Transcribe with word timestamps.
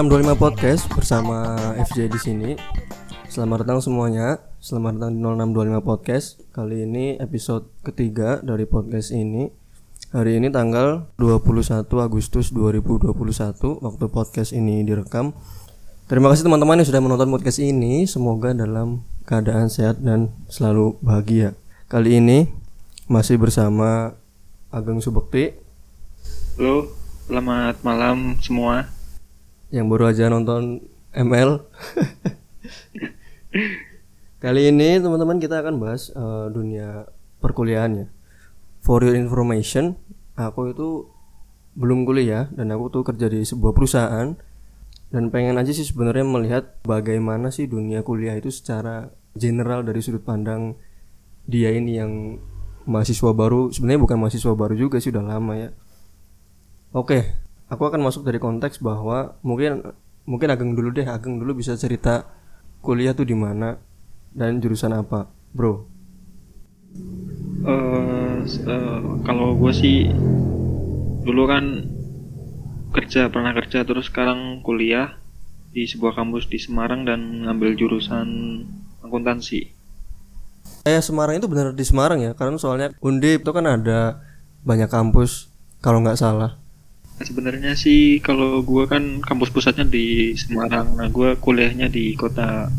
0625 0.00 0.32
Podcast 0.32 0.88
bersama 0.96 1.60
FJ 1.76 2.08
di 2.08 2.16
sini. 2.16 2.50
Selamat 3.28 3.68
datang 3.68 3.84
semuanya. 3.84 4.40
Selamat 4.56 4.96
datang 4.96 5.12
di 5.12 5.20
0625 5.20 5.84
Podcast. 5.84 6.40
Kali 6.56 6.88
ini 6.88 7.20
episode 7.20 7.68
ketiga 7.84 8.40
dari 8.40 8.64
podcast 8.64 9.12
ini. 9.12 9.52
Hari 10.08 10.40
ini 10.40 10.48
tanggal 10.48 11.04
21 11.20 11.84
Agustus 12.00 12.48
2021 12.48 13.12
waktu 13.84 14.04
podcast 14.08 14.56
ini 14.56 14.88
direkam. 14.88 15.36
Terima 16.08 16.32
kasih 16.32 16.48
teman-teman 16.48 16.80
yang 16.80 16.88
sudah 16.88 17.04
menonton 17.04 17.28
podcast 17.28 17.60
ini. 17.60 18.08
Semoga 18.08 18.56
dalam 18.56 19.04
keadaan 19.28 19.68
sehat 19.68 20.00
dan 20.00 20.32
selalu 20.48 20.96
bahagia. 21.04 21.52
Kali 21.92 22.16
ini 22.16 22.48
masih 23.04 23.36
bersama 23.36 24.16
Ageng 24.72 25.04
Subekti 25.04 25.52
Halo, 26.56 26.88
selamat 27.28 27.84
malam 27.84 28.40
semua. 28.40 28.99
Yang 29.70 29.88
baru 29.90 30.06
aja 30.10 30.28
nonton 30.30 30.80
ML. 31.14 31.60
Kali 34.42 34.62
ini 34.70 34.98
teman-teman 34.98 35.38
kita 35.42 35.62
akan 35.62 35.78
bahas 35.82 36.10
eh, 36.14 36.46
dunia 36.50 37.06
perkuliahannya. 37.42 38.08
For 38.80 39.04
your 39.04 39.14
information, 39.14 39.96
aku 40.38 40.72
itu 40.72 40.88
belum 41.78 42.08
kuliah 42.08 42.50
dan 42.50 42.74
aku 42.74 42.90
tuh 42.90 43.02
kerja 43.06 43.30
di 43.30 43.46
sebuah 43.46 43.72
perusahaan 43.76 44.34
dan 45.10 45.24
pengen 45.30 45.58
aja 45.58 45.70
sih 45.70 45.86
sebenarnya 45.86 46.26
melihat 46.26 46.64
bagaimana 46.82 47.54
sih 47.54 47.70
dunia 47.70 48.02
kuliah 48.02 48.34
itu 48.34 48.50
secara 48.50 49.14
general 49.38 49.86
dari 49.86 50.02
sudut 50.02 50.26
pandang 50.26 50.74
dia 51.46 51.70
ini 51.70 51.98
yang 51.98 52.42
mahasiswa 52.90 53.30
baru 53.30 53.70
sebenarnya 53.70 54.02
bukan 54.02 54.18
mahasiswa 54.18 54.52
baru 54.54 54.74
juga 54.74 54.98
sih 54.98 55.14
udah 55.14 55.24
lama 55.24 55.54
ya 55.54 55.70
Oke, 56.90 57.38
aku 57.70 57.82
akan 57.86 58.02
masuk 58.02 58.26
dari 58.26 58.42
konteks 58.42 58.82
bahwa 58.82 59.38
mungkin 59.46 59.94
mungkin 60.26 60.48
Ageng 60.52 60.74
dulu 60.76 60.90
deh, 60.92 61.06
Ageng 61.06 61.40
dulu 61.40 61.62
bisa 61.62 61.78
cerita 61.78 62.26
kuliah 62.84 63.16
tuh 63.16 63.24
di 63.24 63.36
mana 63.38 63.78
dan 64.34 64.60
jurusan 64.60 64.92
apa, 64.92 65.30
bro? 65.54 65.86
S- 68.50 68.64
eh, 68.64 69.00
kalau 69.22 69.54
gue 69.54 69.72
sih 69.72 70.08
dulu 71.22 71.42
kan 71.46 71.86
kerja 72.90 73.30
pernah 73.30 73.54
kerja 73.54 73.86
terus 73.86 74.10
sekarang 74.10 74.64
kuliah 74.66 75.14
di 75.70 75.86
sebuah 75.86 76.18
kampus 76.18 76.50
di 76.50 76.58
Semarang 76.58 77.06
dan 77.06 77.46
ngambil 77.46 77.78
jurusan 77.78 78.28
akuntansi. 79.06 79.70
Eh 80.82 80.98
Semarang 80.98 81.38
itu 81.38 81.46
benar 81.46 81.76
di 81.76 81.84
Semarang 81.86 82.18
ya, 82.18 82.32
karena 82.34 82.56
soalnya 82.58 82.88
Undip 82.98 83.46
itu 83.46 83.52
kan 83.54 83.64
ada 83.68 84.18
banyak 84.66 84.90
kampus 84.90 85.52
kalau 85.78 86.02
nggak 86.02 86.18
salah. 86.18 86.59
Sebenarnya 87.20 87.76
sih 87.76 88.16
kalau 88.24 88.64
gue 88.64 88.88
kan 88.88 89.20
kampus 89.20 89.52
pusatnya 89.52 89.84
di 89.84 90.32
Semarang, 90.32 90.96
nah 90.96 91.12
gue 91.12 91.36
kuliahnya 91.36 91.92
di 91.92 92.16
kota 92.16 92.72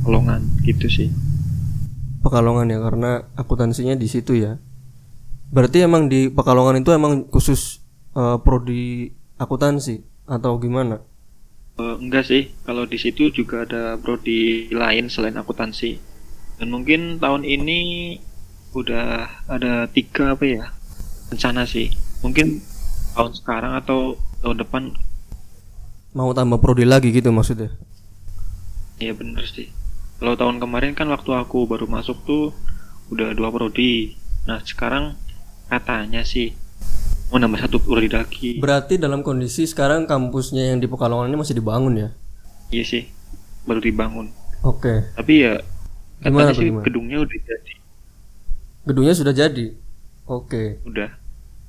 Pekalongan 0.00 0.42
gitu 0.66 0.90
sih. 0.90 1.08
Pekalongan 2.24 2.66
ya, 2.66 2.78
karena 2.82 3.10
akuntansinya 3.38 3.94
di 3.94 4.10
situ 4.10 4.34
ya. 4.34 4.58
Berarti 5.54 5.86
emang 5.86 6.10
di 6.10 6.26
Pekalongan 6.32 6.82
itu 6.82 6.90
emang 6.90 7.30
khusus 7.30 7.78
eh, 8.18 8.36
prodi 8.42 9.14
akuntansi 9.38 10.02
atau 10.26 10.58
gimana? 10.58 10.98
Eh, 11.78 11.96
enggak 12.00 12.26
sih, 12.26 12.50
kalau 12.66 12.90
di 12.90 12.98
situ 12.98 13.30
juga 13.30 13.62
ada 13.62 13.94
prodi 13.96 14.66
lain 14.74 15.06
selain 15.06 15.38
akuntansi. 15.38 15.96
Dan 16.58 16.74
mungkin 16.74 17.22
tahun 17.22 17.46
ini 17.46 17.80
udah 18.74 19.46
ada 19.46 19.86
tiga 19.88 20.34
apa 20.34 20.44
ya 20.44 20.64
rencana 21.30 21.64
sih. 21.64 21.94
Mungkin 22.20 22.60
tahun 23.12 23.32
sekarang 23.34 23.72
atau 23.76 24.14
tahun 24.40 24.58
depan 24.60 24.82
Mau 26.10 26.34
tambah 26.34 26.58
prodi 26.58 26.82
lagi 26.82 27.14
gitu 27.14 27.30
maksudnya? 27.30 27.70
ya 28.98 29.14
bener 29.16 29.46
sih. 29.46 29.70
Kalau 30.18 30.36
tahun 30.36 30.60
kemarin 30.60 30.92
kan 30.92 31.08
waktu 31.08 31.32
aku 31.32 31.64
baru 31.64 31.88
masuk 31.88 32.20
tuh 32.26 32.52
udah 33.08 33.32
dua 33.32 33.48
prodi. 33.48 34.12
Nah 34.44 34.60
sekarang 34.60 35.16
katanya 35.66 36.20
sih 36.20 36.52
mau 37.30 37.38
nambah 37.38 37.62
satu 37.62 37.78
prodi 37.78 38.10
lagi. 38.10 38.58
Berarti 38.58 38.98
dalam 38.98 39.22
kondisi 39.22 39.64
sekarang 39.64 40.04
kampusnya 40.04 40.74
yang 40.74 40.82
di 40.82 40.90
Pekalongan 40.90 41.30
ini 41.30 41.38
masih 41.38 41.56
dibangun 41.56 41.94
ya? 41.96 42.08
Iya 42.68 42.84
sih, 42.84 43.02
baru 43.64 43.78
dibangun. 43.78 44.34
Oke. 44.60 45.08
Tapi 45.14 45.46
ya 45.46 45.62
Gimana 46.20 46.52
katanya 46.52 46.58
sih 46.58 46.66
gimana? 46.68 46.84
gedungnya 46.84 47.18
udah 47.22 47.38
jadi. 47.40 47.72
Gedungnya 48.84 49.14
sudah 49.14 49.32
jadi. 49.32 49.66
Oke. 50.26 50.82
Udah. 50.84 51.08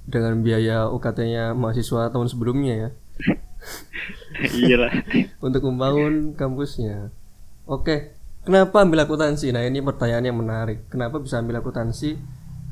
Dengan 0.05 0.41
biaya 0.41 0.89
UKT-nya 0.89 1.53
mahasiswa 1.53 2.09
tahun 2.09 2.27
sebelumnya 2.27 2.73
ya 2.75 2.89
Iyalah. 4.57 4.91
untuk 5.45 5.61
membangun 5.69 6.33
kampusnya. 6.33 7.13
Oke. 7.69 8.17
Kenapa 8.41 8.81
ambil 8.81 9.05
akuntansi? 9.05 9.53
Nah, 9.53 9.61
ini 9.61 9.85
pertanyaan 9.85 10.25
yang 10.25 10.37
menarik. 10.41 10.89
Kenapa 10.89 11.21
bisa 11.21 11.37
ambil 11.37 11.61
akuntansi? 11.61 12.17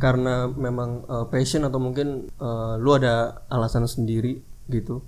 Karena 0.01 0.49
memang 0.49 1.05
eh, 1.05 1.25
passion 1.29 1.61
atau 1.67 1.77
mungkin 1.77 2.25
eh, 2.25 2.73
lu 2.81 2.89
ada 2.97 3.45
alasan 3.53 3.85
sendiri 3.85 4.41
gitu. 4.65 5.05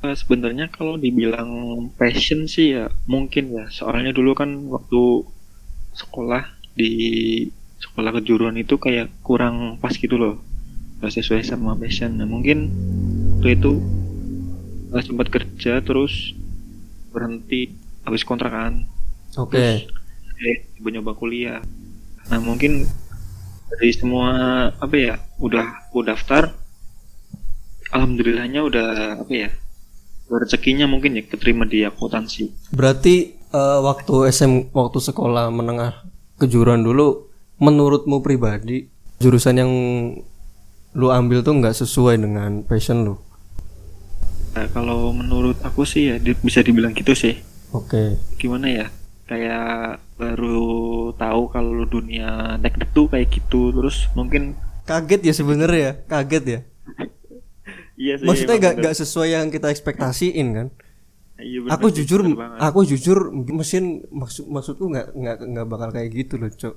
Eh, 0.00 0.16
Sebenarnya 0.16 0.72
kalau 0.72 0.96
dibilang 0.96 1.50
passion 2.00 2.48
sih 2.48 2.80
ya 2.80 2.88
mungkin 3.04 3.52
ya. 3.52 3.68
Soalnya 3.68 4.16
dulu 4.16 4.32
kan 4.32 4.72
waktu 4.72 5.28
sekolah 5.92 6.48
di 6.72 6.92
sekolah 7.82 8.10
kejuruan 8.22 8.56
itu 8.56 8.80
kayak 8.80 9.12
kurang 9.20 9.76
pas 9.82 9.92
gitu 9.92 10.16
loh. 10.16 10.40
Gak 10.98 11.14
sesuai 11.14 11.46
sama 11.46 11.78
passion. 11.78 12.18
Nah 12.18 12.26
mungkin 12.26 12.70
waktu 13.38 13.54
itu 13.54 13.72
eh, 14.94 15.02
sempat 15.02 15.30
kerja 15.30 15.78
terus 15.82 16.34
berhenti 17.14 17.74
habis 18.02 18.26
kontrakan. 18.26 18.86
Oke. 19.38 19.86
Eh, 20.38 20.56
coba 20.78 20.88
nyoba 20.90 21.12
kuliah. 21.14 21.62
Nah 22.30 22.38
mungkin 22.42 22.86
dari 23.68 23.92
semua 23.94 24.30
apa 24.74 24.94
ya 24.96 25.14
udah 25.38 25.92
udah 25.94 26.14
daftar. 26.14 26.54
Alhamdulillahnya 27.88 28.60
udah 28.68 28.88
apa 29.24 29.32
ya 29.32 29.48
rezekinya 30.28 30.84
mungkin 30.84 31.16
ya 31.16 31.24
keterima 31.24 31.64
di 31.64 31.86
akuntansi. 31.88 32.74
Berarti 32.74 33.32
eh, 33.38 33.80
waktu 33.80 34.28
SM 34.28 34.74
waktu 34.76 34.98
sekolah 35.00 35.48
menengah 35.48 36.04
kejuruan 36.38 36.84
dulu 36.84 37.28
menurutmu 37.58 38.22
pribadi 38.22 38.86
jurusan 39.18 39.54
yang 39.58 39.72
lu 40.98 41.08
ambil 41.08 41.40
tuh 41.40 41.54
nggak 41.54 41.78
sesuai 41.78 42.18
dengan 42.18 42.66
passion 42.66 43.06
lu. 43.06 43.14
Nah, 44.52 44.66
kalau 44.74 45.14
menurut 45.14 45.54
aku 45.62 45.86
sih 45.86 46.10
ya 46.10 46.16
di- 46.18 46.34
bisa 46.34 46.58
dibilang 46.60 46.90
gitu 46.90 47.14
sih. 47.14 47.38
Oke. 47.70 48.18
Gimana 48.34 48.66
ya? 48.66 48.86
Kayak 49.28 50.02
baru 50.18 50.66
tahu 51.14 51.42
kalau 51.48 51.86
dunia 51.86 52.58
teknik 52.58 52.90
tuh 52.90 53.06
kayak 53.06 53.30
gitu. 53.30 53.70
Terus 53.70 54.10
mungkin 54.12 54.58
Kaget 54.82 55.20
ya 55.20 55.34
sebenarnya 55.36 55.78
ya, 55.78 55.92
kaget 56.08 56.44
ya. 56.48 56.60
iya 58.02 58.14
sih. 58.16 58.24
Maksudnya 58.24 58.56
nggak 58.56 58.74
nggak 58.80 58.94
sesuai 58.96 59.28
yang 59.36 59.46
kita 59.52 59.68
ekspektasiin 59.68 60.48
kan. 60.50 60.68
Iya, 61.38 61.62
bener 61.62 61.72
Aku 61.76 61.86
jujur, 61.94 62.20
bener 62.24 62.34
banget. 62.34 62.58
aku 62.58 62.80
jujur 62.82 63.18
mesin 63.54 64.02
maksud 64.10 64.50
maksudku 64.50 64.90
nggak 64.90 65.14
nggak 65.14 65.36
nggak 65.44 65.66
bakal 65.70 65.88
kayak 65.94 66.10
gitu 66.10 66.34
loh, 66.34 66.50
cok. 66.50 66.74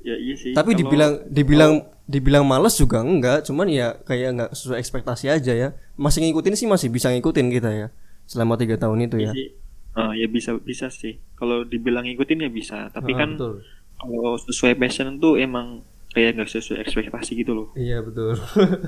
Ya 0.00 0.14
iya 0.14 0.34
sih. 0.34 0.52
Tapi 0.52 0.72
Kalau- 0.72 0.80
dibilang 0.80 1.12
dibilang 1.26 1.72
dibilang 2.04 2.44
males 2.44 2.74
juga 2.74 3.00
enggak, 3.00 3.44
cuman 3.44 3.68
ya 3.68 3.92
kayak 4.00 4.30
nggak 4.34 4.50
sesuai 4.52 4.78
ekspektasi 4.78 5.28
aja 5.28 5.52
ya. 5.52 5.68
Masih 5.94 6.24
ngikutin 6.24 6.54
sih 6.54 6.64
masih 6.64 6.88
bisa 6.88 7.08
ngikutin 7.08 7.48
kita 7.50 7.70
ya 7.70 7.86
selama 8.24 8.56
tiga 8.56 8.76
tahun 8.76 9.04
itu 9.04 9.16
ya. 9.18 9.30
Iya 9.30 9.34
sih. 9.34 9.48
Ah, 9.92 10.12
ya 10.14 10.26
bisa 10.26 10.54
bisa 10.56 10.86
sih. 10.88 11.18
Kalau 11.34 11.62
dibilang 11.62 12.04
ngikutin 12.04 12.44
ya 12.44 12.50
bisa. 12.50 12.86
Tapi 12.88 13.12
Ah, 13.12 13.18
kan 13.18 13.30
betul. 13.34 13.54
kalau 13.94 14.38
sesuai 14.38 14.74
passion 14.74 15.18
tuh 15.18 15.36
emang 15.36 15.82
kayak 16.08 16.38
nggak 16.38 16.48
sesuai 16.48 16.80
ekspektasi 16.80 17.34
gitu 17.36 17.52
loh. 17.52 17.66
Iya 17.74 18.00
betul. 18.00 18.38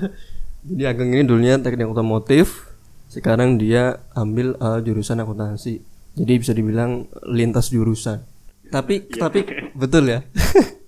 Jadi 0.67 0.83
Ageng 0.83 1.09
ini 1.09 1.23
dulunya 1.23 1.57
teknik 1.57 1.89
otomotif, 1.89 2.69
sekarang 3.07 3.57
dia 3.57 3.97
ambil 4.13 4.53
uh, 4.57 4.77
jurusan 4.77 5.17
akuntansi. 5.17 5.81
Jadi 6.13 6.33
bisa 6.37 6.53
dibilang 6.53 7.05
lintas 7.23 7.69
jurusan. 7.69 8.21
Tapi 8.67 9.09
tapi 9.11 9.41
betul 9.81 10.05
ya. 10.07 10.21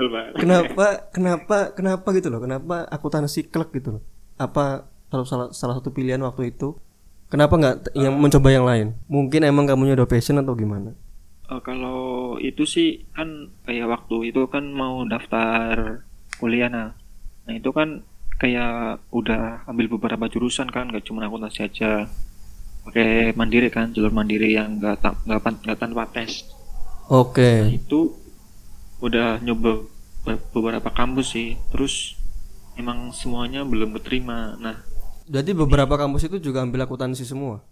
Betul 0.00 0.16
banget. 0.16 0.32
kenapa 0.40 0.86
kenapa 1.12 1.56
kenapa 1.76 2.08
gitu 2.16 2.32
loh? 2.32 2.40
Kenapa 2.40 2.88
akuntansi 2.88 3.52
klek 3.52 3.68
gitu 3.76 4.00
loh? 4.00 4.02
Apa 4.40 4.88
kalau 5.12 5.28
salah 5.28 5.52
salah 5.52 5.76
satu 5.76 5.92
pilihan 5.92 6.24
waktu 6.24 6.56
itu? 6.56 6.72
Kenapa 7.28 7.60
nggak 7.60 7.76
t- 7.84 7.92
yang 8.00 8.16
mencoba 8.16 8.48
yang 8.48 8.64
lain? 8.64 8.96
Mungkin 9.06 9.44
emang 9.44 9.68
kamunya 9.68 9.92
udah 9.94 10.08
passion 10.08 10.40
atau 10.40 10.56
gimana? 10.56 10.96
Eh, 11.50 11.60
kalau 11.60 12.34
itu 12.40 12.64
sih 12.64 13.04
kan 13.12 13.52
kayak 13.68 13.86
waktu 13.90 14.32
itu 14.32 14.48
kan 14.48 14.72
mau 14.72 15.04
daftar 15.04 16.00
kuliah 16.40 16.72
nah. 16.72 16.96
Nah 17.44 17.52
itu 17.52 17.70
kan 17.76 18.00
kayak 18.40 19.04
udah 19.12 19.68
ambil 19.68 20.00
beberapa 20.00 20.24
jurusan 20.32 20.72
kan, 20.72 20.88
nggak 20.88 21.04
cuma 21.04 21.28
akuntansi 21.28 21.60
aja. 21.60 22.08
Pakai 22.80 23.36
mandiri 23.36 23.68
kan, 23.68 23.92
jalur 23.92 24.08
mandiri 24.08 24.56
yang 24.56 24.80
nggak 24.80 24.96
ta- 25.04 25.20
nggak 25.28 25.76
tanpa 25.76 26.08
tes. 26.08 26.48
Oke. 27.10 27.66
Itu 27.74 28.19
udah 29.00 29.40
nyoba 29.40 29.84
be- 30.22 30.44
beberapa 30.50 30.88
kampus 30.88 31.32
sih. 31.32 31.48
Terus 31.68 32.14
emang 32.74 33.10
semuanya 33.10 33.64
belum 33.64 33.96
keterima. 33.96 34.56
Nah 34.56 34.76
Jadi 35.24 35.52
beberapa 35.52 35.94
kampus 35.94 36.26
itu 36.26 36.42
juga 36.42 36.60
ambil 36.60 36.82
akuntansi 36.82 37.22
semua. 37.22 37.62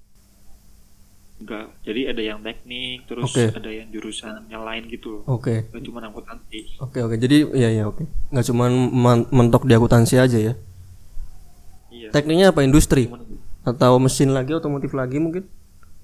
enggak 1.39 1.71
jadi 1.87 2.11
ada 2.11 2.19
yang 2.21 2.43
teknik 2.43 3.07
terus 3.07 3.31
Oke. 3.31 3.55
ada 3.55 3.71
yang 3.71 3.87
jurusan 3.89 4.51
yang 4.51 4.67
lain 4.67 4.91
gitu 4.91 5.23
Oke. 5.23 5.71
Nggak 5.71 5.83
cuma 5.87 6.03
akuntansi 6.03 6.83
Oke 6.83 6.99
oke. 6.99 7.15
Jadi 7.15 7.47
ya 7.55 7.71
ya 7.73 7.87
oke. 7.87 8.03
Nggak 8.29 8.43
cuman 8.45 8.71
man- 8.91 9.29
mentok 9.31 9.63
di 9.63 9.71
akuntansi 9.71 10.19
aja 10.19 10.35
ya. 10.35 10.55
iya 11.89 12.11
Tekniknya 12.11 12.51
apa 12.51 12.67
industri 12.67 13.07
Cuman- 13.07 13.39
atau 13.63 13.99
mesin 13.99 14.35
lagi 14.35 14.51
otomotif 14.51 14.91
lagi 14.93 15.19
mungkin? 15.19 15.47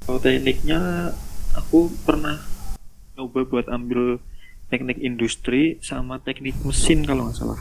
kalau 0.03 0.21
tekniknya 0.21 1.11
aku 1.53 1.91
pernah 2.05 2.39
coba 3.15 3.41
buat 3.43 3.67
ambil 3.67 4.23
teknik 4.67 4.99
industri 4.99 5.77
sama 5.79 6.19
teknik 6.19 6.57
mesin 6.63 7.03
kalau 7.03 7.29
nggak 7.29 7.37
salah 7.37 7.61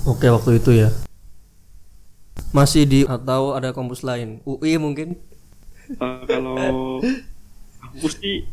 Oke 0.00 0.24
waktu 0.26 0.56
itu 0.56 0.72
ya. 0.72 0.88
Masih 2.50 2.88
di 2.88 3.04
atau 3.04 3.52
ada 3.52 3.68
kampus 3.70 4.00
lain? 4.00 4.40
UI 4.42 4.80
mungkin? 4.80 5.12
Eh, 5.92 6.22
kalau 6.24 7.04
aku 7.84 8.06
sih 8.08 8.48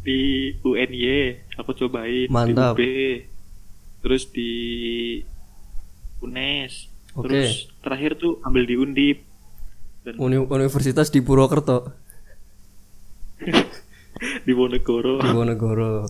di 0.00 0.20
UNY 0.60 1.34
aku 1.56 1.74
cobain 1.74 2.30
Mantap. 2.30 2.78
di 2.78 2.86
UB 2.86 2.90
terus 3.98 4.30
di 4.30 4.52
UNES 6.20 6.86
Oke. 7.16 7.24
terus 7.26 7.50
terakhir 7.80 8.14
tuh 8.14 8.38
ambil 8.40 8.62
di 8.62 8.76
Undip 8.76 9.18
dan 10.04 10.14
Uni- 10.20 10.38
Universitas 10.38 11.08
di 11.08 11.18
Purwokerto, 11.18 11.88
di 14.46 14.52
Wonogoro 14.52 15.18
di 15.18 15.30
Wonogoro. 15.32 16.04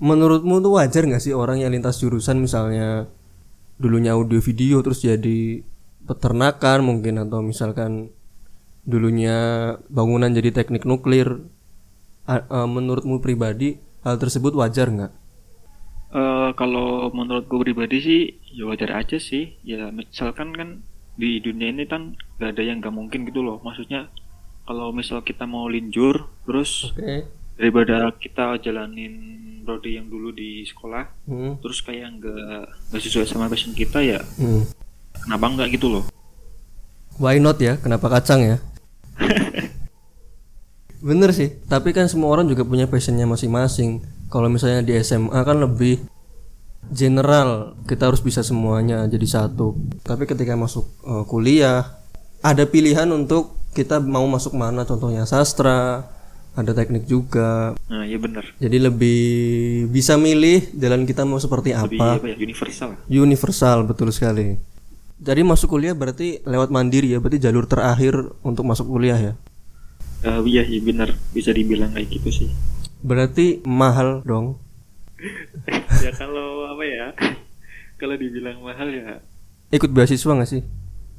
Menurutmu 0.00 0.64
tuh 0.64 0.72
wajar 0.80 1.04
nggak 1.04 1.22
sih 1.22 1.34
orang 1.36 1.60
yang 1.60 1.72
lintas 1.76 2.00
jurusan 2.00 2.40
misalnya 2.40 3.04
dulunya 3.76 4.16
audio 4.16 4.40
video 4.40 4.80
terus 4.84 5.04
jadi 5.04 5.60
peternakan 6.08 6.78
mungkin 6.88 7.20
atau 7.20 7.40
misalkan 7.44 8.08
dulunya 8.88 9.36
bangunan 9.92 10.32
jadi 10.32 10.50
teknik 10.56 10.88
nuklir. 10.88 11.28
A- 12.24 12.46
eh, 12.46 12.68
menurutmu 12.68 13.20
pribadi 13.20 13.76
hal 14.06 14.16
tersebut 14.22 14.52
wajar 14.56 14.88
nggak? 14.88 15.12
Eh, 16.10 16.50
kalau 16.58 17.06
menurutku 17.14 17.62
pribadi 17.62 17.96
sih 18.02 18.20
ya 18.58 18.66
wajar 18.66 18.90
aja 18.98 19.14
sih 19.22 19.54
ya 19.62 19.94
misalkan 19.94 20.50
kan 20.58 20.68
di 21.14 21.38
dunia 21.38 21.70
ini 21.70 21.84
kan 21.86 22.18
gak 22.42 22.50
ada 22.58 22.62
yang 22.66 22.82
gak 22.82 22.90
mungkin 22.98 23.20
gitu 23.28 23.40
loh 23.46 23.62
maksudnya 23.62 24.10
kalau 24.66 24.90
misal 24.90 25.22
kita 25.22 25.46
mau 25.46 25.70
linjur 25.70 26.26
terus 26.46 26.90
Oke. 26.90 27.30
daripada 27.54 28.10
kita 28.18 28.58
jalanin 28.58 29.14
prodi 29.70 29.94
yang 29.94 30.10
dulu 30.10 30.34
di 30.34 30.66
sekolah 30.66 31.06
Hmm. 31.24 31.62
terus 31.62 31.78
kayak 31.78 32.18
nggak 32.18 32.90
nggak 32.90 33.00
sesuai 33.00 33.22
sama 33.24 33.46
passion 33.46 33.70
kita 33.70 34.02
ya 34.02 34.18
Hmm. 34.34 34.66
kenapa 35.22 35.46
nggak 35.46 35.78
gitu 35.78 35.86
loh 35.86 36.04
Why 37.20 37.36
not 37.36 37.60
ya? 37.60 37.76
Kenapa 37.76 38.08
kacang 38.08 38.40
ya? 38.40 38.56
Bener 41.00 41.28
sih, 41.32 41.52
tapi 41.64 41.92
kan 41.92 42.08
semua 42.08 42.32
orang 42.32 42.48
juga 42.48 42.64
punya 42.64 42.88
passionnya 42.88 43.24
masing-masing. 43.24 44.00
Kalau 44.28 44.48
misalnya 44.48 44.80
di 44.80 44.96
SMA 44.96 45.36
kan 45.44 45.60
lebih 45.60 46.00
general, 46.88 47.76
kita 47.84 48.08
harus 48.08 48.20
bisa 48.20 48.40
semuanya 48.40 49.04
jadi 49.04 49.26
satu. 49.28 49.76
Tapi 50.00 50.24
ketika 50.24 50.56
masuk 50.56 50.88
eh, 51.04 51.24
kuliah, 51.28 52.00
ada 52.40 52.64
pilihan 52.64 53.08
untuk 53.12 53.52
kita 53.72 54.00
mau 54.00 54.24
masuk 54.24 54.56
mana. 54.56 54.88
Contohnya 54.88 55.28
sastra, 55.28 56.08
ada 56.52 56.72
teknik 56.72 57.06
juga. 57.06 57.72
nah 57.86 58.02
iya 58.02 58.18
bener 58.18 58.42
Jadi 58.58 58.76
lebih 58.78 59.20
bisa 59.88 60.14
milih 60.16 60.74
jalan 60.74 61.04
kita 61.04 61.22
mau 61.22 61.38
seperti 61.38 61.70
lebih 61.72 61.98
apa. 61.98 62.18
apa 62.18 62.26
ya 62.28 62.36
universal 62.36 62.90
Universal 63.06 63.78
betul 63.84 64.10
sekali. 64.10 64.58
Jadi 65.20 65.40
masuk 65.44 65.68
kuliah 65.70 65.92
berarti 65.92 66.40
lewat 66.42 66.72
mandiri 66.72 67.12
ya, 67.12 67.20
berarti 67.20 67.36
jalur 67.38 67.68
terakhir 67.68 68.16
untuk 68.40 68.64
masuk 68.64 68.88
kuliah 68.88 69.20
ya. 69.20 69.32
Eh, 70.20 70.40
iya 70.46 70.62
iya 70.64 70.80
bener 70.80 71.16
bisa 71.32 71.48
dibilang 71.50 71.96
kayak 71.96 72.08
gitu 72.12 72.28
sih 72.28 72.48
Berarti 73.00 73.64
mahal 73.64 74.20
dong. 74.22 74.60
ya 76.04 76.10
kalau 76.12 76.68
apa 76.68 76.84
ya 76.84 77.06
kalau 77.96 78.16
dibilang 78.16 78.60
mahal 78.60 78.88
ya 78.88 79.20
Ikut 79.70 79.92
beasiswa 79.92 80.32
nggak 80.34 80.50
sih? 80.50 80.62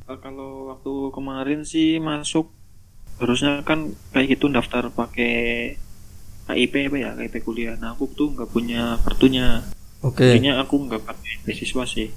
eh, 0.06 0.18
kalau 0.20 0.70
waktu 0.70 0.92
kemarin 1.14 1.62
sih 1.64 1.98
masuk 1.98 2.50
harusnya 3.22 3.62
kan 3.62 3.94
kayak 4.12 4.38
gitu 4.38 4.50
daftar 4.50 4.90
pakai 4.90 5.78
KIP 6.50 6.74
apa 6.92 6.98
ya 6.98 7.10
KIP 7.16 7.36
kuliah 7.46 7.78
nah 7.78 7.94
aku 7.94 8.10
tuh 8.12 8.34
nggak 8.34 8.50
punya 8.50 8.98
kartunya 9.06 9.62
Oke. 10.02 10.26
jadinya 10.26 10.60
aku 10.60 10.90
nggak 10.90 11.06
pakai 11.06 11.46
beasiswa 11.46 11.86
sih 11.86 12.10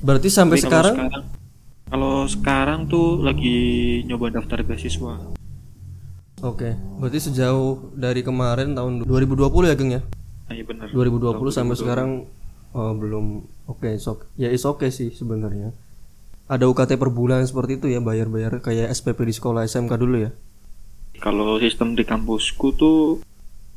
Berarti 0.00 0.32
sampai 0.32 0.56
Tapi 0.56 0.64
kalau 0.64 0.72
sekarang 0.72 0.96
sekarang 0.96 1.24
kalau 1.90 2.16
sekarang 2.24 2.80
tuh 2.88 3.20
lagi 3.20 3.58
nyoba 4.06 4.32
daftar 4.32 4.64
beasiswa 4.64 5.40
Oke. 6.40 6.72
Berarti 6.96 7.18
sejauh 7.20 7.92
dari 7.92 8.24
kemarin 8.24 8.72
tahun 8.72 9.04
2020 9.04 9.68
ya, 9.68 9.76
Geng 9.76 9.92
ya? 9.92 10.02
nah, 10.48 10.54
iya 10.56 10.64
bener 10.66 10.88
2020 10.90 11.36
sampai 11.52 11.76
sekarang 11.78 12.10
oh, 12.72 12.92
belum 12.96 13.44
oke, 13.70 13.90
sok. 14.00 14.26
Ya 14.40 14.48
is 14.48 14.64
oke 14.64 14.88
sih 14.88 15.12
sebenarnya. 15.12 15.70
Ada 16.50 16.66
UKT 16.66 16.98
per 16.98 17.12
bulan 17.14 17.46
seperti 17.46 17.78
itu 17.78 17.86
ya, 17.86 18.02
bayar-bayar 18.02 18.58
kayak 18.58 18.90
SPP 18.90 19.22
di 19.22 19.34
sekolah 19.36 19.68
SMK 19.68 19.92
dulu 19.94 20.26
ya. 20.26 20.30
Kalau 21.20 21.56
sistem 21.56 21.92
di 21.92 22.02
kampusku 22.02 22.72
tuh 22.72 23.20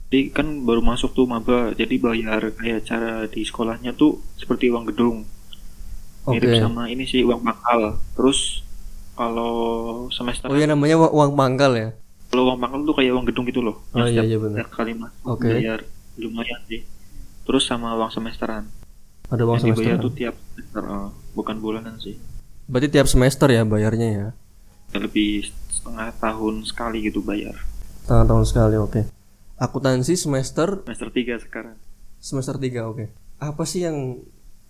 di 0.07 0.30
kan 0.30 0.62
baru 0.62 0.80
masuk 0.80 1.12
tuh 1.12 1.25
maba 1.25 1.72
jadi 1.72 1.95
bayar 1.98 2.51
kayak 2.51 2.81
cara 2.84 3.12
di 3.25 3.42
sekolahnya 3.42 3.92
tuh 3.92 4.22
seperti 4.36 4.69
uang 4.69 4.86
gedung 4.86 5.25
Oke. 6.24 6.38
mirip 6.38 6.56
sama 6.57 6.88
ini 6.88 7.04
sih 7.04 7.22
uang 7.22 7.42
pangkal 7.42 7.98
terus 8.13 8.62
kalau 9.13 9.54
semester 10.10 10.48
Oh 10.48 10.56
ya 10.56 10.66
namanya 10.66 10.95
uang 11.04 11.34
pangkal 11.34 11.74
ya. 11.74 11.90
kalau 12.28 12.48
uang 12.48 12.60
pangkal 12.60 12.80
tuh 12.84 12.95
kayak 12.95 13.12
uang 13.12 13.25
gedung 13.25 13.44
gitu 13.44 13.60
loh 13.60 13.81
Oh 13.92 14.01
iya 14.01 14.22
setiap- 14.22 14.25
iya 14.25 14.38
benar. 14.39 14.66
kali 14.68 14.92
masuk 14.94 15.22
Oke. 15.28 15.50
bayar 15.50 15.80
lumayan 16.16 16.62
sih 16.63 16.81
terus 17.44 17.63
sama 17.63 17.92
uang 17.94 18.10
semesteran 18.10 18.69
Ada 19.28 19.44
uang 19.44 19.57
yang 19.57 19.68
dibayar 19.68 19.98
semester. 19.98 20.06
tuh 20.06 20.13
tiap 20.13 20.36
semester 20.48 20.84
eh, 20.86 21.07
bukan 21.34 21.56
bulanan 21.57 21.98
sih 21.98 22.16
Berarti 22.63 22.88
tiap 22.89 23.07
semester 23.07 23.48
ya 23.48 23.62
bayarnya 23.63 24.07
ya. 24.07 24.28
lebih 24.96 25.50
setengah 25.74 26.14
tahun 26.22 26.62
sekali 26.70 27.10
gitu 27.10 27.25
bayar 27.25 27.58
Setengah 28.03 28.25
tahun 28.30 28.46
sekali, 28.46 28.75
oke. 28.77 29.01
Akuntansi 29.58 30.13
semester 30.13 30.86
semester 30.86 31.10
3 31.10 31.46
sekarang 31.50 31.75
semester 32.24 32.56
3, 32.56 32.88
oke. 32.88 33.06
Apa 33.42 33.63
sih 33.68 33.84
yang 33.84 34.24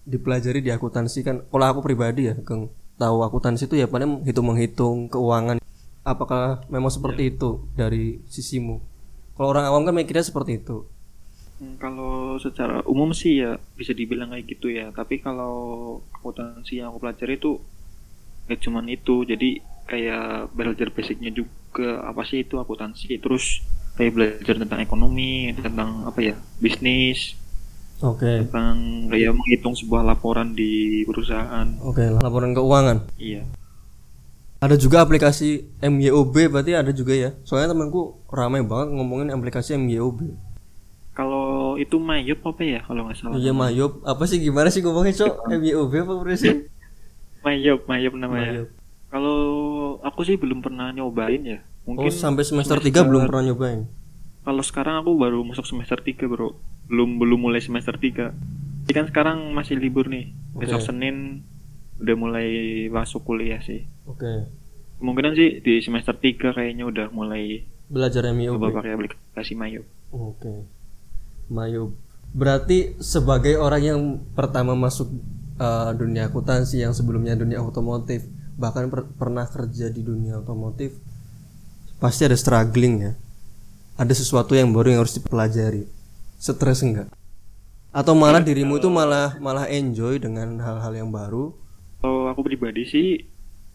dipelajari 0.10 0.65
di 0.65 0.74
akuntansi 0.74 1.22
kan? 1.22 1.45
Kalau 1.48 1.65
aku 1.69 1.79
pribadi 1.86 2.25
ya, 2.31 2.36
Kang, 2.41 2.74
tahu 2.98 3.22
akuntansi 3.22 3.69
itu 3.69 3.77
ya 3.77 3.86
paling 3.86 4.25
hitung-menghitung 4.25 5.13
keuangan. 5.13 5.62
Apakah 6.03 6.65
memang 6.67 6.91
seperti 6.91 7.31
itu 7.31 7.63
dari 7.77 8.19
sisimu? 8.27 8.81
Kalau 9.33 9.48
orang 9.50 9.65
awam 9.69 9.86
kan 9.88 9.95
mikirnya 9.95 10.25
seperti 10.25 10.62
itu. 10.62 10.83
Hmm, 11.62 11.79
Kalau 11.79 12.36
secara 12.38 12.83
umum 12.89 13.15
sih 13.15 13.39
ya 13.39 13.55
bisa 13.77 13.95
dibilang 13.95 14.33
kayak 14.36 14.45
gitu 14.50 14.67
ya. 14.67 14.91
Tapi 14.91 15.24
kalau 15.24 16.01
akuntansi 16.12 16.81
yang 16.83 16.91
aku 16.91 17.07
pelajari 17.07 17.39
itu 17.39 17.62
gak 18.50 18.60
cuman 18.62 18.86
itu. 18.91 19.24
Jadi 19.24 19.63
kayak 19.93 20.50
belajar 20.57 20.89
basicnya 20.89 21.29
juga 21.29 22.01
apa 22.01 22.25
sih 22.25 22.41
itu 22.41 22.57
akuntansi. 22.57 23.13
Terus 23.21 23.62
kayak 23.93 24.12
belajar 24.17 24.55
tentang 24.57 24.81
ekonomi, 24.81 25.53
tentang 25.53 26.09
apa 26.09 26.17
ya 26.17 26.35
bisnis, 26.57 27.38
Oke. 28.01 28.50
tentang 28.50 29.05
kayak 29.13 29.38
menghitung 29.38 29.77
sebuah 29.77 30.01
laporan 30.01 30.57
di 30.57 31.05
perusahaan. 31.05 31.69
Oke, 31.85 32.09
laporan 32.09 32.57
keuangan. 32.57 33.05
Iya. 33.21 33.45
Ada 34.63 34.79
juga 34.79 35.03
aplikasi 35.03 35.75
MYOB 35.83 36.50
berarti 36.50 36.71
ada 36.73 36.89
juga 36.89 37.13
ya. 37.13 37.35
Soalnya 37.43 37.75
temanku 37.75 38.23
ramai 38.31 38.63
banget 38.63 38.95
ngomongin 38.95 39.29
aplikasi 39.29 39.77
MYOB. 39.77 40.33
Kalau 41.13 41.77
itu 41.77 42.01
Mayop 42.01 42.41
apa 42.41 42.62
ya 42.65 42.81
kalau 42.81 43.05
nggak 43.05 43.17
salah? 43.21 43.38
Iya 43.38 43.53
Mayop, 43.53 44.01
apa 44.01 44.23
sih 44.25 44.41
gimana 44.41 44.73
sih 44.73 44.81
ngomongnya 44.81 45.13
cok? 45.13 45.33
MYOB 45.53 45.93
apa 46.01 46.33
sih? 46.33 46.65
Mayop, 47.45 47.85
Mayop 47.85 48.13
namanya. 48.17 48.65
Mayop. 48.65 48.82
Kalau 49.13 49.38
aku 50.01 50.25
sih 50.25 50.41
belum 50.41 50.65
pernah 50.65 50.89
nyobain 50.89 51.46
ya. 51.46 51.62
Oh 51.86 51.93
Mungkin 51.93 52.10
sampai 52.10 52.41
semester 52.41 52.82
3 52.82 52.89
belum 53.05 53.29
pernah 53.29 53.53
nyobain. 53.53 53.86
Kalau 54.43 54.63
sekarang 54.65 55.05
aku 55.05 55.15
baru 55.15 55.39
masuk 55.46 55.63
semester 55.63 56.03
3 56.03 56.27
bro 56.27 56.60
Belum 56.91 57.15
belum 57.15 57.48
mulai 57.48 57.63
semester 57.63 57.96
3 57.96 58.36
Jadi 58.84 58.91
kan 58.91 59.08
sekarang 59.08 59.55
masih 59.55 59.79
libur 59.79 60.12
nih 60.12 60.36
Besok 60.51 60.84
Oke. 60.84 60.88
Senin 60.91 61.48
udah 62.03 62.15
mulai 62.20 62.48
masuk 62.91 63.24
kuliah 63.24 63.63
sih 63.63 63.88
Oke. 64.03 64.51
Kemungkinan 65.00 65.39
sih 65.39 65.63
di 65.63 65.79
semester 65.79 66.20
3 66.20 66.60
kayaknya 66.60 66.84
udah 66.84 67.08
mulai 67.15 67.63
Belajar 67.88 68.27
MYOB. 68.36 68.60
coba 68.60 68.84
pakai 68.84 68.91
aplikasi 68.91 69.55
Mayo 69.55 69.88
Oke. 70.12 70.67
Mayub. 71.48 71.96
Berarti 72.34 72.98
sebagai 72.98 73.58
orang 73.58 73.82
yang 73.84 74.00
pertama 74.34 74.74
masuk 74.74 75.10
uh, 75.58 75.91
dunia 75.93 76.29
akuntansi 76.29 76.82
yang 76.82 76.93
sebelumnya 76.93 77.38
dunia 77.38 77.62
otomotif, 77.62 78.25
bahkan 78.55 78.88
per- 78.88 79.10
pernah 79.17 79.45
kerja 79.45 79.89
di 79.89 80.01
dunia 80.01 80.39
otomotif, 80.39 80.95
pasti 81.98 82.25
ada 82.27 82.38
struggling 82.38 82.95
ya. 83.01 83.13
Ada 84.00 84.13
sesuatu 84.17 84.57
yang 84.57 84.74
baru 84.74 84.98
yang 84.98 85.01
harus 85.05 85.17
dipelajari. 85.17 85.86
Stres 86.41 86.81
enggak? 86.81 87.10
Atau 87.93 88.17
malah 88.17 88.41
dirimu 88.41 88.81
itu 88.81 88.89
malah 88.89 89.38
malah 89.38 89.69
enjoy 89.69 90.17
dengan 90.17 90.57
hal-hal 90.57 90.93
yang 90.98 91.10
baru? 91.13 91.53
Kalau 92.01 92.27
aku 92.27 92.41
pribadi 92.43 92.83
sih 92.89 93.07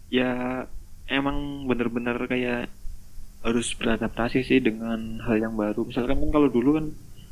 Ya 0.08 0.64
emang 1.08 1.68
bener-bener 1.68 2.16
kayak 2.24 2.72
harus 3.44 3.76
beradaptasi 3.76 4.40
sih 4.44 4.58
dengan 4.58 5.20
hal 5.22 5.36
yang 5.38 5.54
baru 5.54 5.84
misalkan 5.86 6.18
kan 6.18 6.30
kalau 6.32 6.48
dulu 6.50 6.80
kan 6.80 6.86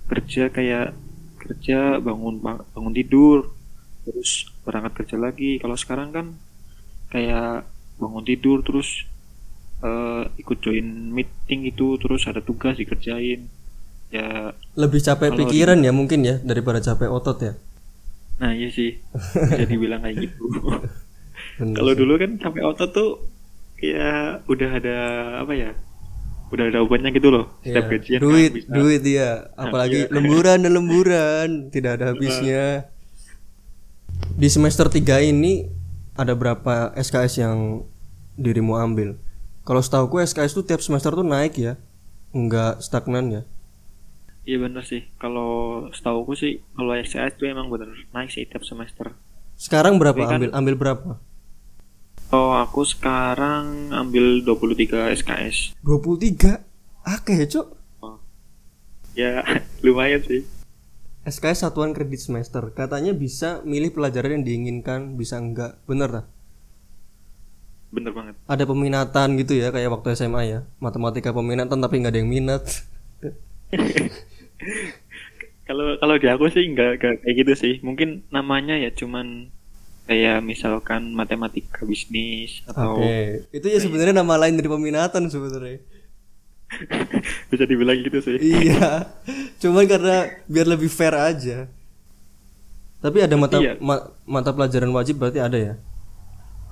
kerja 0.07 0.53
kayak 0.55 0.95
kerja 1.41 1.99
bangun 1.99 2.39
bangun 2.45 2.95
tidur 2.95 3.51
terus 4.07 4.47
berangkat 4.63 5.03
kerja 5.03 5.17
lagi 5.19 5.59
kalau 5.59 5.75
sekarang 5.75 6.15
kan 6.15 6.27
kayak 7.13 7.67
bangun 7.97 8.25
tidur 8.27 8.61
terus 8.61 9.09
uh, 9.81 10.29
ikut 10.37 10.59
join 10.61 11.13
meeting 11.13 11.69
itu 11.69 11.97
terus 12.03 12.27
ada 12.29 12.43
tugas 12.43 12.77
dikerjain. 12.77 13.49
Ya 14.11 14.55
lebih 14.79 15.03
capek 15.03 15.35
pikiran 15.35 15.83
di... 15.83 15.91
ya 15.91 15.93
mungkin 15.93 16.23
ya 16.23 16.39
daripada 16.41 16.79
capek 16.79 17.11
otot 17.11 17.39
ya? 17.43 17.53
Nah 18.39 18.53
iya 18.53 18.69
sih. 18.71 19.01
Bisa 19.35 19.67
dibilang 19.67 20.05
kayak 20.05 20.31
gitu. 20.31 20.45
Kalau 21.77 21.93
dulu 21.97 22.21
kan 22.21 22.37
capek 22.41 22.65
otot 22.65 22.91
tuh 22.93 23.11
ya 23.81 24.41
udah 24.49 24.71
ada 24.73 24.99
apa 25.45 25.53
ya 25.53 25.71
udah 26.49 26.65
ada 26.71 26.79
obatnya 26.81 27.11
gitu 27.13 27.29
loh 27.29 27.61
setiap 27.61 27.91
yeah. 27.91 27.93
gajian 27.93 28.21
duit 28.23 28.53
kan 28.55 28.57
bisa. 28.57 28.73
duit 28.73 29.03
ya 29.05 29.31
apalagi 29.59 29.99
nah, 29.99 30.09
iya. 30.09 30.15
lemburan 30.15 30.59
dan 30.63 30.73
lemburan. 30.73 31.49
Tidak 31.75 31.91
ada 31.99 32.05
habisnya. 32.15 32.65
Di 34.37 34.49
semester 34.49 34.89
3 34.89 35.33
ini 35.33 35.76
ada 36.17 36.33
berapa 36.33 36.93
SKS 36.97 37.45
yang 37.45 37.85
dirimu 38.37 38.77
ambil 38.77 39.17
kalau 39.65 39.81
setahu 39.81 40.17
gue 40.17 40.21
SKS 40.25 40.57
tuh 40.57 40.65
tiap 40.65 40.81
semester 40.81 41.13
tuh 41.13 41.25
naik 41.25 41.57
ya 41.57 41.77
nggak 42.33 42.85
stagnan 42.85 43.27
ya 43.31 43.43
iya 44.45 44.57
bener 44.61 44.85
sih 44.85 45.09
kalau 45.17 45.87
setahu 45.93 46.33
gue 46.33 46.37
sih 46.37 46.53
kalau 46.77 46.93
SKS 46.97 47.41
tuh 47.41 47.47
emang 47.49 47.69
bener 47.69 47.93
naik 48.13 48.33
sih 48.33 48.45
tiap 48.45 48.65
semester 48.65 49.13
sekarang 49.57 49.97
berapa 49.97 50.21
kan, 50.21 50.37
ambil 50.37 50.51
ambil 50.53 50.77
berapa 50.77 51.13
Oh, 52.35 52.59
aku 52.59 52.83
sekarang 52.83 53.95
ambil 53.95 54.43
23 54.43 55.15
SKS. 55.15 55.79
23? 55.79 56.59
Oke, 57.07 57.39
ya, 57.39 57.47
Cok. 57.47 57.67
Oh. 58.03 58.19
Ya, 59.15 59.47
lumayan 59.87 60.19
sih. 60.27 60.43
SKS 61.27 61.67
satuan 61.67 61.91
kredit 61.91 62.23
semester. 62.23 62.71
Katanya 62.71 63.11
bisa 63.11 63.59
milih 63.67 63.91
pelajaran 63.91 64.39
yang 64.39 64.45
diinginkan, 64.47 65.19
bisa 65.19 65.43
enggak. 65.43 65.83
Bener 65.83 66.23
tak? 66.23 66.27
Bener 67.91 68.15
banget. 68.15 68.39
Ada 68.47 68.63
peminatan 68.63 69.35
gitu 69.43 69.59
ya, 69.59 69.75
kayak 69.75 69.91
waktu 69.91 70.15
SMA 70.15 70.43
ya. 70.47 70.61
Matematika 70.79 71.35
peminatan 71.35 71.83
tapi 71.83 71.99
nggak 71.99 72.15
ada 72.15 72.21
yang 72.23 72.31
minat. 72.31 72.63
Kalau 75.67 75.99
kalau 75.99 76.15
di 76.15 76.31
aku 76.31 76.47
sih 76.47 76.63
nggak 76.63 77.03
kayak 77.03 77.35
gitu 77.43 77.53
sih. 77.59 77.75
Mungkin 77.83 78.31
namanya 78.31 78.79
ya 78.79 78.95
cuman 78.95 79.51
kayak 80.07 80.39
misalkan 80.47 81.11
matematika 81.11 81.83
bisnis 81.83 82.63
atau 82.71 83.03
okay. 83.03 83.43
itu 83.51 83.67
ya 83.67 83.83
sebenarnya 83.83 84.15
nama 84.15 84.39
lain 84.39 84.55
dari 84.55 84.71
peminatan 84.71 85.27
sebenarnya 85.27 85.83
bisa 87.51 87.65
dibilang 87.65 87.99
gitu 88.03 88.19
sih. 88.23 88.37
Iya. 88.39 89.07
Cuman 89.63 89.87
karena 89.87 90.31
biar 90.51 90.67
lebih 90.67 90.91
fair 90.91 91.15
aja. 91.15 91.71
Tapi 93.01 93.23
ada 93.23 93.37
mata 93.39 93.63
iya. 93.63 93.79
ma 93.79 94.03
mata 94.27 94.51
pelajaran 94.51 94.91
wajib 94.91 95.23
berarti 95.23 95.39
ada 95.39 95.59
ya? 95.59 95.75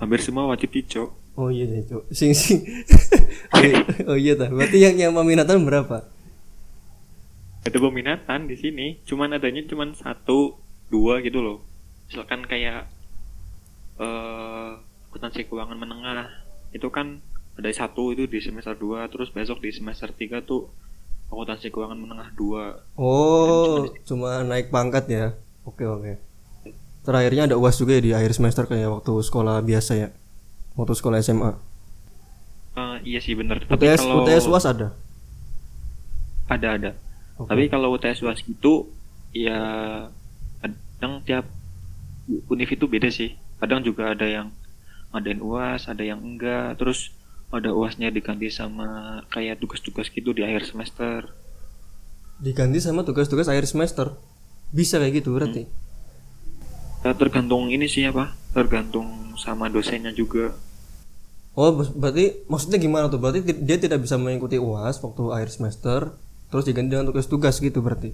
Hampir 0.03 0.19
semua 0.19 0.51
wajib 0.51 0.75
cok 0.75 1.11
oh 1.35 1.51
iya 1.51 1.67
deh 1.67 1.83
cok 1.87 2.03
sing 2.11 2.35
sing. 2.35 2.63
Oh, 3.55 3.63
iya, 3.63 3.77
oh 4.11 4.19
iya 4.19 4.35
tak 4.35 4.51
berarti 4.51 4.83
yang 4.83 4.99
yang 4.99 5.13
peminatan 5.15 5.63
berapa? 5.63 6.03
Ada 7.63 7.79
peminatan 7.79 8.51
di 8.51 8.57
sini. 8.59 8.87
Cuman 9.07 9.31
adanya 9.31 9.63
cuman 9.71 9.95
satu 9.95 10.59
dua 10.91 11.23
gitu 11.23 11.39
loh. 11.39 11.63
Misalkan 12.11 12.43
kayak 12.51 12.91
uh, 14.03 14.83
akuntansi 15.11 15.47
keuangan 15.47 15.79
menengah. 15.79 16.35
Itu 16.75 16.91
kan 16.91 17.23
ada 17.55 17.71
satu 17.71 18.11
itu 18.11 18.27
di 18.27 18.43
semester 18.43 18.75
2 18.75 19.11
terus 19.13 19.31
besok 19.31 19.63
di 19.63 19.71
semester 19.71 20.11
3 20.11 20.43
tuh 20.43 20.67
akuntansi 21.31 21.71
keuangan 21.71 21.99
menengah 21.99 22.29
2 22.35 22.99
oh 22.99 23.89
cuma 24.07 24.43
naik 24.43 24.71
pangkat 24.75 25.05
ya? 25.11 25.27
Oke 25.65 25.89
oke. 25.89 26.21
Terakhirnya 27.05 27.49
ada 27.49 27.57
uas 27.57 27.77
juga 27.77 27.97
ya 27.97 28.03
di 28.05 28.13
akhir 28.13 28.37
semester 28.37 28.65
kayak 28.69 29.01
waktu 29.01 29.13
sekolah 29.25 29.65
biasa 29.65 29.93
ya? 29.97 30.09
Waktu 30.77 30.93
sekolah 30.97 31.19
SMA 31.25 31.53
uh, 32.75 32.99
eh, 32.99 33.17
iya 33.17 33.21
sih 33.23 33.35
bener. 33.39 33.63
UTS 33.71 34.03
kalau... 34.03 34.27
UTS 34.27 34.45
uas 34.51 34.65
ada? 34.67 34.89
Ada 36.51 36.69
ada. 36.77 36.91
Okay. 37.35 37.51
tapi 37.51 37.65
kalau 37.67 37.91
UTS 37.99 38.23
uas 38.23 38.41
itu 38.47 38.87
ya 39.35 39.59
kadang 40.63 41.19
tiap 41.27 41.47
univ 42.51 42.71
itu 42.71 42.87
beda 42.87 43.09
sih. 43.11 43.35
Kadang 43.59 43.83
juga 43.83 44.13
ada 44.13 44.27
yang 44.27 44.53
ngadain 45.15 45.41
uas 45.41 45.87
ada 45.89 46.03
yang 46.05 46.21
enggak. 46.21 46.77
Terus 46.79 47.15
ada 47.55 47.71
uasnya 47.71 48.11
diganti 48.11 48.51
sama 48.51 49.23
kayak 49.31 49.63
tugas-tugas 49.63 50.11
gitu 50.11 50.35
di 50.35 50.43
akhir 50.43 50.67
semester. 50.67 51.31
Diganti 52.43 52.83
sama 52.83 53.07
tugas-tugas 53.07 53.47
akhir 53.47 53.71
semester. 53.71 54.13
Bisa 54.75 54.99
kayak 54.99 55.23
gitu 55.23 55.39
berarti? 55.39 55.65
Hmm. 55.65 57.07
ya, 57.07 57.13
tergantung 57.15 57.71
ini 57.71 57.87
sih 57.87 58.03
apa 58.11 58.35
tergantung 58.51 59.39
sama 59.39 59.71
dosennya 59.71 60.11
juga. 60.11 60.55
Oh 61.55 61.71
berarti 61.71 62.43
maksudnya 62.51 62.83
gimana 62.83 63.07
tuh? 63.07 63.23
Berarti 63.23 63.47
dia 63.47 63.79
tidak 63.79 64.03
bisa 64.03 64.19
mengikuti 64.19 64.59
uas 64.59 64.99
waktu 64.99 65.23
akhir 65.31 65.51
semester 65.55 66.01
terus 66.51 66.67
diganti 66.67 66.99
dengan 66.99 67.07
tugas-tugas 67.07 67.63
gitu 67.63 67.79
berarti? 67.79 68.11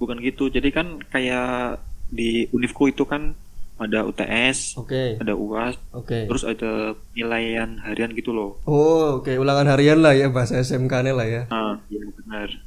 Bukan 0.00 0.16
gitu. 0.24 0.48
Jadi 0.48 0.72
kan 0.72 1.04
kayak 1.12 1.84
di 2.08 2.48
univku 2.56 2.88
itu 2.88 3.04
kan 3.04 3.36
ada 3.80 4.04
UTS, 4.04 4.76
okay. 4.76 5.16
ada 5.16 5.32
UAS, 5.32 5.80
okay. 5.96 6.28
terus 6.28 6.44
ada 6.44 6.92
penilaian 7.10 7.80
harian 7.80 8.12
gitu 8.12 8.36
loh. 8.36 8.60
Oh, 8.68 9.24
oke, 9.24 9.24
okay. 9.24 9.40
ulangan 9.40 9.72
harian 9.72 10.04
lah 10.04 10.12
ya 10.12 10.28
bahasa 10.28 10.60
SMK-nya 10.60 11.16
lah 11.16 11.24
ya. 11.24 11.42
Ah, 11.48 11.80
iya 11.88 12.04
benar. 12.12 12.60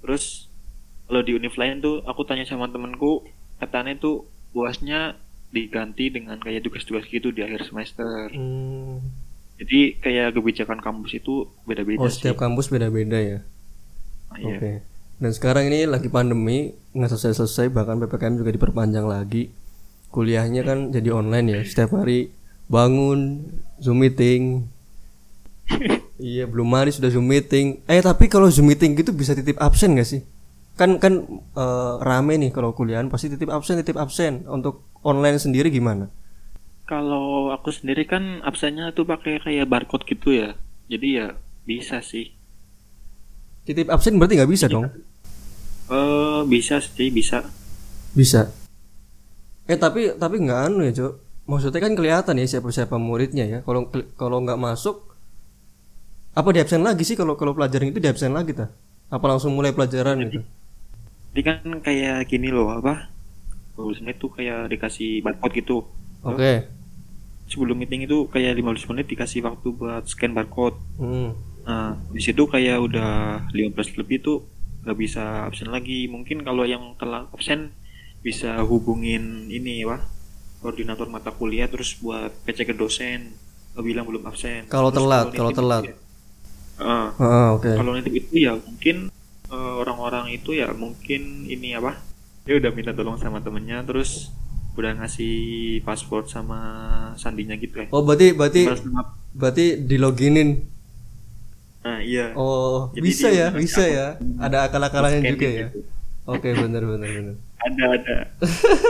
Terus 0.00 0.48
kalau 1.04 1.20
di 1.20 1.36
univ 1.36 1.52
lain 1.60 1.84
tuh 1.84 2.00
aku 2.08 2.24
tanya 2.24 2.48
sama 2.48 2.72
temenku, 2.72 3.20
katanya 3.60 4.00
tuh 4.00 4.24
UASnya 4.56 5.20
diganti 5.52 6.08
dengan 6.08 6.40
kayak 6.40 6.64
tugas-tugas 6.64 7.04
gitu 7.04 7.36
di 7.36 7.44
akhir 7.44 7.68
semester. 7.68 8.32
Hmm. 8.32 9.04
Jadi 9.60 10.00
kayak 10.00 10.40
kebijakan 10.40 10.80
kampus 10.80 11.20
itu 11.20 11.52
beda-beda. 11.68 12.00
Oh, 12.00 12.08
setiap 12.08 12.40
kampus 12.40 12.72
beda-beda 12.72 13.20
ya. 13.20 13.38
Ah, 14.32 14.40
iya. 14.40 14.56
Oke. 14.56 14.56
Okay. 14.56 14.76
Dan 15.20 15.36
sekarang 15.36 15.68
ini 15.68 15.84
lagi 15.84 16.08
pandemi, 16.08 16.72
nggak 16.96 17.12
selesai-selesai, 17.12 17.68
bahkan 17.68 18.00
ppkm 18.00 18.40
juga 18.40 18.56
diperpanjang 18.56 19.04
lagi 19.04 19.52
kuliahnya 20.10 20.66
kan 20.66 20.90
jadi 20.90 21.14
online 21.14 21.46
ya. 21.50 21.60
Setiap 21.62 22.02
hari 22.02 22.34
bangun 22.66 23.46
zoom 23.82 24.02
meeting. 24.02 24.66
Iya 26.20 26.44
belum 26.44 26.68
mandi 26.68 26.92
sudah 26.92 27.08
zoom 27.08 27.30
meeting. 27.30 27.80
Eh 27.88 28.02
tapi 28.04 28.28
kalau 28.28 28.50
zoom 28.52 28.68
meeting 28.68 28.92
gitu 28.98 29.14
bisa 29.16 29.32
titip 29.32 29.56
absen 29.56 29.96
gak 29.96 30.04
sih? 30.04 30.20
Kan 30.76 31.00
kan 31.00 31.24
uh, 31.56 31.96
rame 32.04 32.36
nih 32.36 32.52
kalau 32.52 32.76
kuliahan 32.76 33.08
pasti 33.08 33.32
titip 33.32 33.48
absen 33.48 33.80
titip 33.80 33.96
absen. 33.96 34.44
Untuk 34.44 34.84
online 35.00 35.40
sendiri 35.40 35.72
gimana? 35.72 36.12
Kalau 36.84 37.54
aku 37.54 37.72
sendiri 37.72 38.04
kan 38.04 38.44
absennya 38.44 38.92
tuh 38.92 39.08
pakai 39.08 39.40
kayak 39.40 39.70
barcode 39.70 40.04
gitu 40.04 40.34
ya. 40.34 40.58
Jadi 40.92 41.08
ya 41.16 41.38
bisa 41.64 42.04
sih. 42.04 42.34
Titip 43.64 43.88
absen 43.88 44.18
berarti 44.20 44.36
nggak 44.36 44.52
bisa 44.52 44.66
dong? 44.68 44.90
Eh 45.88 45.94
uh, 45.94 46.42
bisa 46.44 46.82
sih 46.82 47.08
bisa. 47.08 47.46
Bisa 48.12 48.59
eh 49.70 49.78
tapi 49.78 50.18
tapi 50.18 50.36
nggak 50.42 50.60
anu 50.66 50.82
ya 50.82 50.90
cok 50.90 51.30
maksudnya 51.50 51.80
kan 51.82 51.94
kelihatan 51.98 52.38
ya 52.38 52.46
siapa 52.46 52.70
siapa 52.70 52.94
muridnya 52.94 53.44
ya. 53.50 53.58
Kalau 53.66 53.90
kalau 54.14 54.38
nggak 54.46 54.60
masuk 54.60 55.10
apa 56.30 56.48
di 56.54 56.62
absen 56.62 56.86
lagi 56.86 57.02
sih 57.02 57.18
kalau 57.18 57.34
kalau 57.34 57.58
pelajaran 57.58 57.90
itu 57.90 57.98
di 57.98 58.06
absen 58.06 58.30
lagi 58.30 58.54
ta? 58.54 58.70
Apa 59.10 59.26
langsung 59.26 59.58
mulai 59.58 59.74
pelajaran 59.74 60.22
jadi, 60.22 60.38
gitu? 60.38 60.40
jadi 61.34 61.40
kan 61.42 61.58
kayak 61.82 62.30
gini 62.30 62.54
loh 62.54 62.70
apa? 62.70 63.10
Menit 63.74 64.20
tuh 64.22 64.30
kayak 64.30 64.70
dikasih 64.70 65.24
barcode 65.26 65.54
gitu. 65.58 65.76
Oke. 66.20 66.36
okay. 66.36 66.56
sebelum 67.50 67.80
meeting 67.80 68.06
itu 68.06 68.28
kayak 68.30 68.60
15 68.62 68.92
menit 68.94 69.10
dikasih 69.10 69.42
waktu 69.42 69.74
buat 69.74 70.06
scan 70.06 70.36
barcode. 70.36 70.78
Hmm. 71.00 71.34
nah 71.60 71.98
di 72.12 72.22
situ 72.22 72.46
kayak 72.46 72.78
udah 72.78 73.46
15 73.52 74.00
lebih 74.00 74.22
tuh 74.22 74.38
nggak 74.86 74.98
bisa 75.00 75.50
absen 75.50 75.72
lagi. 75.74 76.06
Mungkin 76.06 76.46
kalau 76.46 76.62
yang 76.62 76.94
telah 76.94 77.26
absen 77.34 77.74
bisa 78.20 78.60
hubungin 78.64 79.48
ini 79.48 79.84
wah 79.88 80.00
koordinator 80.60 81.08
mata 81.08 81.32
kuliah 81.32 81.66
terus 81.66 81.96
buat 81.96 82.30
PC 82.44 82.68
ke 82.68 82.74
dosen 82.76 83.32
bilang 83.80 84.04
belum 84.04 84.28
absen. 84.28 84.68
Kalau 84.68 84.92
telat 84.92 85.32
kalau 85.32 85.50
telat. 85.56 85.88
ya, 85.88 85.96
uh, 86.84 87.08
uh, 87.16 87.46
okay. 87.56 87.80
kalau 87.80 87.96
nanti 87.96 88.12
itu 88.12 88.44
ya 88.44 88.52
mungkin 88.56 89.08
uh, 89.48 89.74
orang-orang 89.80 90.36
itu 90.36 90.52
ya 90.52 90.68
mungkin 90.76 91.48
ini 91.48 91.72
apa 91.76 91.96
dia 92.44 92.60
udah 92.60 92.70
minta 92.76 92.92
tolong 92.92 93.16
sama 93.16 93.40
temennya 93.40 93.80
terus 93.88 94.28
udah 94.76 95.00
ngasih 95.00 95.80
password 95.82 96.28
sama 96.28 96.60
sandinya 97.16 97.56
gitu 97.56 97.84
ya. 97.84 97.86
Oh 97.88 98.04
berarti 98.04 98.36
berarti 98.36 98.68
berarti 99.32 99.64
di 99.80 99.96
loginin 99.96 100.60
nah 101.80 101.96
iya. 102.04 102.36
Oh 102.36 102.92
Jadi 102.92 103.00
bisa 103.00 103.32
ya 103.32 103.48
bisa 103.56 103.80
ya. 103.88 104.20
ada 104.36 104.68
akal-akalannya 104.68 105.24
juga 105.24 105.48
ya. 105.48 105.68
Gitu. 105.72 105.80
oke 106.28 106.44
okay, 106.44 106.52
benar 106.52 106.84
benar 106.84 107.08
benar 107.08 107.36
ada 107.66 107.84
ada 107.96 108.16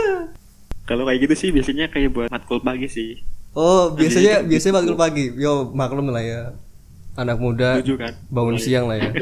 kalau 0.89 1.03
kayak 1.07 1.19
gitu 1.27 1.35
sih 1.37 1.49
biasanya 1.51 1.91
kayak 1.91 2.11
buat 2.11 2.29
matkul 2.31 2.59
pagi 2.63 2.87
sih 2.87 3.19
oh 3.55 3.91
biasanya 3.93 4.43
biasanya 4.47 4.73
matkul 4.79 4.97
pagi 4.99 5.31
yo 5.35 5.71
maklum 5.71 6.11
lah 6.11 6.23
ya 6.23 6.55
anak 7.15 7.37
muda 7.39 7.79
kan? 7.83 8.13
bangun 8.31 8.57
siang 8.59 8.87
lah 8.87 8.99
ya. 8.99 9.11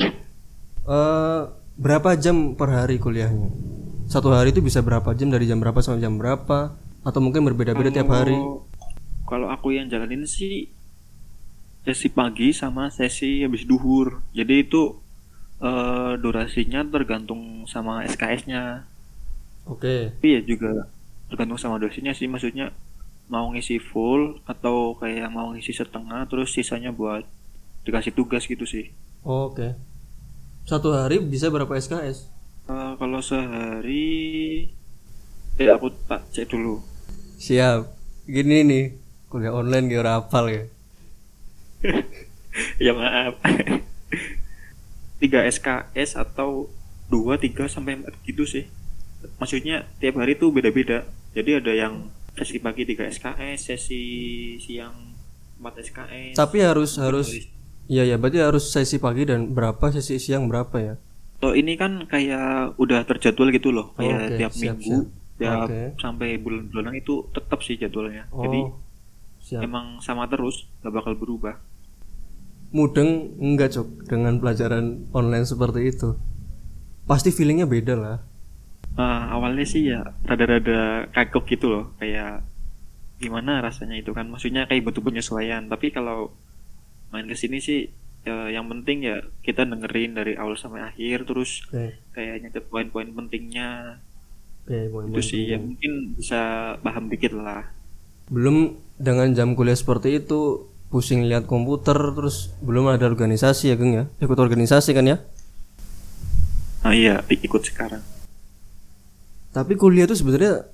Eh 0.90 1.42
berapa 1.78 2.18
jam 2.18 2.58
per 2.58 2.74
hari 2.74 2.98
kuliahnya? 2.98 3.54
Satu 4.10 4.34
hari 4.34 4.50
itu 4.50 4.58
bisa 4.58 4.82
berapa 4.82 5.14
jam 5.14 5.30
dari 5.30 5.46
jam 5.46 5.62
berapa 5.62 5.78
sampai 5.86 6.02
jam 6.02 6.18
berapa? 6.18 6.74
Atau 7.06 7.22
mungkin 7.22 7.46
berbeda-beda 7.46 7.94
tiap 7.94 8.10
hari? 8.10 8.34
Kalau- 9.30 9.54
aku 9.54 9.78
yang 9.78 9.86
jalanin 9.86 10.26
sih 10.26 10.74
sesi 11.86 12.10
pagi 12.10 12.58
sama 12.58 12.90
sesi 12.90 13.46
habis 13.46 13.70
duhur. 13.70 14.26
Jadi 14.34 14.66
itu 14.66 14.98
eh, 15.62 16.18
durasinya 16.18 16.82
tergantung 16.90 17.70
sama 17.70 18.02
SKS-nya. 18.10 18.90
Oke. 19.66 20.16
Tapi 20.16 20.30
ya 20.38 20.42
juga 20.44 20.88
tergantung 21.28 21.60
sama 21.60 21.82
dosennya 21.82 22.16
sih. 22.16 22.30
Maksudnya 22.30 22.72
mau 23.30 23.52
ngisi 23.54 23.78
full 23.78 24.42
atau 24.50 24.98
kayak 24.98 25.30
mau 25.30 25.54
ngisi 25.54 25.74
setengah 25.76 26.26
terus 26.26 26.54
sisanya 26.54 26.90
buat 26.94 27.26
dikasih 27.84 28.14
tugas 28.16 28.46
gitu 28.46 28.64
sih. 28.64 28.94
Oke. 29.26 29.76
Satu 30.66 30.94
hari 30.94 31.20
bisa 31.20 31.50
berapa 31.50 31.70
SKS? 31.76 32.30
Eh, 32.70 32.94
kalau 33.02 33.20
sehari 33.20 34.70
ya 35.58 35.76
aku 35.76 35.90
tak 36.08 36.24
cek 36.32 36.54
dulu. 36.54 36.80
Siap. 37.42 37.98
Gini 38.30 38.62
nih, 38.62 38.86
kuliah 39.28 39.52
online 39.56 39.90
gak 39.90 40.06
hafal 40.06 40.46
ya. 40.54 40.64
ya 42.86 42.92
maaf 42.92 43.40
3 45.24 45.52
SKS 45.52 46.16
atau 46.16 46.68
2, 47.12 47.40
3 47.40 47.68
sampai 47.72 48.00
4 48.00 48.28
gitu 48.28 48.44
sih 48.48 48.68
maksudnya 49.36 49.88
tiap 49.98 50.18
hari 50.18 50.36
tuh 50.36 50.50
beda-beda 50.50 51.04
jadi 51.32 51.60
ada 51.60 51.72
yang 51.72 51.94
sesi 52.34 52.58
pagi 52.58 52.84
3 52.84 53.12
SKS 53.12 53.60
sesi 53.68 54.04
siang 54.58 54.96
4 55.60 55.84
SKS 55.84 56.34
Tapi 56.36 56.58
harus 56.64 56.96
harus 56.96 57.28
Iya 57.90 58.06
ya, 58.06 58.16
berarti 58.16 58.38
harus 58.38 58.70
sesi 58.70 59.02
pagi 59.02 59.26
dan 59.26 59.50
berapa 59.50 59.82
sesi 59.90 60.22
siang 60.22 60.46
berapa 60.46 60.78
ya? 60.78 60.96
kalau 61.40 61.56
ini 61.56 61.74
kan 61.74 62.04
kayak 62.06 62.76
udah 62.76 63.02
terjadwal 63.04 63.48
gitu 63.50 63.72
loh 63.72 63.96
kayak 63.96 64.28
Oke, 64.28 64.38
tiap 64.38 64.52
siap, 64.52 64.62
minggu 64.76 64.98
siap. 65.08 65.40
tiap 65.40 65.60
Oke. 65.66 65.82
sampai 65.98 66.30
bulan-bulanan 66.36 66.96
itu 66.96 67.24
tetap 67.32 67.64
sih 67.64 67.76
jadwalnya 67.76 68.28
jadi 68.30 68.60
Oh, 68.62 68.76
siap. 69.40 69.64
emang 69.64 69.98
sama 70.00 70.28
terus 70.28 70.68
gak 70.80 70.92
bakal 70.92 71.16
berubah 71.16 71.56
Mudeng 72.70 73.34
enggak 73.42 73.74
cok 73.74 73.88
dengan 74.06 74.38
pelajaran 74.38 75.10
online 75.10 75.42
seperti 75.42 75.90
itu. 75.90 76.14
Pasti 77.10 77.34
feelingnya 77.34 77.66
beda 77.66 77.98
lah. 77.98 78.22
Nah, 79.00 79.32
awalnya 79.32 79.64
sih 79.64 79.88
ya 79.88 80.04
rada-rada 80.28 81.08
kagok 81.16 81.48
gitu 81.48 81.72
loh 81.72 81.86
kayak 82.04 82.44
gimana 83.16 83.64
rasanya 83.64 83.96
itu 83.96 84.12
kan? 84.12 84.28
Maksudnya 84.28 84.68
kayak 84.68 84.92
butuh 84.92 85.00
penyesuaian. 85.00 85.72
Tapi 85.72 85.96
kalau 85.96 86.36
main 87.16 87.24
ke 87.24 87.36
sini 87.40 87.64
sih 87.64 87.88
ya, 88.28 88.52
yang 88.52 88.68
penting 88.68 89.08
ya 89.08 89.24
kita 89.40 89.64
dengerin 89.64 90.20
dari 90.20 90.36
awal 90.36 90.60
sampai 90.60 90.84
akhir 90.84 91.24
terus 91.24 91.64
Oke, 91.72 91.96
kayak 92.12 92.44
nyatet 92.44 92.66
poin-poin 92.68 93.08
pentingnya. 93.16 94.04
Oke, 94.68 94.92
poin-poin 94.92 95.16
itu 95.16 95.22
sih 95.24 95.42
ya 95.48 95.56
penting. 95.56 95.64
mungkin 95.64 95.92
bisa 96.20 96.42
paham 96.84 97.08
dikit 97.08 97.40
lah. 97.40 97.72
Belum 98.28 98.76
dengan 99.00 99.32
jam 99.32 99.56
kuliah 99.56 99.80
seperti 99.80 100.20
itu 100.20 100.68
pusing 100.92 101.24
lihat 101.24 101.48
komputer 101.48 101.96
terus 101.96 102.52
belum 102.60 102.92
ada 102.92 103.08
organisasi 103.08 103.72
ya 103.72 103.76
Geng 103.80 103.94
ya? 103.96 104.06
Ikut 104.20 104.36
organisasi 104.36 104.92
kan 104.92 105.08
ya? 105.08 105.18
Nah 106.84 106.92
iya 106.92 107.24
ikut 107.32 107.64
sekarang 107.64 108.19
tapi 109.56 109.74
kuliah 109.80 110.06
itu 110.06 110.16
sebenarnya 110.18 110.70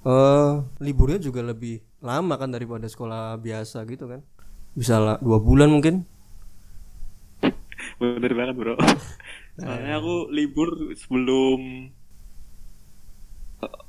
eh 0.00 0.52
liburnya 0.80 1.20
juga 1.20 1.40
lebih 1.44 1.84
lama 2.00 2.34
kan 2.40 2.48
daripada 2.48 2.86
sekolah 2.88 3.36
biasa 3.40 3.84
gitu 3.88 4.04
kan? 4.08 4.20
Bisa 4.72 4.96
lah 5.02 5.16
dua 5.20 5.38
bulan 5.42 5.68
mungkin. 5.74 6.06
Bener 8.00 8.32
banget 8.38 8.54
bro. 8.56 8.74
Soalnya 9.60 10.00
aku 10.00 10.14
libur 10.32 10.68
sebelum 10.96 11.60
eh, 13.64 13.80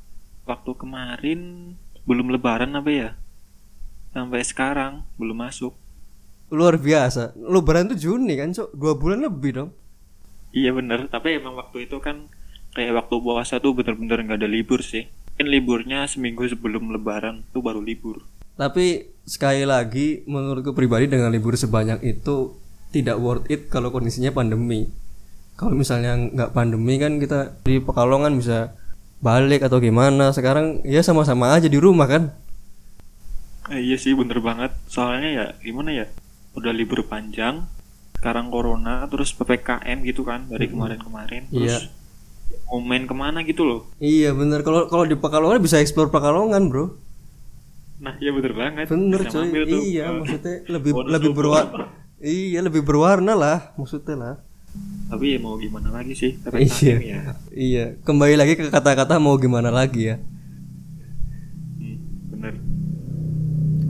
waktu 0.49 0.71
kemarin 0.81 1.39
belum 2.07 2.27
lebaran 2.33 2.71
apa 2.79 2.91
ya? 2.91 3.09
Sampai 4.13 4.41
sekarang 4.43 4.93
belum 5.19 5.37
masuk. 5.45 5.73
Luar 6.51 6.75
biasa. 6.77 7.33
Lebaran 7.37 7.89
tuh 7.91 7.97
Juni 7.97 8.35
kan 8.37 8.51
cok? 8.51 8.69
Dua 8.75 8.93
bulan 8.99 9.23
lebih 9.25 9.51
dong. 9.57 9.69
Iya 10.59 10.71
bener. 10.77 10.99
Tapi 11.13 11.27
emang 11.39 11.53
waktu 11.59 11.77
itu 11.87 11.97
kan 12.05 12.17
kayak 12.71 13.03
waktu 13.03 13.15
puasa 13.19 13.59
tuh 13.59 13.75
bener-bener 13.75 14.23
nggak 14.25 14.39
ada 14.41 14.49
libur 14.49 14.83
sih. 14.83 15.07
Kan 15.35 15.47
liburnya 15.47 16.07
seminggu 16.07 16.47
sebelum 16.47 16.91
lebaran 16.91 17.43
tuh 17.51 17.63
baru 17.63 17.79
libur. 17.83 18.23
Tapi 18.59 19.09
sekali 19.25 19.63
lagi 19.63 20.21
menurutku 20.27 20.75
pribadi 20.75 21.07
dengan 21.07 21.31
libur 21.31 21.55
sebanyak 21.55 22.03
itu 22.03 22.55
tidak 22.91 23.17
worth 23.17 23.47
it 23.47 23.71
kalau 23.71 23.89
kondisinya 23.89 24.29
pandemi. 24.35 24.91
Kalau 25.55 25.73
misalnya 25.77 26.17
nggak 26.17 26.51
pandemi 26.51 26.99
kan 26.99 27.17
kita 27.21 27.61
di 27.63 27.79
Pekalongan 27.79 28.35
bisa 28.35 28.75
balik 29.23 29.63
atau 29.63 29.79
gimana. 29.79 30.33
Sekarang 30.35 30.83
ya 30.83 30.99
sama-sama 31.05 31.55
aja 31.55 31.71
di 31.71 31.79
rumah 31.79 32.09
kan. 32.09 32.33
Eh, 33.71 33.79
iya 33.79 33.95
sih 33.95 34.11
bener 34.17 34.43
banget. 34.43 34.75
Soalnya 34.91 35.29
ya 35.31 35.45
gimana 35.63 35.95
ya? 35.95 36.05
Udah 36.57 36.75
libur 36.75 37.07
panjang 37.07 37.69
sekarang 38.21 38.53
corona 38.53 39.09
terus 39.09 39.33
ppkm 39.33 40.05
gitu 40.05 40.21
kan 40.21 40.45
dari 40.45 40.69
kemarin-kemarin. 40.69 41.49
Terus 41.49 41.89
mau 42.71 42.79
main 42.79 43.03
ke 43.03 43.11
mana 43.11 43.43
gitu 43.43 43.67
loh. 43.67 43.79
Iya 43.99 44.31
bener. 44.31 44.63
Kalau 44.63 44.87
kalau 44.87 45.03
di 45.03 45.19
Pekalongan 45.19 45.59
bisa 45.59 45.83
explore 45.83 46.07
Pekalongan 46.07 46.71
bro. 46.71 46.95
Nah 47.99 48.15
iya 48.23 48.31
bener 48.31 48.55
banget. 48.55 48.87
Bener 48.87 49.19
Bisa 49.27 49.43
coy. 49.43 49.51
tuh, 49.51 49.81
iya 49.83 50.03
eh, 50.07 50.15
maksudnya 50.15 50.55
lebih 50.71 50.91
lebih 51.05 51.29
tuh, 51.29 51.35
berwarna 51.37 51.85
iya 52.21 52.59
lebih 52.63 52.81
berwarna 52.81 53.33
lah 53.35 53.59
maksudnya 53.75 54.15
lah. 54.15 54.35
Tapi 55.11 55.35
ya 55.35 55.37
mau 55.43 55.59
gimana 55.59 55.91
lagi 55.91 56.15
sih? 56.15 56.31
Iya. 56.55 56.95
Ya. 56.97 57.21
Iya 57.51 57.85
kembali 58.07 58.39
lagi 58.39 58.55
ke 58.55 58.71
kata-kata 58.71 59.19
mau 59.19 59.35
gimana 59.35 59.67
lagi 59.67 60.15
ya. 60.15 60.17
Hmm, 61.77 61.97
bener. 62.31 62.53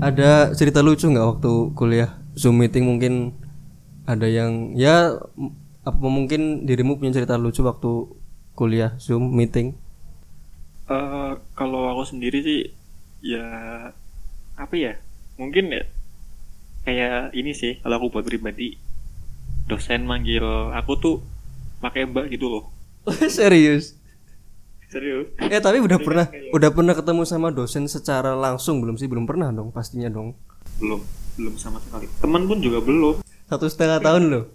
Ada 0.02 0.58
cerita 0.58 0.82
lucu 0.82 1.06
nggak 1.06 1.28
waktu 1.38 1.52
kuliah? 1.78 2.17
Zoom 2.34 2.58
meeting 2.58 2.89
mungkin 2.89 3.38
ada 4.10 4.26
yang 4.26 4.74
ya 4.74 5.13
apa 5.86 6.08
mungkin 6.10 6.65
dirimu 6.65 6.98
punya 6.98 7.13
cerita 7.13 7.38
lucu 7.38 7.62
waktu 7.62 8.21
kuliah 8.56 8.94
zoom 9.00 9.32
meeting? 9.34 9.76
Eh, 10.92 11.32
kalau 11.56 11.88
aku 11.88 12.04
sendiri 12.04 12.44
sih 12.44 12.60
ya 13.24 13.46
apa 14.58 14.76
ya 14.76 14.98
mungkin 15.38 15.72
ya 15.72 15.86
kayak 16.84 17.32
ini 17.38 17.54
sih 17.54 17.78
kalau 17.80 18.02
aku 18.02 18.18
buat 18.18 18.26
pribadi 18.26 18.76
dosen 19.70 20.04
manggil 20.04 20.44
aku 20.74 20.92
tuh 21.00 21.16
pakai 21.80 22.10
mbak 22.10 22.28
gitu 22.34 22.52
loh. 22.52 22.64
Serius? 23.32 23.96
Serius. 24.92 25.32
Eh 25.40 25.62
tapi 25.64 25.80
udah 25.80 25.96
pernah 26.04 26.28
udah 26.52 26.70
pernah 26.76 26.92
ketemu 26.92 27.24
sama 27.24 27.48
dosen 27.56 27.88
secara 27.88 28.36
langsung 28.36 28.84
belum 28.84 29.00
sih? 29.00 29.08
Belum 29.08 29.24
pernah 29.24 29.48
dong 29.56 29.72
pastinya 29.72 30.12
dong. 30.12 30.36
Belum 30.84 31.00
belum 31.40 31.56
sama 31.56 31.80
sekali. 31.80 32.12
Teman 32.20 32.44
pun 32.52 32.60
juga 32.60 32.84
belum. 32.84 33.24
Satu 33.48 33.72
setengah 33.72 34.04
tahun 34.04 34.24
loh. 34.28 34.46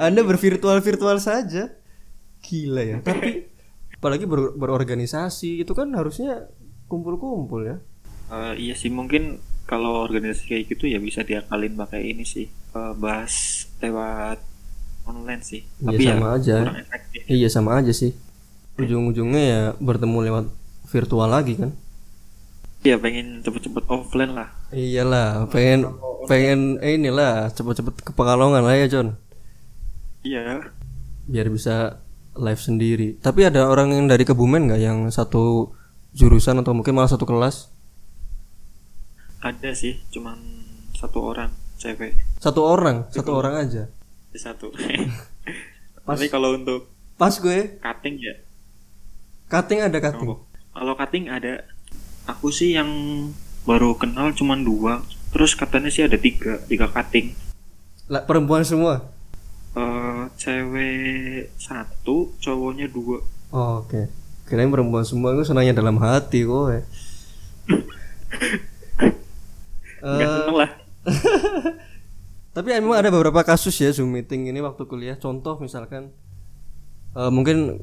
Anda 0.00 0.24
bervirtual 0.24 0.80
virtual 0.80 1.20
saja 1.20 1.74
gila 2.52 2.82
ya. 2.84 2.98
Tapi 3.00 3.48
apalagi 3.96 4.28
ber- 4.28 4.52
berorganisasi 4.52 5.64
itu 5.64 5.72
kan 5.72 5.88
harusnya 5.96 6.52
kumpul-kumpul 6.92 7.64
ya. 7.64 7.76
Eh, 8.28 8.68
iya 8.68 8.74
sih 8.76 8.92
mungkin 8.92 9.40
kalau 9.64 10.04
organisasi 10.04 10.44
kayak 10.44 10.64
gitu 10.68 10.84
ya 10.84 11.00
bisa 11.00 11.24
diakalin 11.24 11.72
pakai 11.72 12.12
ini 12.12 12.28
sih 12.28 12.44
eh, 12.50 12.92
bahas 13.00 13.64
lewat 13.80 14.36
online 15.08 15.40
sih. 15.40 15.64
Iya, 15.80 15.88
tapi 15.88 16.02
ya 16.04 16.12
sama 16.12 16.28
aja. 16.36 16.56
kurang 16.60 16.80
efektif. 16.84 17.20
Iya 17.24 17.48
sama 17.48 17.70
aja 17.80 17.92
sih. 17.96 18.12
Ujung-ujungnya 18.76 19.42
ya 19.42 19.62
bertemu 19.80 20.18
lewat 20.28 20.46
virtual 20.92 21.28
lagi 21.32 21.56
kan. 21.56 21.72
Ya 22.82 22.98
pengen 22.98 23.40
cepet-cepet 23.46 23.84
offline 23.86 24.34
lah. 24.34 24.50
Iyalah 24.74 25.46
pengen 25.48 25.88
pengen 26.26 26.82
eh, 26.82 26.98
inilah 26.98 27.48
cepet-cepet 27.54 27.94
ke 28.02 28.10
Pekalongan 28.12 28.66
lah 28.66 28.74
ya 28.76 28.86
John. 28.90 29.14
Iya. 30.26 30.66
Biar 31.30 31.46
bisa 31.48 32.02
live 32.36 32.60
sendiri. 32.60 33.08
Tapi 33.20 33.48
ada 33.48 33.68
orang 33.68 33.92
yang 33.92 34.06
dari 34.08 34.24
Kebumen 34.24 34.68
nggak? 34.70 34.80
Yang 34.80 34.98
satu 35.12 35.72
jurusan 36.16 36.60
atau 36.60 36.72
mungkin 36.72 36.96
malah 36.96 37.12
satu 37.12 37.28
kelas? 37.28 37.68
Ada 39.42 39.74
sih 39.74 39.98
cuman 40.14 40.38
satu 40.96 41.18
orang 41.20 41.50
cewek. 41.76 42.16
Satu 42.38 42.62
orang? 42.62 43.10
Satu 43.10 43.30
orang 43.34 43.54
aja? 43.58 43.84
satu. 44.32 44.72
Pas. 46.08 46.18
tapi 46.18 46.32
kalau 46.32 46.58
untuk 46.58 46.90
pas 47.14 47.30
gue? 47.30 47.78
cutting 47.78 48.18
ya. 48.18 48.34
Cutting 49.46 49.86
ada 49.86 50.02
cutting? 50.02 50.34
oh, 50.34 50.42
kalau 50.74 50.98
cutting 50.98 51.30
ada. 51.30 51.62
Aku 52.26 52.50
sih 52.50 52.74
yang 52.74 52.90
baru 53.62 53.94
kenal 53.94 54.34
cuman 54.34 54.66
dua. 54.66 55.04
Terus 55.30 55.54
katanya 55.54 55.94
sih 55.94 56.02
ada 56.02 56.18
tiga 56.18 56.58
tiga 56.66 56.90
cutting. 56.90 57.38
Lah 58.10 58.26
perempuan 58.26 58.66
semua 58.66 59.14
Eh 59.72 60.22
cewek 60.36 61.48
satu 61.56 62.36
cowoknya 62.36 62.92
dua 62.92 63.24
oh, 63.50 63.80
oke 63.80 64.04
kirain 64.44 64.68
perempuan 64.68 65.00
semua 65.02 65.32
gue 65.32 65.48
senangnya 65.48 65.72
dalam 65.72 65.96
hati 65.96 66.44
gue 66.44 66.60
nggak 70.02 70.28
Eh, 70.28 70.28
seneng 70.28 70.56
lah 70.58 70.70
Tapi 72.52 72.68
memang 72.68 73.00
ada 73.00 73.08
beberapa 73.08 73.40
kasus 73.40 73.72
ya 73.80 73.88
Zoom 73.96 74.12
meeting 74.12 74.44
ini 74.44 74.60
waktu 74.60 74.84
kuliah. 74.84 75.16
Contoh 75.16 75.56
misalkan 75.56 76.12
eh, 77.16 77.30
mungkin 77.32 77.80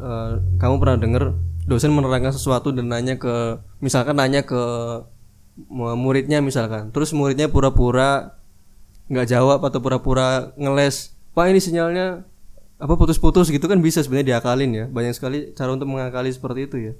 eh, 0.00 0.32
kamu 0.56 0.74
pernah 0.80 0.96
dengar 0.96 1.36
dosen 1.68 1.92
menerangkan 1.92 2.32
sesuatu 2.32 2.72
dan 2.72 2.88
nanya 2.88 3.20
ke 3.20 3.60
misalkan 3.84 4.16
nanya 4.16 4.48
ke 4.48 4.56
mu- 5.68 5.92
muridnya 5.92 6.40
misalkan. 6.40 6.88
Terus 6.88 7.12
muridnya 7.12 7.52
pura-pura 7.52 8.40
nggak 9.12 9.28
jawab 9.28 9.60
atau 9.60 9.76
pura-pura 9.84 10.56
ngeles. 10.56 11.12
Pak 11.38 11.54
ini 11.54 11.62
sinyalnya 11.62 12.26
apa 12.82 12.94
putus-putus 12.94 13.46
gitu 13.46 13.70
kan 13.70 13.78
bisa 13.78 14.02
sebenarnya 14.02 14.34
diakalin 14.34 14.70
ya. 14.74 14.84
Banyak 14.90 15.14
sekali 15.14 15.54
cara 15.54 15.70
untuk 15.70 15.86
mengakali 15.86 16.34
seperti 16.34 16.66
itu 16.66 16.76
ya. 16.82 16.92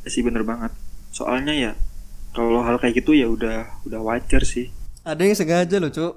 Ya 0.00 0.08
sih 0.08 0.24
bener 0.24 0.40
banget 0.40 0.72
soalnya 1.10 1.52
ya 1.52 1.72
kalau 2.32 2.62
hal 2.62 2.80
kayak 2.80 3.02
gitu 3.02 3.12
ya 3.12 3.28
udah 3.28 3.68
udah 3.84 4.00
wajar 4.00 4.40
sih 4.40 4.72
Ada 5.04 5.20
yang 5.26 5.36
sengaja 5.36 5.76
loh, 5.76 5.90
Cuk. 5.90 6.14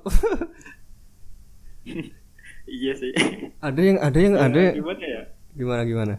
iya 2.63 2.93
sih 2.95 3.11
ada 3.59 3.81
yang 3.83 3.97
ada 3.99 4.19
yang 4.19 4.35
ada 4.39 4.61
gimana 4.71 5.03
ya 5.03 5.21
gimana 5.51 5.81
gimana? 5.83 6.13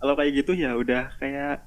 kalau 0.00 0.16
kayak 0.16 0.32
gitu 0.40 0.56
ya 0.56 0.72
udah 0.72 1.12
kayak 1.20 1.60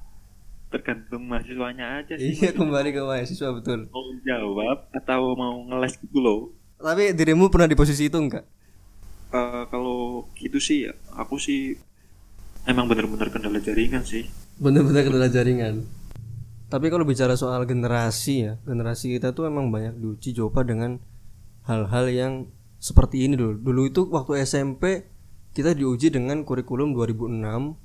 tergantung 0.74 1.30
mahasiswanya 1.30 2.02
aja 2.02 2.18
sih 2.18 2.34
Iya 2.34 2.50
kembali 2.58 2.90
ke 2.90 2.98
mahasiswa 3.06 3.54
betul. 3.54 3.86
mau 3.94 4.02
jawab 4.26 4.90
atau 4.90 5.38
mau 5.38 5.54
ngeles 5.70 5.94
gitu 6.02 6.18
loh 6.18 6.40
Tapi 6.78 7.14
dirimu 7.16 7.48
pernah 7.48 7.70
di 7.70 7.76
posisi 7.78 8.08
itu 8.08 8.18
enggak? 8.18 8.44
Eh, 9.34 9.64
kalau 9.66 10.30
gitu 10.38 10.62
sih 10.62 10.86
ya 10.86 10.92
aku 11.18 11.42
sih 11.42 11.74
emang 12.70 12.86
bener-bener 12.86 13.34
kendala 13.34 13.58
jaringan 13.58 14.06
sih 14.06 14.24
Bener-bener 14.54 15.02
kendala 15.02 15.26
jaringan. 15.26 15.82
Tapi 16.70 16.86
kalau 16.90 17.02
bicara 17.02 17.34
soal 17.34 17.66
generasi 17.66 18.34
ya, 18.46 18.52
generasi 18.62 19.18
kita 19.18 19.34
tuh 19.34 19.50
emang 19.50 19.74
banyak 19.74 19.98
diuji 19.98 20.34
coba 20.38 20.62
dengan 20.62 21.02
hal-hal 21.66 22.06
yang 22.10 22.32
seperti 22.78 23.26
ini 23.26 23.34
dulu. 23.34 23.58
Dulu 23.58 23.82
itu 23.90 24.00
waktu 24.10 24.46
SMP 24.46 25.06
kita 25.54 25.74
diuji 25.74 26.14
dengan 26.14 26.46
kurikulum 26.46 26.94
2006 26.94 27.78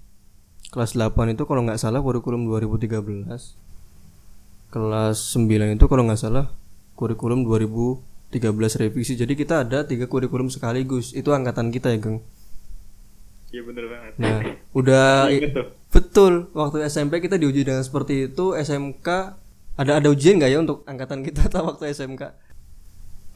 kelas 0.70 0.92
8 0.94 1.34
itu 1.34 1.44
kalau 1.50 1.66
nggak 1.66 1.82
salah 1.82 2.02
kurikulum 2.02 2.46
2013 2.46 3.02
kelas 4.70 5.18
9 5.34 5.78
itu 5.78 5.86
kalau 5.90 6.06
nggak 6.06 6.22
salah 6.22 6.54
kurikulum 6.94 7.42
2013 8.32 8.82
revisi. 8.86 9.14
Jadi 9.18 9.34
kita 9.34 9.66
ada 9.66 9.86
tiga 9.86 10.06
kurikulum 10.06 10.54
sekaligus. 10.54 11.18
Itu 11.18 11.34
angkatan 11.34 11.74
kita 11.74 11.90
ya 11.94 12.00
Geng 12.02 12.22
iya 13.50 13.66
bener 13.66 13.86
banget. 13.90 14.14
Nah 14.22 14.40
udah 14.80 15.26
betul. 15.90 16.54
Waktu 16.54 16.86
SMP 16.86 17.18
kita 17.18 17.42
diuji 17.42 17.66
dengan 17.66 17.82
seperti 17.82 18.30
itu 18.30 18.54
SMK 18.54 19.08
ada 19.80 19.92
ada 19.98 20.08
ujian 20.12 20.38
nggak 20.38 20.52
ya 20.54 20.60
untuk 20.62 20.86
angkatan 20.86 21.26
kita 21.26 21.50
atau 21.50 21.74
waktu 21.74 21.90
SMK 21.90 22.50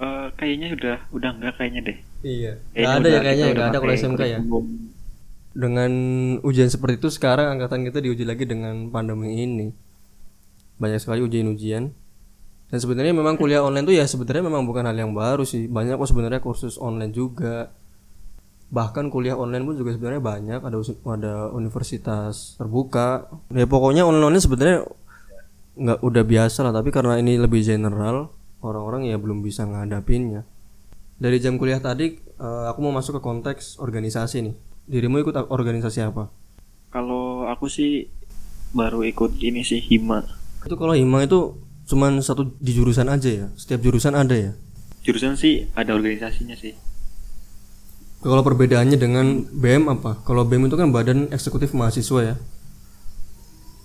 Eh, 0.04 0.28
kayaknya 0.36 0.74
udah 0.74 0.98
udah 1.16 1.30
enggak 1.38 1.54
kayaknya 1.56 1.82
deh. 1.86 1.98
Iya. 2.26 2.52
Nggak 2.58 2.74
Kayaknya 2.74 2.98
ada 2.98 3.08
ya 3.08 3.20
kayaknya 3.22 3.46
kita 3.46 3.54
nggak 3.56 3.70
ada 3.70 3.80
kalau 3.80 3.94
SMK 3.94 4.22
ya. 4.26 4.40
dengan 5.54 5.92
ujian 6.42 6.66
seperti 6.66 6.98
itu 6.98 7.10
sekarang 7.14 7.54
angkatan 7.54 7.86
kita 7.86 8.02
diuji 8.02 8.26
lagi 8.26 8.44
dengan 8.50 8.90
pandemi 8.90 9.38
ini. 9.38 9.70
Banyak 10.82 11.00
sekali 11.00 11.22
ujian-ujian 11.22 11.94
dan 12.74 12.82
sebenarnya 12.82 13.14
memang 13.14 13.38
kuliah 13.38 13.62
online 13.62 13.86
tuh 13.86 13.94
ya 13.94 14.02
sebenarnya 14.10 14.50
memang 14.50 14.66
bukan 14.66 14.90
hal 14.90 14.98
yang 14.98 15.14
baru 15.14 15.46
sih. 15.46 15.70
Banyak 15.70 15.94
kok 15.94 16.10
sebenarnya 16.10 16.42
kursus 16.42 16.82
online 16.82 17.14
juga. 17.14 17.70
Bahkan 18.74 19.14
kuliah 19.14 19.38
online 19.38 19.62
pun 19.62 19.78
juga 19.78 19.94
sebenarnya 19.94 20.18
banyak. 20.18 20.58
Ada 20.66 20.78
ada 21.06 21.34
universitas 21.54 22.58
terbuka. 22.58 23.30
Ya 23.54 23.70
pokoknya 23.70 24.10
online 24.10 24.26
online 24.26 24.42
sebenarnya 24.42 24.90
nggak 25.78 26.02
udah 26.02 26.24
biasa 26.26 26.66
lah. 26.66 26.74
Tapi 26.74 26.90
karena 26.90 27.22
ini 27.22 27.38
lebih 27.38 27.62
general 27.62 28.34
orang-orang 28.66 29.06
ya 29.06 29.22
belum 29.22 29.46
bisa 29.46 29.70
ngadapinnya. 29.70 30.42
Dari 31.22 31.38
jam 31.38 31.62
kuliah 31.62 31.78
tadi 31.78 32.18
eh, 32.18 32.66
aku 32.74 32.82
mau 32.82 32.90
masuk 32.90 33.22
ke 33.22 33.22
konteks 33.22 33.78
organisasi 33.86 34.50
nih. 34.50 34.56
Dirimu 34.90 35.22
ikut 35.22 35.38
organisasi 35.38 36.10
apa? 36.10 36.26
Kalau 36.90 37.46
aku 37.46 37.70
sih 37.70 38.10
baru 38.74 39.06
ikut 39.06 39.38
ini 39.46 39.62
sih 39.62 39.78
hima. 39.78 40.26
Itu 40.66 40.74
kalau 40.74 40.98
hima 40.98 41.22
itu 41.22 41.63
cuman 41.84 42.24
satu 42.24 42.56
di 42.60 42.72
jurusan 42.76 43.12
aja 43.12 43.30
ya? 43.30 43.48
Setiap 43.60 43.84
jurusan 43.84 44.16
ada 44.16 44.36
ya? 44.36 44.52
Jurusan 45.04 45.36
sih 45.36 45.68
ada 45.76 45.92
organisasinya 45.96 46.56
sih. 46.56 46.74
Kalau 48.24 48.40
perbedaannya 48.40 48.96
dengan 48.96 49.44
BM 49.52 49.92
apa? 49.92 50.24
Kalau 50.24 50.48
BM 50.48 50.72
itu 50.72 50.80
kan 50.80 50.96
badan 50.96 51.28
eksekutif 51.36 51.76
mahasiswa 51.76 52.34
ya? 52.34 52.36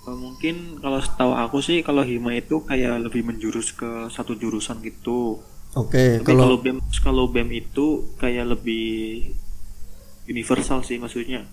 Mungkin 0.08 0.78
kalau 0.78 1.02
setahu 1.02 1.34
aku 1.34 1.58
sih 1.58 1.82
kalau 1.82 2.06
hima 2.06 2.38
itu 2.38 2.62
kayak 2.62 3.02
lebih 3.11 3.26
menjurus 3.26 3.74
ke 3.74 4.06
satu 4.08 4.38
jurusan 4.38 4.78
gitu. 4.87 5.42
Oke 5.74 6.22
Tapi 6.22 6.24
kalau 6.24 6.54
kalau 6.54 6.58
BEM 6.62 6.78
kalau 7.02 7.24
BEM 7.28 7.50
itu 7.52 8.14
kayak 8.16 8.56
lebih 8.56 8.87
universal 10.30 10.87
sih 10.87 10.96
maksudnya. 11.02 11.44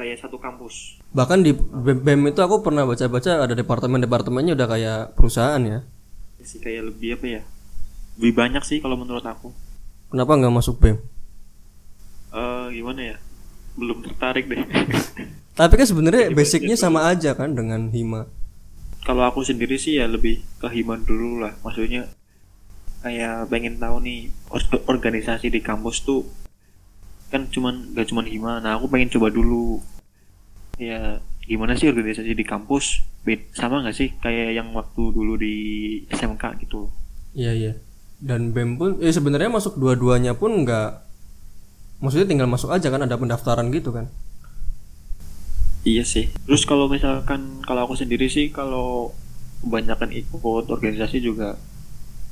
Kayak 0.00 0.24
satu 0.24 0.40
kampus. 0.40 0.96
bahkan 1.12 1.44
di 1.44 1.52
BEM 1.52 2.00
BEM 2.00 2.20
itu 2.32 2.40
aku 2.40 2.64
pernah 2.64 2.88
baca-baca 2.88 3.44
ada 3.44 3.52
departemen-departemennya 3.52 4.56
udah 4.56 4.64
kayak 4.66 4.98
perusahaan 5.12 5.60
ya 5.60 5.84
Sih 6.40 6.56
kayak 6.56 6.88
lebih 6.88 7.20
apa 7.20 7.26
ya? 7.28 7.42
Lebih 8.16 8.32
banyak 8.32 8.64
sih 8.64 8.80
kalau 8.80 8.96
menurut 8.96 9.20
aku. 9.22 9.52
kenapa 10.08 10.32
nggak 10.34 10.56
masuk 10.56 10.80
BEM 10.80 10.96
Eh 12.30 12.66
gimana 12.72 13.00
ya? 13.12 13.16
Belum 13.76 14.00
tertarik 14.00 14.48
deh. 14.48 14.64
tapi 15.60 15.76
kan 15.76 15.84
sebenarnya 15.84 16.32
basicnya 16.32 16.72
sama 16.74 17.04
aja 17.06 17.36
kan 17.36 17.52
dengan 17.52 17.92
hima 17.92 18.24
kalau 19.00 19.24
aku 19.24 19.40
sendiri 19.40 19.76
sih 19.76 19.96
ya 19.96 20.04
lebih 20.04 20.40
ke 20.56 20.68
hima 20.70 20.96
dulu 20.96 21.40
lah. 21.40 21.56
Maksudnya 21.60 22.08
kayak 23.00 23.48
pengen 23.48 23.76
tahu 23.76 24.00
nih 24.00 24.28
or- 24.48 24.84
organisasi 24.86 25.48
di 25.48 25.60
kampus 25.60 26.04
tuh 26.04 26.24
kan 27.30 27.46
cuman 27.48 27.94
gak 27.94 28.10
cuman 28.10 28.26
hima. 28.26 28.52
Nah, 28.58 28.76
aku 28.76 28.90
pengen 28.90 29.08
coba 29.14 29.30
dulu. 29.30 29.80
Ya 30.76 31.22
gimana 31.46 31.74
sih 31.74 31.90
organisasi 31.90 32.34
di 32.34 32.46
kampus? 32.46 33.02
Bed 33.20 33.52
sama 33.52 33.84
nggak 33.84 33.96
sih 33.96 34.16
kayak 34.16 34.56
yang 34.56 34.72
waktu 34.72 35.02
dulu 35.12 35.36
di 35.36 35.54
SMK 36.08 36.62
gitu? 36.64 36.88
Iya 37.36 37.52
iya. 37.52 37.72
Dan 38.20 38.52
BEM 38.52 38.76
pun 38.76 38.90
eh 39.00 39.12
sebenarnya 39.12 39.52
masuk 39.52 39.76
dua-duanya 39.80 40.36
pun 40.36 40.64
nggak 40.64 41.04
maksudnya 42.00 42.28
tinggal 42.28 42.48
masuk 42.48 42.72
aja 42.72 42.88
kan 42.88 43.04
ada 43.04 43.16
pendaftaran 43.20 43.68
gitu 43.72 43.92
kan. 43.92 44.08
Iya 45.84 46.04
sih. 46.04 46.28
Terus 46.48 46.64
kalau 46.64 46.88
misalkan 46.88 47.64
kalau 47.64 47.88
aku 47.88 47.96
sendiri 47.96 48.28
sih 48.28 48.52
kalau 48.52 49.12
kebanyakan 49.60 50.12
ikut 50.16 50.64
organisasi 50.68 51.20
juga 51.20 51.60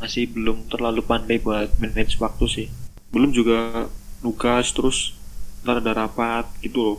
masih 0.00 0.30
belum 0.30 0.68
terlalu 0.72 1.04
pandai 1.04 1.36
buat 1.40 1.68
manage 1.80 2.16
waktu 2.20 2.44
sih. 2.48 2.66
Belum 3.12 3.32
juga 3.32 3.88
nugas 4.20 4.70
terus 4.74 5.14
ntar 5.62 5.82
ada 5.82 5.92
rapat 5.94 6.46
gitu 6.62 6.78
loh 6.80 6.98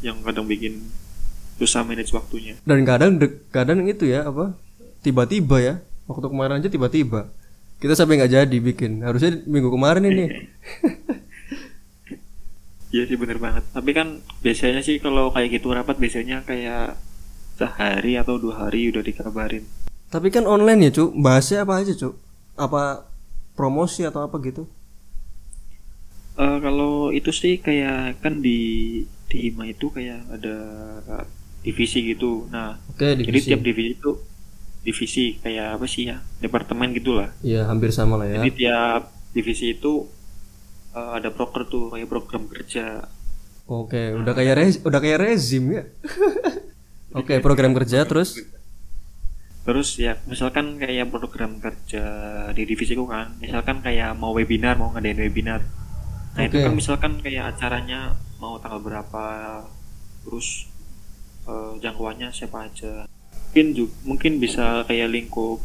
yang 0.00 0.18
kadang 0.22 0.46
bikin 0.48 0.80
susah 1.60 1.84
manage 1.84 2.10
waktunya. 2.10 2.56
Dan 2.64 2.82
kadang 2.88 3.20
kadang 3.52 3.84
itu 3.84 4.08
ya 4.08 4.24
apa 4.24 4.56
tiba-tiba 5.04 5.56
ya 5.60 5.74
waktu 6.08 6.26
kemarin 6.26 6.58
aja 6.60 6.68
tiba-tiba 6.72 7.28
kita 7.80 7.96
sampai 7.96 8.20
nggak 8.20 8.32
jadi 8.32 8.56
bikin 8.60 9.00
harusnya 9.00 9.40
minggu 9.48 9.72
kemarin 9.72 10.04
ini 10.04 10.24
Iya 12.90 13.06
sih 13.06 13.14
bener 13.14 13.38
banget. 13.38 13.62
Tapi 13.70 13.94
kan 13.94 14.18
biasanya 14.42 14.82
sih 14.82 14.98
kalau 14.98 15.30
kayak 15.30 15.62
gitu 15.62 15.70
rapat 15.70 15.94
biasanya 16.02 16.42
kayak 16.42 16.98
sehari 17.54 18.18
atau 18.18 18.34
dua 18.34 18.66
hari 18.66 18.90
udah 18.90 19.04
dikabarin. 19.04 19.62
tapi 20.10 20.26
kan 20.34 20.42
online 20.42 20.90
ya 20.90 20.90
cuk 20.90 21.14
bahasnya 21.22 21.62
apa 21.62 21.86
aja 21.86 21.94
cuk 21.94 22.18
apa 22.58 23.06
promosi 23.54 24.02
atau 24.02 24.26
apa 24.26 24.42
gitu 24.42 24.66
Eh 26.38 26.58
kalau 26.62 27.10
itu 27.10 27.30
sih 27.30 27.58
kayak 27.58 28.20
kan 28.22 28.38
di 28.40 28.58
di 29.30 29.36
IMA 29.50 29.70
itu 29.70 29.90
kayak 29.90 30.26
ada 30.30 30.56
divisi 31.60 31.98
gitu. 32.10 32.48
Nah, 32.50 32.78
oke 32.90 33.04
jadi 33.20 33.22
divisi 33.26 33.48
tiap 33.52 33.62
divisi 33.62 33.90
itu 33.94 34.10
divisi 34.80 35.24
kayak 35.38 35.76
apa 35.76 35.86
sih 35.86 36.08
ya? 36.08 36.18
Departemen 36.40 36.96
gitulah. 36.96 37.30
Iya 37.44 37.68
hampir 37.68 37.92
sama 37.92 38.16
lah 38.16 38.26
ya 38.28 38.40
Jadi 38.40 38.50
tiap 38.64 39.02
divisi 39.30 39.76
itu 39.76 40.08
eh, 40.96 41.10
ada 41.18 41.28
proker 41.30 41.62
tuh 41.68 41.92
kayak 41.94 42.08
program 42.08 42.46
kerja. 42.50 43.04
oke 43.70 44.18
udah 44.18 44.34
kayak 44.34 44.54
rez 44.58 44.74
udah 44.82 44.98
kayak 44.98 45.22
rezim 45.22 45.70
ya 45.70 45.86
oke 47.18 47.38
program 47.38 47.70
kerja 47.70 48.02
terus 48.02 48.34
Terus 49.60 50.00
ya 50.00 50.16
misalkan 50.24 50.80
kayak 50.80 51.12
program 51.12 51.60
kerja 51.60 52.04
di 52.56 52.64
divisiku 52.64 53.04
kan, 53.04 53.36
misalkan 53.38 53.84
kayak 53.84 54.16
mau 54.16 54.32
webinar, 54.32 54.80
mau 54.80 54.88
ngadain 54.96 55.20
webinar. 55.20 55.60
Nah 56.36 56.42
itu 56.46 56.56
Oke. 56.58 56.64
kan 56.66 56.74
misalkan 56.74 57.12
kayak 57.20 57.56
acaranya 57.56 58.14
mau 58.38 58.56
tanggal 58.62 58.80
berapa, 58.80 59.24
terus 60.24 60.70
eh, 61.44 61.72
jangkauannya 61.82 62.30
siapa 62.30 62.70
aja. 62.70 63.04
Mungkin 63.50 63.66
ju- 63.74 63.96
mungkin 64.06 64.32
bisa 64.38 64.86
kayak 64.86 65.10
lingkup 65.10 65.58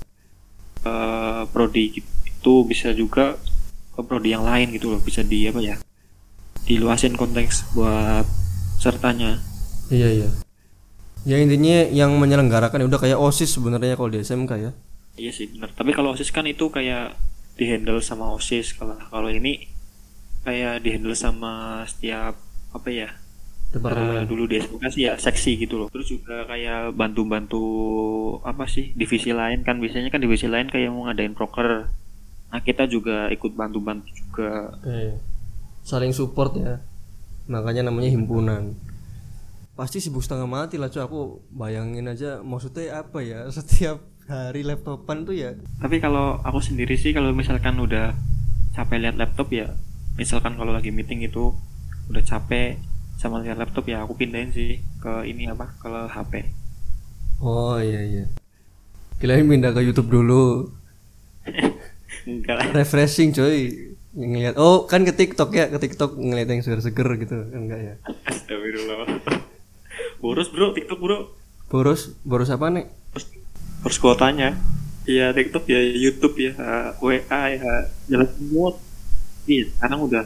eh, 0.85 1.41
prodi 1.53 2.01
itu 2.01 2.53
bisa 2.65 2.93
juga 2.93 3.37
ke 3.95 4.01
prodi 4.03 4.33
yang 4.33 4.43
lain 4.43 4.73
gitu 4.75 4.91
loh, 4.91 4.99
bisa 4.99 5.21
di 5.21 5.47
apa 5.47 5.61
ya? 5.61 5.75
Diluasin 6.65 7.13
konteks 7.13 7.77
buat 7.77 8.25
sertanya. 8.81 9.37
Iya 9.93 10.09
iya. 10.11 10.29
Ya 11.25 11.41
intinya 11.41 11.89
yang 11.89 12.13
menyelenggarakan 12.21 12.85
ya 12.85 12.87
udah 12.89 13.01
kayak 13.01 13.17
OSIS 13.17 13.57
sebenarnya 13.57 13.97
kalau 13.97 14.13
di 14.13 14.21
SMK 14.21 14.51
ya. 14.61 14.71
Iya 15.15 15.31
sih 15.31 15.45
benar. 15.49 15.73
Tapi 15.73 15.93
kalau 15.93 16.13
OSIS 16.13 16.29
kan 16.29 16.45
itu 16.45 16.69
kayak 16.69 17.17
dihandle 17.55 18.03
sama 18.03 18.35
osis 18.35 18.75
kalau 18.75 18.99
kalau 19.07 19.31
ini 19.31 19.63
kayak 20.45 20.85
dihandle 20.85 21.17
sama 21.17 21.81
setiap 21.89 22.37
apa 22.71 22.89
ya 22.93 23.09
departemen 23.75 24.23
Eh, 24.23 24.27
dulu 24.29 24.43
di 24.47 24.55
SMK 24.63 24.83
sih 24.87 25.03
ya 25.03 25.13
seksi 25.19 25.59
gitu 25.59 25.75
loh. 25.75 25.91
Terus 25.91 26.07
juga 26.07 26.47
kayak 26.47 26.95
bantu-bantu 26.95 27.63
apa 28.47 28.63
sih 28.71 28.95
divisi 28.95 29.35
lain 29.35 29.67
kan. 29.67 29.83
Biasanya 29.83 30.07
kan 30.07 30.23
divisi 30.23 30.47
lain 30.47 30.71
kayak 30.71 30.89
mau 30.95 31.11
ngadain 31.11 31.35
proker. 31.35 31.91
Nah 32.55 32.61
kita 32.63 32.87
juga 32.87 33.27
ikut 33.35 33.51
bantu-bantu 33.51 34.07
juga. 34.15 34.71
Oke. 34.79 35.19
saling 35.85 36.09
support 36.17 36.57
ya. 36.57 36.81
Makanya 37.45 37.85
namanya 37.85 38.09
himpunan. 38.09 38.73
Pasti 39.77 40.01
sibuk 40.01 40.23
setengah 40.25 40.49
mati 40.49 40.81
lah 40.81 40.89
cuy 40.89 41.03
aku 41.03 41.45
bayangin 41.53 42.09
aja 42.09 42.41
maksudnya 42.41 43.05
apa 43.05 43.21
ya? 43.21 43.45
Setiap 43.57 44.01
hari 44.25 44.65
laptopan 44.65 45.27
tuh 45.27 45.35
ya. 45.37 45.53
Tapi 45.77 46.01
kalau 46.01 46.41
aku 46.41 46.57
sendiri 46.63 46.97
sih 46.97 47.13
kalau 47.13 47.35
misalkan 47.35 47.77
udah 47.77 48.17
capek 48.73 48.97
lihat 48.97 49.15
laptop 49.19 49.51
ya 49.53 49.77
misalkan 50.15 50.55
kalau 50.55 50.71
lagi 50.71 50.91
meeting 50.91 51.23
itu 51.23 51.55
udah 52.11 52.23
capek 52.23 52.79
sama 53.15 53.39
lihat 53.39 53.59
laptop 53.59 53.87
ya 53.87 54.03
aku 54.03 54.15
pindahin 54.15 54.51
sih 54.51 54.83
ke 54.99 55.23
ini 55.27 55.47
apa 55.47 55.71
ke 55.79 55.89
HP 56.11 56.33
oh 57.39 57.79
iya 57.79 58.01
iya. 58.03 58.25
Kirain 59.15 59.47
pindah 59.47 59.71
ke 59.71 59.79
YouTube 59.79 60.11
dulu. 60.11 60.67
Enggak. 62.29 62.55
Lah 62.59 62.67
refreshing 62.75 63.31
coy. 63.31 63.91
Ngeliat 64.15 64.55
oh 64.55 64.87
kan 64.87 65.03
ke 65.03 65.11
TikTok 65.11 65.51
ya 65.51 65.67
ke 65.67 65.75
TikTok 65.75 66.15
ngeliat 66.15 66.47
yang 66.47 66.63
seger-seger 66.63 67.19
gitu 67.19 67.35
enggak 67.51 67.79
ya? 67.83 67.95
Astagfirullah. 68.31 69.19
Boros 70.23 70.47
bro 70.55 70.71
TikTok 70.71 70.99
bro. 71.03 71.35
Boros 71.67 72.15
boros 72.23 72.47
apa 72.47 72.71
nih 72.71 72.87
terus 73.83 73.99
kuotanya. 73.99 74.55
Ya 75.03 75.35
TikTok 75.35 75.67
ya 75.67 75.83
YouTube 75.83 76.39
ya 76.39 76.55
WA 77.03 77.41
ya 77.59 77.91
jelas 78.07 78.31
semua 78.39 78.79
iya 79.45 79.69
sekarang 79.69 79.99
udah 80.05 80.23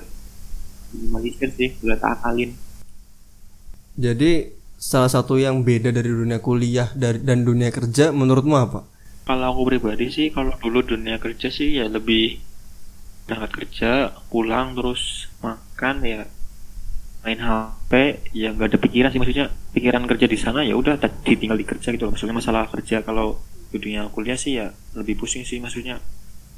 minimalisir 0.96 1.50
sih 1.54 1.70
udah 1.86 1.98
tak 2.00 2.12
akalin. 2.20 2.52
Jadi 4.00 4.56
salah 4.80 5.12
satu 5.12 5.36
yang 5.36 5.68
beda 5.68 5.92
dari 5.92 6.08
dunia 6.08 6.40
kuliah 6.40 6.88
dari 6.96 7.20
dan 7.20 7.44
dunia 7.44 7.70
kerja 7.70 8.16
menurutmu 8.16 8.56
apa? 8.56 8.88
Kalau 9.28 9.46
aku 9.54 9.76
pribadi 9.76 10.10
sih 10.10 10.32
kalau 10.34 10.56
dulu 10.58 10.82
dunia 10.82 11.20
kerja 11.22 11.52
sih 11.52 11.78
ya 11.78 11.86
lebih 11.92 12.40
berangkat 13.30 13.52
kerja 13.54 13.92
pulang 14.34 14.74
terus 14.74 15.30
makan 15.46 16.02
ya 16.02 16.26
main 17.22 17.38
HP 17.38 17.92
ya 18.34 18.56
nggak 18.56 18.74
ada 18.74 18.80
pikiran 18.80 19.10
sih. 19.12 19.20
Maksudnya 19.22 19.52
pikiran 19.76 20.08
kerja 20.10 20.26
di 20.26 20.38
sana 20.40 20.66
ya 20.66 20.74
udah 20.74 20.98
tadi 20.98 21.36
tinggal 21.38 21.60
di 21.60 21.68
kerja 21.68 21.94
gitu 21.94 22.08
loh. 22.08 22.16
Maksudnya 22.16 22.34
masalah 22.34 22.66
kerja 22.72 23.04
kalau 23.06 23.38
di 23.70 23.78
dunia 23.78 24.10
kuliah 24.10 24.40
sih 24.40 24.58
ya 24.58 24.74
lebih 24.98 25.20
pusing 25.20 25.46
sih. 25.46 25.62
Maksudnya 25.62 26.02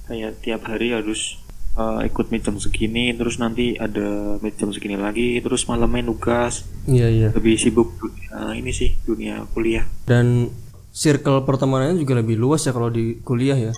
kayak 0.08 0.39
tiap 0.45 0.63
hari 0.69 0.95
harus 0.95 1.41
eh, 1.78 2.02
ikut 2.08 2.32
meet 2.32 2.44
jam 2.44 2.58
segini 2.58 3.14
terus 3.16 3.38
nanti 3.38 3.78
ada 3.78 4.40
meet 4.42 4.56
jam 4.58 4.72
segini 4.74 4.98
lagi 4.98 5.40
terus 5.40 5.68
malamnya 5.68 6.08
nugas. 6.08 6.68
Iya 6.90 7.08
iya. 7.08 7.30
Lebih 7.32 7.56
sibuk 7.60 7.96
dunia 8.00 8.56
ini 8.58 8.72
sih 8.72 8.96
dunia 9.06 9.46
kuliah. 9.56 9.86
Dan 10.08 10.52
circle 10.92 11.48
pertemanannya 11.48 12.00
juga 12.00 12.20
lebih 12.20 12.36
luas 12.36 12.68
ya 12.68 12.76
kalau 12.76 12.92
di 12.92 13.20
kuliah 13.24 13.56
ya? 13.56 13.74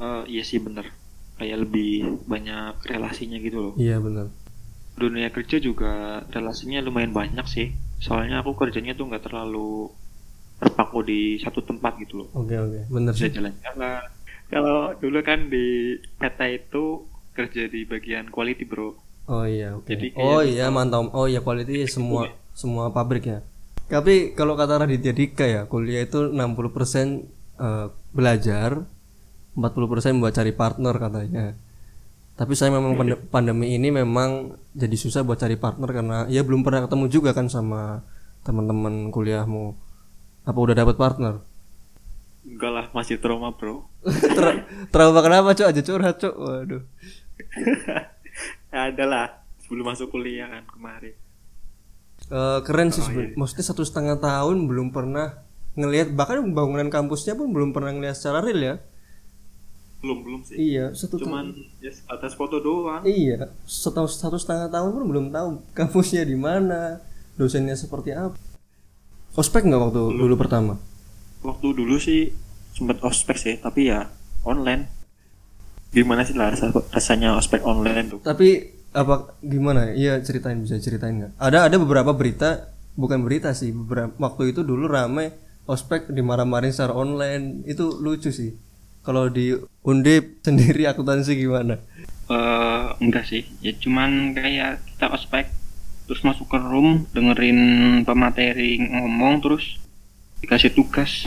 Eh, 0.00 0.22
iya 0.28 0.42
sih 0.46 0.60
bener. 0.60 0.88
Kayak 1.40 1.64
lebih 1.68 2.20
banyak 2.28 2.84
relasinya 2.84 3.40
gitu 3.40 3.58
loh. 3.58 3.74
Iya 3.80 3.96
benar 4.00 4.28
dunia 5.00 5.32
kerja 5.32 5.56
juga 5.56 6.20
relasinya 6.28 6.84
lumayan 6.84 7.16
banyak 7.16 7.46
sih. 7.48 7.72
Soalnya 7.96 8.44
aku 8.44 8.52
kerjanya 8.52 8.92
tuh 8.92 9.08
nggak 9.08 9.24
terlalu 9.24 9.88
terpaku 10.60 11.00
di 11.00 11.20
satu 11.40 11.64
tempat 11.64 11.96
gitu 12.04 12.24
loh. 12.24 12.28
Oke 12.36 12.60
oke. 12.60 12.80
Bener 12.92 13.16
bisa 13.16 13.32
sih. 13.32 13.32
jalan-jalan. 13.32 14.04
Kalau 14.52 14.92
dulu 15.00 15.18
kan 15.24 15.48
di 15.48 15.96
peta 16.20 16.44
itu 16.44 17.08
kerja 17.40 17.72
di 17.72 17.88
bagian 17.88 18.28
quality 18.28 18.68
bro. 18.68 18.92
Oh 19.30 19.46
iya 19.46 19.78
oke. 19.78 19.86
Jadi 19.86 20.12
kayak 20.12 20.26
oh 20.26 20.42
iya 20.42 20.66
mantap. 20.68 21.14
Oh 21.14 21.30
iya 21.30 21.38
quality 21.40 21.86
semua 21.86 22.34
semua 22.52 22.90
pabrik 22.90 23.24
ya. 23.30 23.40
Tapi 23.86 24.34
kalau 24.34 24.54
kata 24.54 24.82
Raditya 24.82 25.14
Dika 25.14 25.46
ya 25.46 25.62
kuliah 25.70 26.02
itu 26.02 26.30
60% 26.30 26.36
eh, 27.58 27.86
belajar 28.10 28.82
40% 29.54 30.20
buat 30.22 30.34
cari 30.34 30.52
partner 30.54 30.94
katanya. 30.98 31.44
Tapi 32.34 32.52
saya 32.58 32.74
memang 32.74 32.96
pande- 32.98 33.20
pandemi 33.30 33.76
ini 33.76 33.94
memang 33.94 34.56
jadi 34.74 34.96
susah 34.98 35.22
buat 35.22 35.38
cari 35.38 35.54
partner 35.54 35.90
karena 35.90 36.18
ya 36.26 36.42
belum 36.42 36.66
pernah 36.66 36.86
ketemu 36.86 37.06
juga 37.06 37.30
kan 37.30 37.46
sama 37.46 38.02
teman-teman 38.42 39.14
kuliahmu. 39.14 39.76
Apa 40.48 40.58
udah 40.58 40.74
dapat 40.74 40.96
partner? 40.98 41.34
Enggak 42.40 42.72
lah 42.72 42.86
masih 42.96 43.20
trauma 43.20 43.52
bro. 43.52 43.84
Tra- 44.38 44.64
trauma 44.88 45.20
kenapa 45.20 45.52
cok? 45.52 45.66
Aja 45.70 45.82
curhat 45.84 46.16
cok. 46.18 46.34
Waduh 46.34 46.82
ada 48.88 49.04
lah 49.04 49.26
sebelum 49.62 49.86
masuk 49.86 50.10
kuliah 50.10 50.50
kan 50.50 50.64
kemarin. 50.70 51.14
Eh, 52.30 52.58
keren 52.62 52.92
sih 52.94 53.02
seben- 53.02 53.34
maksudnya 53.34 53.66
satu 53.66 53.82
setengah 53.82 54.20
tahun 54.20 54.68
belum 54.70 54.92
pernah 54.94 55.42
ngelihat 55.74 56.12
bahkan 56.14 56.44
bangunan 56.52 56.86
kampusnya 56.92 57.34
pun 57.34 57.50
belum 57.50 57.74
pernah 57.74 57.90
ngelihat 57.90 58.14
secara 58.14 58.44
real 58.44 58.60
ya. 58.60 58.74
Belum 60.04 60.22
belum 60.22 60.40
sih. 60.46 60.56
Iya 60.56 60.94
satu 60.94 61.18
cuman 61.20 61.52
ya 61.82 61.90
atas 62.06 62.38
foto 62.38 62.62
doang. 62.62 63.02
Iya 63.02 63.50
satu 63.66 64.06
satu 64.06 64.36
setengah 64.38 64.70
tahun 64.70 64.90
pun 64.94 65.04
belum 65.08 65.26
tahu 65.32 65.48
kampusnya 65.78 66.22
di 66.22 66.36
mana 66.36 67.00
dosennya 67.34 67.74
seperti 67.74 68.14
apa. 68.14 68.36
Ospek 69.34 69.66
nggak 69.66 69.80
waktu 69.80 70.02
dulu 70.14 70.34
pertama? 70.38 70.78
Waktu 71.40 71.72
dulu 71.72 71.96
sih 71.96 72.30
sempat 72.74 73.02
ospek 73.02 73.36
sih 73.38 73.54
tapi 73.58 73.90
ya 73.90 74.06
online 74.46 74.99
gimana 75.90 76.22
sih 76.22 76.34
lah 76.38 76.54
rasa- 76.54 76.70
rasanya 76.90 77.34
ospek 77.34 77.66
online 77.66 78.06
tuh? 78.08 78.20
Tapi 78.22 78.70
apa 78.90 79.34
gimana? 79.42 79.90
Iya 79.94 80.18
ceritain 80.22 80.58
bisa 80.58 80.78
ceritain 80.78 81.18
nggak? 81.18 81.32
Ada 81.38 81.70
ada 81.70 81.76
beberapa 81.78 82.10
berita 82.14 82.70
bukan 82.98 83.22
berita 83.22 83.54
sih 83.54 83.70
beberapa 83.70 84.10
waktu 84.18 84.54
itu 84.54 84.66
dulu 84.66 84.90
rame 84.90 85.30
ospek 85.66 86.10
dimarah-marahin 86.10 86.74
secara 86.74 86.94
online. 86.94 87.62
Itu 87.66 87.98
lucu 87.98 88.30
sih. 88.30 88.54
Kalau 89.02 89.30
di 89.30 89.54
undip 89.82 90.38
sendiri 90.46 90.86
akuntansi 90.86 91.34
gimana. 91.38 91.78
Eh 92.30 92.86
enggak 93.02 93.26
sih. 93.26 93.42
Ya 93.62 93.74
cuman 93.74 94.34
kayak 94.34 94.82
kita 94.94 95.10
ospek 95.10 95.50
terus 96.06 96.26
masuk 96.26 96.50
ke 96.50 96.58
room 96.58 97.06
dengerin 97.14 97.58
pemateri 98.02 98.82
ngomong 98.82 99.42
terus 99.42 99.78
dikasih 100.42 100.74
tugas. 100.74 101.26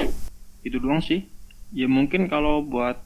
Itu 0.64 0.80
doang 0.80 1.00
sih. 1.00 1.24
Ya 1.72 1.88
mungkin 1.88 2.28
kalau 2.28 2.60
buat 2.62 3.00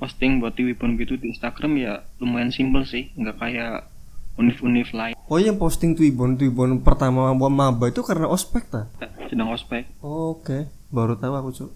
posting 0.00 0.40
buat 0.40 0.56
di 0.56 0.64
Wibon 0.64 0.96
gitu 0.96 1.20
di 1.20 1.28
Instagram 1.28 1.76
ya 1.76 2.00
lumayan 2.16 2.48
simpel 2.48 2.88
sih 2.88 3.12
nggak 3.20 3.36
kayak 3.36 3.86
univ-univ 4.40 4.88
lain. 4.96 5.14
Oh 5.28 5.36
yang 5.36 5.60
posting 5.60 5.92
Twibbon 5.92 6.40
Twibbon 6.40 6.80
pertama 6.80 7.36
maba 7.36 7.92
itu 7.92 8.00
karena 8.00 8.24
ospek 8.24 8.64
ta? 8.72 8.88
Sedang 9.28 9.52
ospek. 9.52 9.84
Oke 10.00 10.72
baru 10.88 11.20
tahu 11.20 11.34
aku 11.36 11.50
cuk. 11.52 11.70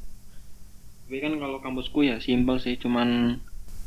Tapi 1.05 1.17
kan 1.21 1.37
kalau 1.37 1.61
kampusku 1.61 2.09
ya 2.09 2.17
simpel 2.19 2.57
sih 2.57 2.81
cuman 2.81 3.39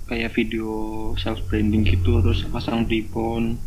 kayak 0.08 0.38
video 0.38 0.70
self 1.18 1.42
branding 1.50 1.84
gitu 1.84 2.24
terus 2.24 2.48
pasang 2.48 2.88
ribbon 2.88 3.60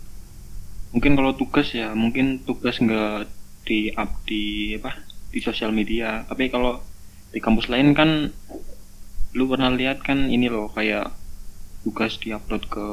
mungkin 0.90 1.12
kalau 1.12 1.36
tugas 1.36 1.68
ya 1.76 1.92
mungkin 1.92 2.40
tugas 2.48 2.80
nggak 2.80 3.28
di 3.68 3.92
up 3.92 4.24
di 4.24 4.74
apa 4.78 5.02
di 5.34 5.38
sosial 5.42 5.74
media. 5.74 6.22
Tapi 6.30 6.46
kalau 6.48 6.78
di 7.30 7.38
kampus 7.38 7.70
lain 7.70 7.94
kan 7.94 8.30
lu 9.36 9.46
pernah 9.46 9.70
lihat 9.70 10.02
kan 10.02 10.26
ini 10.26 10.50
loh 10.50 10.70
kayak 10.74 11.14
tugas 11.86 12.20
diupload 12.20 12.66
ke 12.68 12.86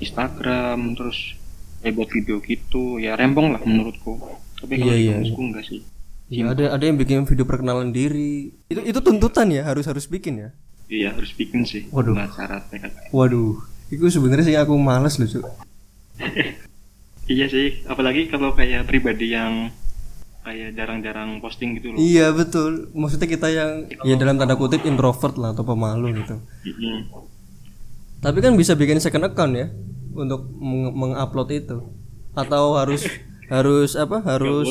Instagram 0.00 0.96
terus 0.96 1.34
kayak 1.82 1.94
buat 1.98 2.08
video 2.10 2.36
gitu. 2.40 2.98
Ya 3.02 3.16
rempong 3.18 3.54
lah 3.54 3.62
menurutku. 3.64 4.16
Tapi 4.60 4.80
kalau 4.80 4.94
Iya, 4.94 5.18
di 5.20 5.28
iya, 5.28 5.36
enggak 5.36 5.64
sih. 5.66 5.80
Ya, 6.30 6.46
ada 6.46 6.78
ada 6.78 6.84
yang 6.86 6.94
bikin 6.94 7.26
video 7.26 7.42
perkenalan 7.42 7.90
diri. 7.90 8.54
Itu 8.70 8.80
itu 8.86 9.00
tuntutan 9.02 9.50
ya 9.50 9.66
harus 9.66 9.88
harus 9.90 10.06
bikin 10.06 10.46
ya? 10.46 10.50
Iya 10.90 11.14
harus 11.14 11.34
bikin 11.34 11.66
sih. 11.66 11.86
Waduh. 11.90 12.14
nggak 12.14 13.14
waduh 13.14 13.58
itu 13.90 14.06
sebenarnya 14.06 14.46
sih 14.46 14.56
aku 14.58 14.74
males 14.78 15.18
loh 15.18 15.28
cuk. 15.28 15.44
Iya 17.30 17.46
sih, 17.46 17.86
apalagi 17.86 18.26
kalau 18.26 18.58
kayak 18.58 18.90
pribadi 18.90 19.30
yang 19.38 19.70
kayak 20.40 20.72
jarang-jarang 20.72 21.36
posting 21.44 21.76
gitu 21.76 21.92
loh. 21.92 21.98
Iya 22.00 22.32
betul. 22.32 22.88
Maksudnya 22.96 23.28
kita 23.28 23.48
yang 23.52 23.70
ya 24.02 24.14
dalam 24.16 24.40
tanda 24.40 24.56
kutip 24.56 24.82
introvert 24.88 25.36
lah 25.36 25.52
atau 25.52 25.64
pemalu 25.64 26.16
gitu. 26.24 26.40
Mm-mm. 26.64 26.96
Tapi 28.20 28.38
kan 28.40 28.52
bisa 28.56 28.72
bikin 28.76 29.00
second 29.00 29.28
account 29.28 29.52
ya 29.56 29.68
untuk 30.12 30.48
meng- 30.56 30.96
mengupload 30.96 31.48
itu. 31.52 31.78
Atau 32.32 32.76
harus 32.76 33.04
harus 33.52 33.96
apa? 33.96 34.24
Harus 34.24 34.68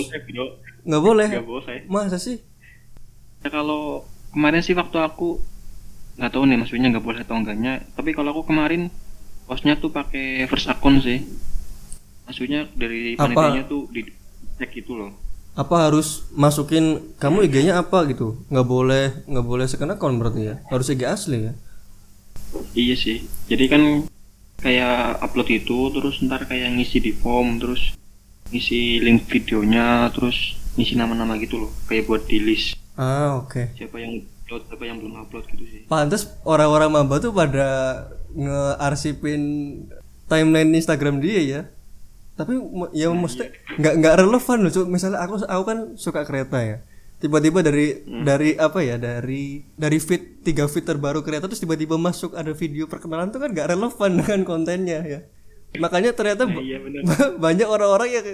nggak 0.85 1.03
boleh. 1.03 1.27
Nggak 1.29 1.47
boleh. 1.47 1.77
Masa 1.85 2.17
sih? 2.17 2.41
Ya, 3.45 3.49
kalau 3.53 4.03
kemarin 4.33 4.65
sih 4.65 4.73
waktu 4.73 4.97
aku 4.99 5.39
nggak 6.19 6.31
tahu 6.35 6.43
nih 6.49 6.57
maksudnya 6.59 6.89
nggak 6.91 7.05
boleh 7.05 7.21
atau 7.21 7.37
enggaknya. 7.37 7.85
Tapi 7.93 8.11
kalau 8.17 8.33
aku 8.33 8.49
kemarin 8.49 8.89
postnya 9.45 9.77
tuh 9.77 9.93
pakai 9.93 10.49
first 10.49 10.65
account 10.65 11.05
sih. 11.05 11.23
Maksudnya 12.25 12.69
dari 12.73 13.13
panitianya 13.17 13.65
tuh 13.65 13.85
di 13.89 14.05
cek 14.57 14.73
gitu 14.73 14.97
loh. 14.97 15.13
Apa 15.59 15.91
harus 15.91 16.23
masukin 16.31 17.11
kamu 17.19 17.51
IG-nya 17.51 17.83
apa? 17.83 18.07
gitu? 18.07 18.39
Nggak 18.47 18.67
boleh 18.67 19.05
nggak 19.27 19.43
boleh 19.43 19.65
second 19.67 19.91
account 19.91 20.15
berarti 20.15 20.41
ya. 20.47 20.55
Harus 20.71 20.87
IG 20.87 21.03
asli 21.03 21.51
ya. 21.51 21.53
iya 22.71 22.95
sih. 22.95 23.27
Jadi 23.51 23.65
kan 23.67 23.83
kayak 24.63 25.19
upload 25.19 25.51
itu 25.51 25.91
terus 25.91 26.23
ntar 26.23 26.47
kayak 26.47 26.79
ngisi 26.79 27.03
di 27.03 27.11
form 27.11 27.59
terus 27.59 27.91
ngisi 28.55 29.03
link 29.03 29.27
videonya 29.27 30.07
terus 30.15 30.55
ngisi 30.79 30.95
nama-nama 30.95 31.35
gitu 31.35 31.67
loh. 31.67 31.71
Kayak 31.91 32.07
buat 32.07 32.23
di 32.31 32.39
list. 32.39 32.79
Ah 32.95 33.35
oke. 33.35 33.75
Siapa 33.75 33.99
yang 33.99 34.23
upload 34.47 34.63
siapa 34.71 34.83
yang 34.87 34.97
belum 35.03 35.27
upload 35.27 35.43
gitu 35.51 35.63
sih. 35.67 35.81
Pantas 35.91 36.31
orang-orang 36.47 36.87
maba 36.87 37.19
tuh 37.19 37.35
pada 37.35 37.67
ngearsipin 38.31 39.41
timeline 40.31 40.71
Instagram 40.71 41.19
dia 41.19 41.41
ya 41.43 41.61
tapi 42.39 42.55
ya 42.95 43.11
mesti 43.11 43.51
nggak 43.75 43.93
nggak 43.99 44.15
relevan 44.17 44.57
loh. 44.63 44.71
Cuk. 44.71 44.87
misalnya 44.87 45.19
aku 45.19 45.43
aku 45.43 45.63
kan 45.67 45.77
suka 45.99 46.23
kereta 46.23 46.63
ya. 46.63 46.77
Tiba-tiba 47.19 47.59
dari 47.59 48.07
dari 48.07 48.55
apa 48.55 48.79
ya 48.79 48.95
dari 48.95 49.67
dari 49.75 49.99
feed 49.99 50.39
tiga 50.39 50.65
feed 50.65 50.87
terbaru 50.87 51.19
kereta 51.19 51.45
terus 51.45 51.59
tiba-tiba 51.59 51.99
masuk 51.99 52.31
ada 52.31 52.55
video 52.55 52.87
perkenalan 52.87 53.27
tuh 53.27 53.43
kan 53.43 53.51
nggak 53.51 53.69
relevan 53.69 54.11
dengan 54.23 54.39
kontennya 54.47 54.99
ya. 55.03 55.19
Makanya 55.75 56.15
ternyata 56.15 56.47
ba- 56.47 56.63
iya 56.63 56.79
bener. 56.79 57.03
banyak 57.37 57.67
orang-orang 57.67 58.09
yang 58.09 58.25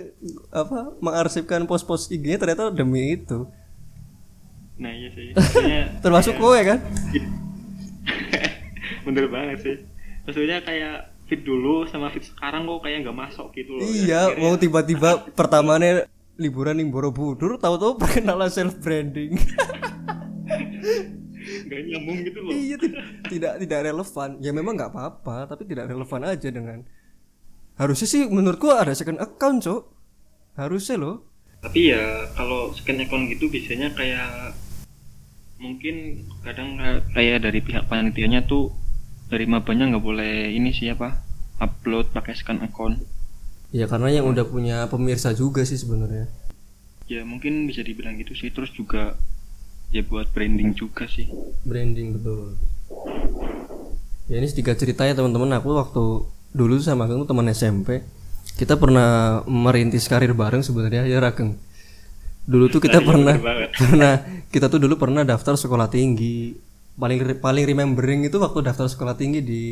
apa 0.53 0.95
mengarsipkan 1.01 1.65
post-post 1.65 2.07
IG-nya 2.07 2.37
ternyata 2.37 2.69
demi 2.69 3.17
itu. 3.17 3.49
Nah 4.77 4.93
iya 4.93 5.09
sih. 5.11 5.33
Termasuk 6.05 6.37
kowe 6.37 6.61
kan? 6.61 6.79
Bener 9.05 9.25
banget 9.27 9.57
sih. 9.61 9.75
Maksudnya 10.25 10.61
kayak 10.61 11.14
fit 11.25 11.41
dulu 11.41 11.85
sama 11.85 12.09
fit 12.09 12.21
sekarang 12.21 12.63
kok 12.63 12.81
kayak 12.81 13.01
nggak 13.01 13.17
masuk 13.19 13.49
gitu 13.51 13.73
loh 13.73 13.81
Iya, 13.81 14.35
mau 14.35 14.53
tiba-tiba 14.55 15.09
pertamanya 15.39 16.05
liburan 16.35 16.75
ning 16.75 16.89
Borobudur, 16.89 17.55
tahu-tahu 17.55 17.97
perkenalan 18.01 18.47
self 18.47 18.77
branding. 18.77 19.33
nggak 21.65 21.81
nyambung 21.83 22.19
gitu 22.21 22.39
loh 22.41 22.51
iya, 22.51 22.75
tidak, 23.23 23.53
tidak 23.59 23.79
relevan. 23.83 24.29
Ya 24.39 24.51
memang 24.51 24.73
nggak 24.73 24.91
apa-apa, 24.91 25.45
tapi 25.47 25.63
tidak 25.63 25.87
relevan 25.87 26.21
aja 26.23 26.49
dengan 26.49 26.79
harusnya 27.75 28.07
sih 28.07 28.21
menurutku 28.25 28.67
ada 28.67 28.93
second 28.93 29.17
account, 29.17 29.61
Cok. 29.61 29.83
Harusnya 30.55 30.97
loh. 30.97 31.17
tapi 31.57 31.89
ya 31.89 32.03
kalau 32.31 32.69
scan 32.71 33.01
account 33.01 33.25
gitu 33.27 33.49
biasanya 33.49 33.89
kayak 33.91 34.53
mungkin 35.57 36.21
kadang 36.39 36.77
ka- 36.77 37.01
kayak 37.11 37.41
dari 37.41 37.57
pihak 37.57 37.89
panitianya 37.89 38.45
tuh 38.45 38.69
dari 39.25 39.45
mabanya 39.45 39.89
nggak 39.89 40.03
boleh 40.03 40.51
ini 40.51 40.69
sih 40.69 40.87
apa 40.87 41.21
upload 41.57 42.11
pakai 42.11 42.33
scan 42.33 42.61
account 42.61 42.99
Ya 43.69 43.91
karena 43.91 44.07
yang 44.07 44.29
udah 44.29 44.47
punya 44.47 44.87
pemirsa 44.87 45.31
juga 45.31 45.67
sih 45.67 45.75
sebenarnya. 45.75 46.31
ya 47.05 47.21
mungkin 47.21 47.67
bisa 47.67 47.83
dibilang 47.83 48.15
gitu 48.15 48.31
sih 48.31 48.49
terus 48.49 48.71
juga 48.71 49.13
ya 49.91 50.01
buat 50.01 50.31
branding 50.31 50.73
juga 50.73 51.05
sih 51.05 51.27
Branding 51.61 52.15
betul. 52.15 52.55
Ya 54.25 54.39
ini 54.39 54.47
sedikit 54.47 54.73
ceritanya 54.73 55.13
teman-teman 55.13 55.53
aku 55.53 55.69
waktu 55.75 56.03
dulu 56.49 56.79
sama 56.79 57.05
kamu 57.05 57.27
teman 57.27 57.45
SMP 57.51 58.01
kita 58.55 58.73
pernah 58.73 59.41
merintis 59.43 60.07
karir 60.07 60.31
bareng 60.31 60.63
sebenarnya 60.63 61.05
ya 61.05 61.19
Rakeng. 61.19 61.53
Dulu 62.45 62.65
tuh 62.69 62.79
kita 62.79 63.01
pernah 63.01 63.35
pernah 63.81 64.13
kita 64.49 64.65
tuh 64.65 64.79
dulu 64.79 64.95
pernah 64.95 65.21
daftar 65.21 65.53
sekolah 65.53 65.91
tinggi. 65.91 66.55
Paling 66.95 67.43
paling 67.43 67.65
remembering 67.67 68.23
itu 68.23 68.39
waktu 68.39 68.63
daftar 68.63 68.87
sekolah 68.87 69.19
tinggi 69.19 69.43
di 69.43 69.63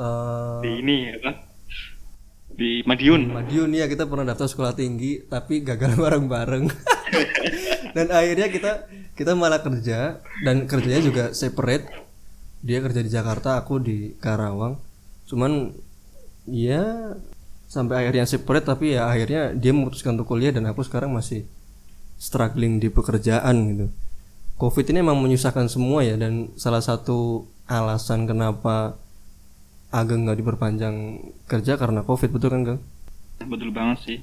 eh, 0.00 0.58
di 0.64 0.70
ini 0.80 0.96
apa 1.12 1.32
di 2.58 2.82
Madiun 2.82 3.30
Madiun 3.30 3.70
ya 3.70 3.86
kita 3.86 4.10
pernah 4.10 4.34
daftar 4.34 4.50
sekolah 4.50 4.74
tinggi 4.74 5.22
tapi 5.28 5.62
gagal 5.62 5.94
bareng-bareng. 6.02 6.66
dan 7.96 8.06
akhirnya 8.10 8.50
kita 8.50 8.90
kita 9.14 9.32
malah 9.38 9.62
kerja 9.62 10.18
dan 10.42 10.66
kerjanya 10.66 11.02
juga 11.02 11.24
separate. 11.30 11.86
Dia 12.58 12.82
kerja 12.82 13.06
di 13.06 13.10
Jakarta, 13.10 13.54
aku 13.54 13.78
di 13.78 14.18
Karawang. 14.18 14.82
Cuman 15.30 15.70
ya 16.50 17.14
sampai 17.70 18.02
akhirnya 18.02 18.26
separate 18.26 18.66
tapi 18.66 18.98
ya 18.98 19.06
akhirnya 19.06 19.54
dia 19.54 19.70
memutuskan 19.70 20.18
untuk 20.18 20.34
kuliah 20.34 20.50
dan 20.50 20.66
aku 20.66 20.82
sekarang 20.82 21.14
masih 21.14 21.46
struggling 22.18 22.82
di 22.82 22.90
pekerjaan 22.90 23.56
gitu. 23.70 23.86
Covid 24.58 24.90
ini 24.90 25.06
emang 25.06 25.22
menyusahkan 25.22 25.70
semua 25.70 26.02
ya 26.02 26.18
dan 26.18 26.50
salah 26.58 26.82
satu 26.82 27.46
alasan 27.70 28.26
kenapa 28.26 28.98
Ageng 29.88 30.28
nggak 30.28 30.44
diperpanjang 30.44 30.96
kerja 31.48 31.80
karena 31.80 32.04
Covid 32.04 32.28
betul 32.28 32.50
kan 32.52 32.62
Gang? 32.66 32.80
betul 33.46 33.70
banget 33.70 33.98
sih. 34.02 34.18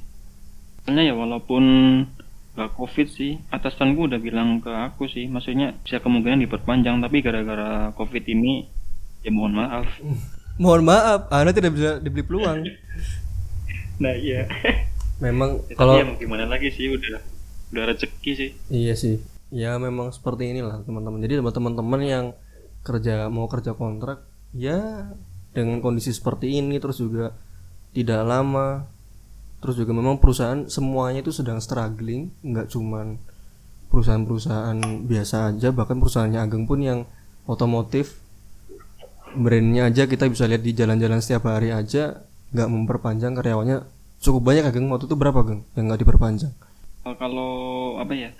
Soalnya 0.84 1.10
ya 1.10 1.16
walaupun 1.16 1.64
gak 2.56 2.72
covid 2.76 3.08
sih 3.12 3.40
atasanku 3.52 4.08
udah 4.08 4.20
bilang 4.20 4.64
ke 4.64 4.72
aku 4.72 5.12
sih 5.12 5.28
maksudnya 5.28 5.76
bisa 5.84 6.00
kemungkinan 6.00 6.40
diperpanjang 6.48 7.04
tapi 7.04 7.20
gara-gara 7.20 7.92
covid 8.00 8.24
ini 8.28 8.68
ya 9.24 9.32
mohon 9.32 9.56
maaf. 9.60 9.88
Mohon 10.56 10.88
maaf, 10.88 11.28
Anda 11.36 11.52
tidak 11.52 11.76
bisa 11.76 12.00
dibeli 12.00 12.24
peluang. 12.24 12.64
nah 14.04 14.16
iya. 14.16 14.48
Memang 15.20 15.60
Ya, 15.68 15.76
kalau 15.76 16.00
ya 16.00 16.08
gimana 16.16 16.48
lagi 16.48 16.72
sih 16.72 16.88
udah 16.96 17.20
udah 17.76 17.84
rezeki 17.92 18.32
sih. 18.40 18.50
Iya 18.72 18.96
sih, 18.96 19.20
ya 19.56 19.80
memang 19.80 20.12
seperti 20.12 20.52
inilah 20.52 20.84
teman-teman. 20.84 21.24
Jadi 21.24 21.40
buat 21.40 21.56
teman-teman 21.56 22.02
yang 22.04 22.26
kerja 22.84 23.32
mau 23.32 23.48
kerja 23.48 23.72
kontrak, 23.72 24.28
ya 24.52 25.10
dengan 25.56 25.80
kondisi 25.80 26.12
seperti 26.12 26.60
ini 26.60 26.76
terus 26.84 27.00
juga 27.00 27.32
tidak 27.96 28.28
lama, 28.28 28.92
terus 29.64 29.80
juga 29.80 29.96
memang 29.96 30.20
perusahaan 30.20 30.68
semuanya 30.68 31.24
itu 31.24 31.32
sedang 31.32 31.64
struggling, 31.64 32.36
nggak 32.44 32.68
cuman 32.68 33.16
perusahaan-perusahaan 33.88 35.08
biasa 35.08 35.56
aja, 35.56 35.72
bahkan 35.72 36.04
perusahaannya 36.04 36.44
Ageng 36.44 36.68
pun 36.68 36.84
yang 36.84 37.00
otomotif 37.48 38.20
brandnya 39.36 39.88
aja 39.88 40.08
kita 40.08 40.28
bisa 40.28 40.48
lihat 40.48 40.64
di 40.64 40.72
jalan-jalan 40.76 41.20
setiap 41.20 41.48
hari 41.52 41.72
aja 41.72 42.24
nggak 42.56 42.70
memperpanjang 42.72 43.36
karyawannya 43.36 43.84
cukup 44.24 44.42
banyak 44.48 44.64
Ageng 44.64 44.88
waktu 44.88 45.12
itu 45.12 45.16
berapa 45.20 45.44
Geng 45.44 45.62
yang 45.76 45.92
nggak 45.92 46.02
diperpanjang 46.08 46.56
Kalau- 47.04 47.20
kalau 47.20 47.52
apa 48.00 48.16
ya 48.16 48.32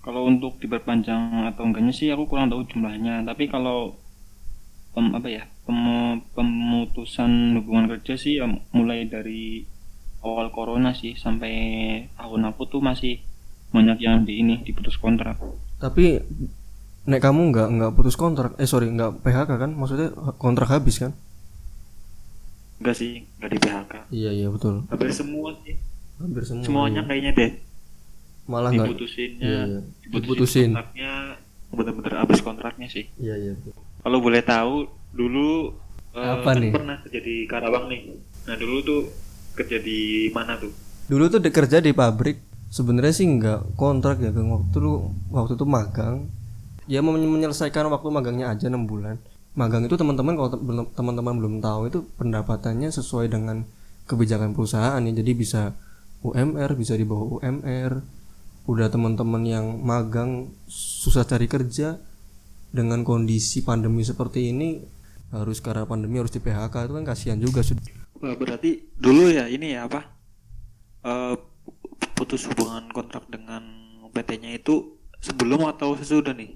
kalau 0.00 0.24
untuk 0.28 0.56
diperpanjang 0.62 1.44
atau 1.52 1.62
enggaknya 1.68 1.92
sih 1.92 2.08
aku 2.08 2.24
kurang 2.30 2.48
tahu 2.48 2.64
jumlahnya. 2.64 3.24
Tapi 3.28 3.44
kalau 3.52 3.96
pem, 4.96 5.12
apa 5.14 5.28
ya 5.28 5.44
pem- 5.68 6.24
pemutusan 6.34 7.60
hubungan 7.60 7.86
kerja 7.96 8.14
sih 8.16 8.40
ya 8.40 8.46
mulai 8.72 9.06
dari 9.06 9.64
awal 10.20 10.52
corona 10.52 10.92
sih 10.92 11.16
sampai 11.16 11.52
tahun 12.16 12.42
aku 12.52 12.62
tuh 12.68 12.80
masih 12.84 13.20
banyak 13.70 13.98
yang 14.02 14.24
di 14.26 14.40
ini 14.42 14.60
diputus 14.64 14.96
kontrak. 14.96 15.36
Tapi 15.80 16.20
nek 17.08 17.20
kamu 17.24 17.40
nggak 17.54 17.68
nggak 17.76 17.92
putus 17.96 18.16
kontrak 18.16 18.52
eh 18.60 18.68
sorry 18.68 18.88
nggak 18.92 19.24
PHK 19.24 19.50
kan? 19.56 19.70
Maksudnya 19.76 20.08
kontrak 20.36 20.68
habis 20.68 20.96
kan? 21.00 21.12
Enggak 22.80 22.96
sih 22.96 23.28
enggak 23.36 23.50
di 23.52 23.58
PHK 23.60 23.92
iya 24.12 24.30
iya 24.32 24.48
betul. 24.48 24.88
Hampir 24.88 25.12
semua 25.12 25.52
sih. 25.64 25.76
Hampir 26.20 26.42
semua 26.48 26.64
semuanya 26.64 27.04
kayaknya 27.04 27.32
deh 27.36 27.50
malah 28.50 28.74
nggak 28.74 28.90
diputusinnya 28.90 29.46
iya, 29.46 29.62
iya. 29.64 29.80
diputusin 30.02 30.26
diputusin 30.26 30.70
kontraknya 30.74 31.12
bener-bener 31.70 32.14
habis 32.18 32.40
kontraknya 32.42 32.88
sih 32.90 33.06
iya 33.16 33.38
iya. 33.38 33.54
Kalau 34.00 34.16
boleh 34.24 34.40
tahu, 34.40 34.88
dulu 35.12 35.76
eh, 36.16 36.24
Apa 36.24 36.56
kan 36.56 36.64
nih? 36.64 36.72
pernah 36.72 36.96
kerja 37.04 37.20
di 37.20 37.44
Karawang 37.44 37.92
nih. 37.92 38.16
Nah 38.48 38.56
dulu 38.56 38.80
tuh 38.80 39.00
kerja 39.52 39.76
di 39.76 40.32
mana 40.32 40.56
tuh? 40.56 40.72
dulu 41.10 41.26
tuh 41.26 41.42
kerja 41.42 41.82
di 41.82 41.90
pabrik 41.90 42.38
sebenarnya 42.70 43.10
sih 43.10 43.26
nggak 43.26 43.74
kontrak 43.74 44.22
ya 44.22 44.30
Geng. 44.30 44.54
waktu 44.54 44.78
lu 44.78 45.10
waktu 45.34 45.58
itu 45.58 45.66
magang 45.66 46.30
ya 46.86 47.02
mau 47.02 47.10
menyelesaikan 47.18 47.90
waktu 47.90 48.14
magangnya 48.14 48.54
aja 48.54 48.70
enam 48.70 48.86
bulan 48.86 49.18
magang 49.58 49.82
itu 49.82 49.98
teman-teman 49.98 50.38
kalau 50.38 50.54
teman-teman 50.94 51.34
belum 51.34 51.54
tahu 51.58 51.90
itu 51.90 51.98
pendapatannya 52.14 52.94
sesuai 52.94 53.26
dengan 53.26 53.66
kebijakan 54.06 54.54
perusahaan 54.54 55.02
ya 55.02 55.10
jadi 55.10 55.32
bisa 55.34 55.74
UMR 56.22 56.78
bisa 56.78 56.94
di 56.94 57.02
bawah 57.02 57.42
UMR 57.42 58.06
udah 58.70 58.86
teman-teman 58.86 59.42
yang 59.42 59.66
magang 59.82 60.54
susah 60.70 61.26
cari 61.26 61.50
kerja 61.50 61.98
dengan 62.70 63.02
kondisi 63.02 63.66
pandemi 63.66 64.06
seperti 64.06 64.54
ini 64.54 64.78
harus 65.34 65.58
karena 65.58 65.82
pandemi 65.90 66.22
harus 66.22 66.30
di 66.30 66.38
PHK 66.38 66.86
itu 66.86 66.92
kan 66.94 67.04
kasihan 67.06 67.38
juga 67.42 67.66
Sud. 67.66 67.82
Wah, 68.22 68.38
berarti 68.38 68.94
dulu 68.94 69.26
ya 69.26 69.50
ini 69.50 69.74
ya 69.74 69.90
apa? 69.90 70.06
Eh, 71.02 71.34
putus 72.14 72.46
hubungan 72.46 72.86
kontrak 72.94 73.26
dengan 73.26 73.62
PT-nya 74.14 74.54
itu 74.54 74.98
sebelum 75.18 75.66
atau 75.66 75.98
sesudah 75.98 76.34
nih? 76.34 76.54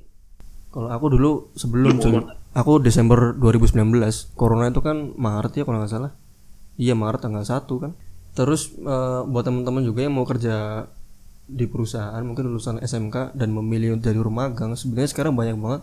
Kalau 0.70 0.90
aku 0.90 1.06
dulu 1.10 1.30
sebelum 1.54 1.98
cuy. 1.98 2.18
Aku 2.54 2.78
Desember 2.78 3.34
2019. 3.34 4.34
Corona 4.38 4.70
itu 4.70 4.82
kan 4.82 5.14
Maret 5.18 5.54
ya 5.58 5.64
kalau 5.66 5.82
nggak 5.82 5.90
salah. 5.90 6.12
Iya 6.78 6.94
Maret 6.94 7.26
tanggal 7.26 7.42
1 7.42 7.66
kan. 7.82 7.94
Terus 8.34 8.74
eh, 8.78 9.20
buat 9.26 9.46
teman-teman 9.46 9.82
juga 9.82 10.06
yang 10.06 10.14
mau 10.14 10.26
kerja 10.26 10.86
di 11.44 11.68
perusahaan 11.68 12.20
mungkin 12.24 12.48
lulusan 12.48 12.80
SMK 12.80 13.36
dan 13.36 13.52
memilih 13.52 14.00
rumah 14.20 14.48
magang. 14.48 14.72
Sebenarnya 14.74 15.10
sekarang 15.12 15.36
banyak 15.36 15.56
banget 15.60 15.82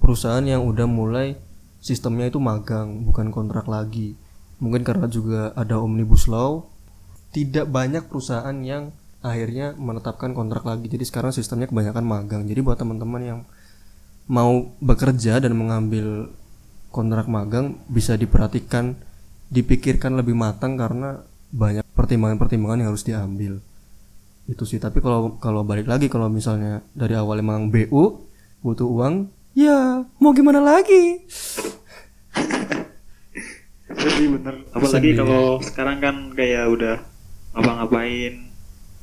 perusahaan 0.00 0.42
yang 0.42 0.64
udah 0.64 0.88
mulai 0.88 1.36
sistemnya 1.84 2.32
itu 2.32 2.40
magang 2.40 3.04
bukan 3.04 3.28
kontrak 3.28 3.68
lagi. 3.68 4.16
Mungkin 4.62 4.86
karena 4.86 5.10
juga 5.10 5.52
ada 5.52 5.76
omnibus 5.82 6.30
law 6.30 6.64
tidak 7.32 7.68
banyak 7.68 8.06
perusahaan 8.08 8.54
yang 8.64 8.94
akhirnya 9.20 9.76
menetapkan 9.76 10.32
kontrak 10.32 10.64
lagi. 10.64 10.88
Jadi 10.88 11.04
sekarang 11.06 11.32
sistemnya 11.34 11.68
kebanyakan 11.68 12.04
magang. 12.04 12.42
Jadi 12.48 12.60
buat 12.64 12.78
teman-teman 12.80 13.22
yang 13.22 13.40
mau 14.30 14.70
bekerja 14.78 15.42
dan 15.42 15.52
mengambil 15.58 16.30
kontrak 16.94 17.26
magang 17.26 17.80
bisa 17.88 18.14
diperhatikan 18.14 18.94
dipikirkan 19.52 20.16
lebih 20.16 20.32
matang 20.32 20.80
karena 20.80 21.20
banyak 21.52 21.84
pertimbangan-pertimbangan 21.92 22.78
yang 22.80 22.88
harus 22.88 23.04
diambil 23.04 23.60
itu 24.50 24.64
sih 24.66 24.82
tapi 24.82 24.98
kalau 24.98 25.38
kalau 25.38 25.62
balik 25.62 25.86
lagi 25.86 26.10
kalau 26.10 26.26
misalnya 26.26 26.82
dari 26.92 27.14
awal 27.14 27.38
emang 27.38 27.70
BU 27.70 28.26
butuh 28.62 28.86
uang 28.86 29.30
ya 29.54 30.02
mau 30.18 30.32
gimana 30.34 30.58
lagi? 30.58 31.22
Jadi 33.92 34.24
bener. 34.24 34.54
Apalagi 34.72 35.10
kalau 35.14 35.60
sekarang 35.60 36.00
kan 36.00 36.16
kayak 36.32 36.64
udah 36.72 36.96
ngapa-ngapain 37.52 38.48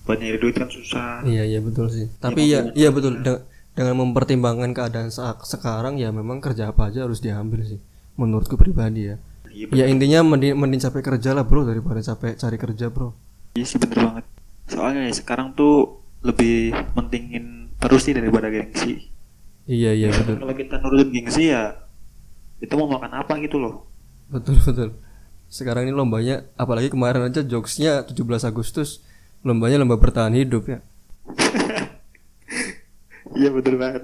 buat 0.04 0.18
nyari 0.18 0.38
duit 0.42 0.58
kan 0.58 0.66
susah. 0.66 1.22
iya 1.30 1.46
iya 1.46 1.62
betul 1.62 1.86
sih. 1.94 2.10
Tapi 2.18 2.50
ya 2.50 2.74
iya 2.74 2.90
betul. 2.90 3.22
De- 3.22 3.46
dengan 3.78 3.96
mempertimbangkan 4.02 4.76
keadaan 4.76 5.08
saat 5.14 5.40
sekarang 5.46 6.02
ya 6.02 6.10
memang 6.12 6.42
kerja 6.44 6.74
apa 6.74 6.90
aja 6.92 7.06
harus 7.08 7.22
diambil 7.24 7.64
sih 7.64 7.80
menurutku 8.18 8.58
pribadi 8.58 9.14
ya. 9.14 9.16
Iya 9.54 9.66
ya 9.72 9.86
intinya 9.88 10.26
mending, 10.26 10.58
mending 10.58 10.82
capek 10.82 11.16
kerja 11.16 11.32
lah 11.38 11.46
bro 11.46 11.64
daripada 11.64 12.02
capek 12.02 12.36
cari 12.36 12.58
kerja 12.58 12.90
bro. 12.90 13.14
Iya 13.56 13.66
sih 13.70 13.78
bener 13.78 13.98
banget. 14.02 14.26
Soalnya 14.80 15.02
ya 15.06 15.14
sekarang 15.14 15.52
tuh 15.54 16.00
lebih 16.24 16.72
mentingin 16.96 17.68
terus 17.76 18.04
sih 18.04 18.16
daripada 18.16 18.48
gengsi. 18.48 19.12
iya 19.64 19.92
iya 19.92 20.08
betul 20.10 20.40
Kalau 20.40 20.56
kita 20.56 20.76
nurutin 20.80 21.12
gengsi 21.12 21.52
ya 21.52 21.84
itu 22.60 22.72
mau 22.74 22.88
makan 22.90 23.12
apa 23.14 23.40
gitu 23.40 23.60
loh. 23.60 23.88
betul 24.28 24.56
betul 24.68 24.90
sekarang 25.48 25.84
ini 25.84 25.94
lombanya 25.94 26.48
apalagi 26.56 26.88
kemarin 26.88 27.26
aja 27.26 27.42
jokesnya 27.42 28.06
17 28.06 28.20
Agustus 28.46 29.04
lombanya 29.42 29.80
lomba 29.80 29.96
bertahan 29.96 30.32
hidup 30.32 30.64
ya 30.66 30.80
Iya 33.36 33.50
betul 33.52 33.76
banget. 33.76 34.04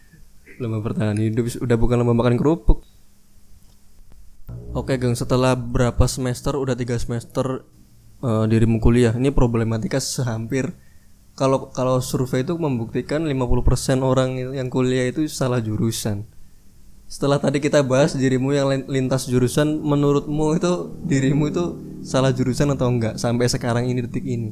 lomba 0.60 0.80
bertahan 0.80 1.16
hidup 1.16 1.44
udah 1.58 1.76
bukan 1.76 1.96
lomba 2.00 2.14
makan 2.14 2.36
kerupuk 2.36 2.80
oke 4.72 4.92
geng 4.92 5.12
setelah 5.12 5.52
berapa 5.52 6.04
semester 6.06 6.56
udah 6.56 6.72
tiga 6.72 6.96
semester 6.96 7.64
eh, 8.28 8.44
dirimu 8.52 8.78
kuliah. 8.84 9.14
Ini 9.20 9.30
problematika 9.40 9.98
sehampir. 10.02 10.64
Kalau 11.40 11.58
kalau 11.78 11.96
survei 12.10 12.40
itu 12.46 12.54
membuktikan 12.66 13.20
50% 13.30 13.98
orang 14.12 14.30
yang 14.58 14.68
kuliah 14.74 15.06
itu 15.12 15.20
salah 15.40 15.60
jurusan. 15.66 16.24
Setelah 17.06 17.38
tadi 17.38 17.58
kita 17.66 17.80
bahas 17.92 18.12
dirimu 18.18 18.50
yang 18.58 18.66
lin- 18.72 18.88
lintas 18.90 19.22
jurusan 19.30 19.68
menurutmu 19.90 20.46
itu 20.58 20.72
dirimu 21.06 21.44
itu 21.52 21.64
salah 22.02 22.32
jurusan 22.34 22.68
atau 22.74 22.88
enggak 22.90 23.14
sampai 23.24 23.46
sekarang 23.46 23.84
ini 23.90 24.00
detik 24.06 24.26
ini? 24.26 24.50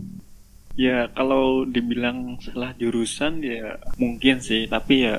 Ya 0.75 1.07
kalau 1.19 1.63
dibilang 1.75 2.19
salah 2.43 2.75
jurusan 2.81 3.33
ya 3.47 3.79
mungkin 4.03 4.37
sih, 4.49 4.67
tapi 4.75 4.95
ya 5.07 5.15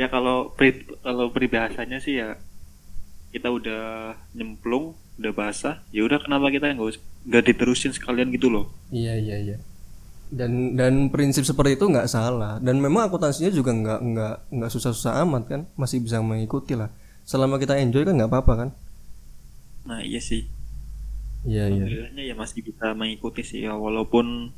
ya 0.00 0.06
kalau 0.14 0.36
pri, 0.58 0.70
kalau 1.06 1.26
peribahasanya 1.34 1.98
sih 2.06 2.14
ya 2.22 2.28
kita 3.34 3.48
udah 3.58 4.14
nyemplung, 4.38 4.86
udah 5.20 5.32
basah, 5.36 5.84
ya 5.92 6.02
udah 6.08 6.16
kenapa 6.24 6.48
kita 6.48 6.72
nggak 6.72 6.96
nggak 7.28 7.44
diterusin 7.44 7.92
sekalian 7.92 8.32
gitu 8.32 8.48
loh. 8.48 8.72
Iya 8.88 9.20
iya 9.20 9.36
iya. 9.36 9.56
Dan 10.32 10.80
dan 10.80 11.12
prinsip 11.12 11.44
seperti 11.44 11.76
itu 11.76 11.84
nggak 11.84 12.08
salah. 12.08 12.56
Dan 12.58 12.80
memang 12.80 13.12
akuntansinya 13.12 13.52
juga 13.52 13.76
nggak 13.76 14.00
nggak 14.00 14.34
nggak 14.48 14.70
susah-susah 14.72 15.20
amat 15.28 15.42
kan, 15.46 15.60
masih 15.76 16.00
bisa 16.00 16.24
mengikuti 16.24 16.72
lah. 16.72 16.88
Selama 17.28 17.60
kita 17.60 17.76
enjoy 17.76 18.08
kan 18.08 18.16
nggak 18.16 18.32
apa-apa 18.32 18.52
kan? 18.56 18.68
Nah 19.84 20.00
iya 20.00 20.20
sih, 20.24 20.48
Iya 21.44 21.72
iya. 21.72 21.84
ya 22.16 22.34
masih 22.36 22.60
bisa 22.60 22.92
mengikuti 22.92 23.40
sih 23.40 23.64
ya 23.64 23.72
walaupun 23.72 24.52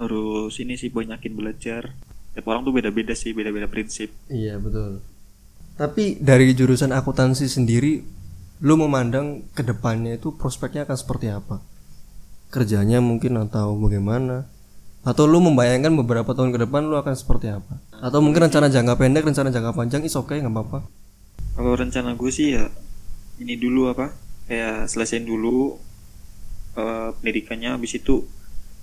harus 0.00 0.56
ini 0.60 0.80
sih 0.80 0.88
banyakin 0.88 1.36
belajar. 1.36 1.92
Tiap 2.32 2.46
orang 2.48 2.64
tuh 2.64 2.72
beda-beda 2.72 3.12
sih, 3.12 3.36
beda-beda 3.36 3.68
prinsip. 3.68 4.08
Iya 4.32 4.56
betul. 4.56 5.04
Tapi 5.76 6.20
dari 6.20 6.52
jurusan 6.56 6.92
akuntansi 6.92 7.48
sendiri, 7.48 8.00
lu 8.60 8.76
memandang 8.76 9.48
ke 9.56 9.64
depannya 9.64 10.20
itu 10.20 10.36
prospeknya 10.36 10.84
akan 10.84 10.96
seperti 10.96 11.32
apa? 11.32 11.64
Kerjanya 12.52 13.00
mungkin 13.00 13.40
atau 13.40 13.72
bagaimana? 13.80 14.44
Atau 15.00 15.24
lu 15.24 15.40
membayangkan 15.40 15.96
beberapa 15.96 16.36
tahun 16.36 16.52
ke 16.52 16.68
depan 16.68 16.84
lu 16.84 17.00
akan 17.00 17.16
seperti 17.16 17.48
apa? 17.48 17.80
Atau 18.04 18.20
mungkin 18.20 18.44
rencana 18.44 18.68
jangka 18.68 19.00
pendek, 19.00 19.24
rencana 19.24 19.48
jangka 19.48 19.72
panjang, 19.72 20.04
is 20.04 20.12
oke 20.12 20.36
nggak 20.36 20.52
apa-apa. 20.52 20.84
Kalau 21.56 21.72
rencana 21.72 22.12
gue 22.12 22.30
sih 22.32 22.52
ya 22.52 22.68
ini 23.40 23.56
dulu 23.56 23.88
apa? 23.88 24.12
Kayak 24.44 24.92
selesaiin 24.92 25.24
dulu 25.24 25.80
eh, 26.76 27.08
pendidikannya 27.16 27.80
habis 27.80 27.96
itu 27.96 28.28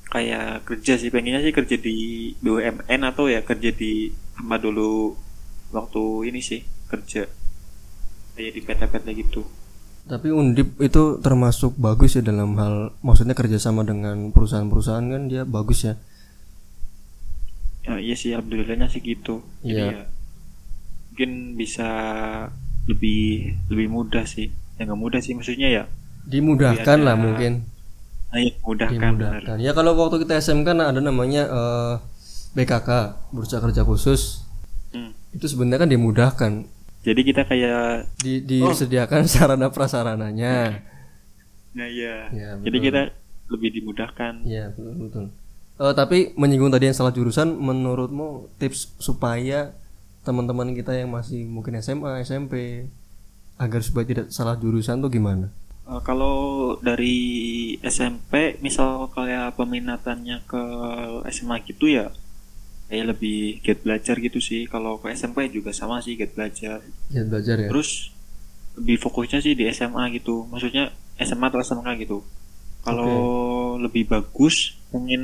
kayak 0.07 0.65
kerja 0.65 0.97
sih 0.97 1.11
pengennya 1.11 1.43
sih 1.43 1.53
kerja 1.53 1.75
di 1.75 2.31
BUMN 2.39 3.01
atau 3.03 3.27
ya 3.27 3.43
kerja 3.43 3.75
di 3.75 4.09
tempat 4.39 4.63
dulu 4.63 5.13
waktu 5.75 6.31
ini 6.31 6.39
sih 6.39 6.63
kerja 6.87 7.27
kayak 8.33 8.51
di 8.57 8.61
PT-PT 8.63 9.05
gitu. 9.21 9.41
Tapi 10.07 10.31
Undip 10.31 10.79
itu 10.79 11.19
termasuk 11.19 11.75
bagus 11.75 12.15
ya 12.15 12.23
dalam 12.23 12.55
hal 12.55 12.95
maksudnya 13.03 13.35
kerjasama 13.35 13.83
dengan 13.83 14.31
perusahaan-perusahaan 14.31 15.03
kan 15.03 15.23
dia 15.27 15.43
bagus 15.43 15.83
ya. 15.83 15.99
Ya, 17.83 17.99
iya 17.99 18.15
sih 18.15 18.31
alhamdulillahnya 18.31 18.87
sih 18.87 19.03
gitu. 19.03 19.43
Jadi 19.63 19.75
Iya. 19.75 19.85
ya 19.91 20.01
mungkin 21.11 21.31
bisa 21.59 21.89
lebih 22.87 23.51
lebih 23.67 23.87
mudah 23.91 24.23
sih. 24.23 24.47
Ya 24.79 24.87
nggak 24.87 24.99
mudah 24.99 25.19
sih 25.19 25.35
maksudnya 25.35 25.67
ya. 25.67 25.83
Dimudahkan 26.23 27.03
lah 27.03 27.15
mungkin. 27.19 27.67
Nah, 28.31 28.39
ya, 28.43 28.51
mudahkan. 28.63 29.11
Dimudahkan. 29.17 29.57
Ya 29.59 29.71
kalau 29.71 29.95
waktu 29.95 30.23
kita 30.23 30.39
SMK 30.39 30.67
kan 30.71 30.79
ada 30.83 30.99
namanya 30.99 31.43
eh, 31.47 31.93
BKK, 32.55 32.89
Bursa 33.35 33.59
Kerja 33.59 33.83
Khusus. 33.83 34.43
Hmm. 34.95 35.11
Itu 35.35 35.51
sebenarnya 35.51 35.83
kan 35.83 35.91
dimudahkan. 35.91 36.51
Jadi 37.07 37.21
kita 37.23 37.47
kayak 37.47 38.11
Di, 38.19 38.43
disediakan 38.43 39.23
sarana 39.31 39.71
prasarananya. 39.71 40.83
Nah 41.71 41.87
iya. 41.87 42.27
Ya, 42.35 42.59
Jadi 42.59 42.77
kita 42.83 43.01
lebih 43.47 43.79
dimudahkan. 43.79 44.43
Iya, 44.43 44.75
betul 44.75 44.95
betul. 45.07 45.25
Eh, 45.77 45.93
tapi 45.95 46.33
menyinggung 46.35 46.73
tadi 46.73 46.89
yang 46.91 46.97
salah 46.97 47.15
jurusan 47.15 47.53
menurutmu 47.53 48.51
tips 48.59 48.97
supaya 48.99 49.71
teman-teman 50.27 50.75
kita 50.75 50.91
yang 50.91 51.07
masih 51.13 51.47
mungkin 51.47 51.79
SMA, 51.79 52.27
SMP 52.27 52.85
agar 53.55 53.79
supaya 53.79 54.03
tidak 54.03 54.27
salah 54.33 54.59
jurusan 54.59 54.99
tuh 54.99 55.07
gimana? 55.07 55.47
Eh, 55.87 56.01
kalau 56.03 56.75
dari 56.83 57.15
SMP, 57.85 58.59
misal 58.59 59.07
kayak 59.15 59.55
peminatannya 59.55 60.43
ke 60.43 60.63
SMA 61.31 61.63
gitu 61.63 61.87
ya, 61.87 62.11
kayak 62.87 63.05
lebih 63.15 63.59
giat 63.63 63.79
belajar 63.83 64.15
gitu 64.19 64.39
sih. 64.39 64.65
Kalau 64.67 64.99
ke 64.99 65.11
SMP 65.11 65.51
juga 65.51 65.75
sama 65.75 65.99
sih 65.99 66.15
giat 66.15 66.33
belajar. 66.33 66.79
Ya 67.11 67.23
belajar 67.27 67.55
ya. 67.59 67.69
Terus 67.71 68.11
lebih 68.79 68.97
fokusnya 69.01 69.39
sih 69.43 69.53
di 69.55 69.67
SMA 69.71 70.11
gitu. 70.15 70.47
Maksudnya 70.47 70.95
SMA 71.19 71.51
atau 71.51 71.59
SMK 71.59 71.87
gitu. 72.03 72.23
Kalau 72.87 73.75
lebih 73.75 74.07
bagus 74.07 74.79
pengen 74.95 75.23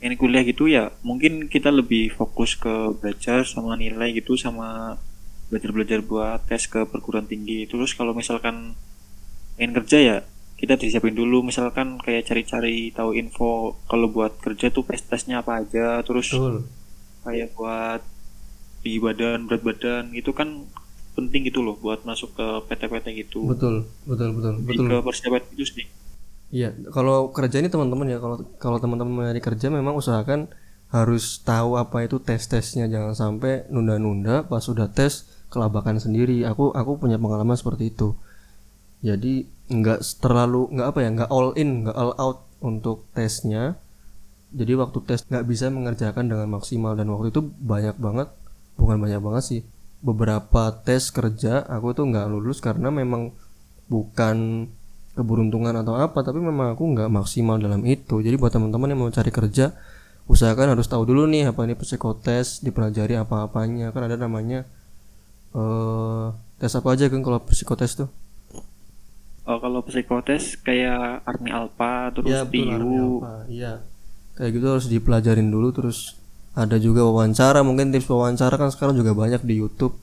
ini 0.00 0.14
kuliah 0.16 0.44
gitu 0.44 0.68
ya, 0.68 0.92
mungkin 1.00 1.48
kita 1.48 1.72
lebih 1.72 2.12
fokus 2.12 2.56
ke 2.56 2.92
belajar 3.00 3.44
sama 3.48 3.76
nilai 3.76 4.12
gitu 4.12 4.36
sama 4.36 5.00
belajar-belajar 5.48 6.04
buat 6.04 6.44
tes 6.48 6.68
ke 6.68 6.84
perguruan 6.84 7.24
tinggi. 7.24 7.64
Terus 7.68 7.96
kalau 7.96 8.12
misalkan 8.12 8.76
pengen 9.56 9.72
kerja 9.82 9.98
ya 9.98 10.16
kita 10.56 10.80
disiapin 10.80 11.12
dulu 11.12 11.44
misalkan 11.44 12.00
kayak 12.00 12.24
cari-cari 12.24 12.88
tahu 12.90 13.12
info 13.12 13.76
kalau 13.86 14.08
buat 14.08 14.40
kerja 14.40 14.72
tuh 14.72 14.88
tes 14.88 15.04
tesnya 15.04 15.44
apa 15.44 15.60
aja 15.60 16.00
terus 16.00 16.32
Betul. 16.32 16.64
kayak 17.28 17.52
buat 17.52 18.00
di 18.80 18.96
badan 18.96 19.44
berat 19.44 19.62
badan 19.66 20.04
itu 20.16 20.32
kan 20.32 20.64
penting 21.12 21.48
gitu 21.48 21.60
loh 21.60 21.76
buat 21.76 22.04
masuk 22.08 22.32
ke 22.36 22.46
PT-PT 22.72 23.06
gitu 23.26 23.44
Betul, 23.48 23.88
betul, 24.08 24.36
betul, 24.36 24.52
Lebih 24.64 24.76
betul. 24.80 24.88
ke 24.88 24.96
persiapan 25.04 25.42
itu 25.52 25.64
sih 25.64 25.86
Iya, 26.46 26.70
kalau 26.94 27.34
kerja 27.34 27.58
ini 27.58 27.66
teman-teman 27.66 28.06
ya, 28.06 28.22
kalau 28.22 28.38
kalau 28.62 28.78
teman-teman 28.78 29.26
mencari 29.26 29.42
kerja 29.42 29.66
memang 29.66 29.98
usahakan 29.98 30.46
harus 30.94 31.42
tahu 31.42 31.74
apa 31.74 32.06
itu 32.06 32.22
tes-tesnya, 32.22 32.86
jangan 32.86 33.18
sampai 33.18 33.66
nunda-nunda 33.66 34.46
pas 34.46 34.62
sudah 34.62 34.86
tes 34.86 35.26
kelabakan 35.50 35.98
sendiri. 35.98 36.46
Aku 36.46 36.70
aku 36.70 37.02
punya 37.02 37.18
pengalaman 37.18 37.58
seperti 37.58 37.90
itu. 37.90 38.14
Jadi 39.02 39.50
nggak 39.66 40.00
terlalu 40.22 40.70
nggak 40.74 40.88
apa 40.88 40.98
ya, 41.02 41.08
nggak 41.14 41.30
all 41.30 41.50
in, 41.58 41.86
nggak 41.86 41.96
all 41.96 42.14
out 42.18 42.38
untuk 42.62 43.06
tesnya. 43.12 43.78
Jadi 44.54 44.72
waktu 44.78 44.98
tes 45.04 45.26
nggak 45.26 45.44
bisa 45.44 45.68
mengerjakan 45.68 46.30
dengan 46.30 46.48
maksimal 46.48 46.94
dan 46.94 47.10
waktu 47.10 47.34
itu 47.34 47.42
banyak 47.42 47.98
banget, 47.98 48.30
bukan 48.78 48.96
banyak 49.02 49.20
banget 49.20 49.42
sih, 49.44 49.60
beberapa 50.00 50.70
tes 50.86 51.10
kerja 51.10 51.66
aku 51.66 51.92
tuh 51.92 52.06
nggak 52.08 52.30
lulus 52.30 52.62
karena 52.62 52.88
memang 52.94 53.34
bukan 53.90 54.68
keberuntungan 55.16 55.72
atau 55.80 55.96
apa 55.96 56.20
tapi 56.20 56.38
memang 56.38 56.76
aku 56.76 56.84
nggak 56.94 57.10
maksimal 57.10 57.56
dalam 57.58 57.82
itu. 57.88 58.22
Jadi 58.22 58.36
buat 58.36 58.52
teman-teman 58.54 58.92
yang 58.92 59.00
mau 59.02 59.10
cari 59.10 59.32
kerja 59.32 59.74
usahakan 60.26 60.74
harus 60.74 60.90
tahu 60.90 61.06
dulu 61.06 61.24
nih 61.30 61.50
apa 61.50 61.64
ini 61.66 61.74
psikotes 61.74 62.62
dipelajari 62.62 63.18
apa-apanya. 63.18 63.90
Kan 63.90 64.06
ada 64.06 64.16
namanya 64.20 64.62
eh 65.56 66.26
tes 66.60 66.72
apa 66.76 66.88
aja 66.92 67.08
kan 67.08 67.20
kalau 67.24 67.40
psikotes 67.44 67.96
tuh 67.96 68.08
oh, 69.46 69.58
kalau 69.58 69.80
psikotes 69.82 70.58
kayak 70.60 71.22
Army 71.22 71.50
Alpha 71.50 72.10
terus 72.12 72.34
PIU 72.50 73.22
apa. 73.22 73.46
iya. 73.48 73.80
Kayak 74.36 74.50
gitu 74.52 74.66
harus 74.68 74.86
dipelajarin 74.86 75.48
dulu 75.48 75.72
terus 75.72 76.18
ada 76.52 76.76
juga 76.76 77.04
wawancara 77.04 77.60
mungkin 77.60 77.88
tips 77.88 78.08
wawancara 78.08 78.56
kan 78.56 78.68
sekarang 78.68 78.96
juga 78.96 79.16
banyak 79.16 79.40
di 79.44 79.54
YouTube. 79.56 79.96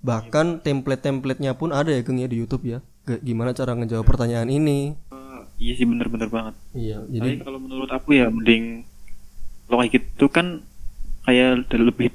Bahkan 0.00 0.64
template-templatenya 0.64 1.56
pun 1.56 1.72
ada 1.72 1.92
ya 1.92 2.00
Geng 2.00 2.20
ya 2.20 2.28
di 2.28 2.40
YouTube 2.40 2.64
ya. 2.64 2.78
G- 3.04 3.20
gimana 3.20 3.52
cara 3.52 3.76
ngejawab 3.76 4.04
pertanyaan 4.04 4.48
ini. 4.48 4.96
Eh, 5.12 5.40
iya 5.60 5.72
sih 5.76 5.84
bener-bener 5.84 6.28
banget. 6.32 6.54
Iya 6.72 7.04
Tapi 7.04 7.12
jadi 7.16 7.30
kalau 7.44 7.60
menurut 7.60 7.90
aku 7.92 8.16
ya 8.16 8.32
mending 8.32 8.84
kalau 9.68 9.84
kayak 9.84 9.92
gitu 9.92 10.26
kan 10.32 10.64
kayak 11.24 11.68
lebih 11.72 12.08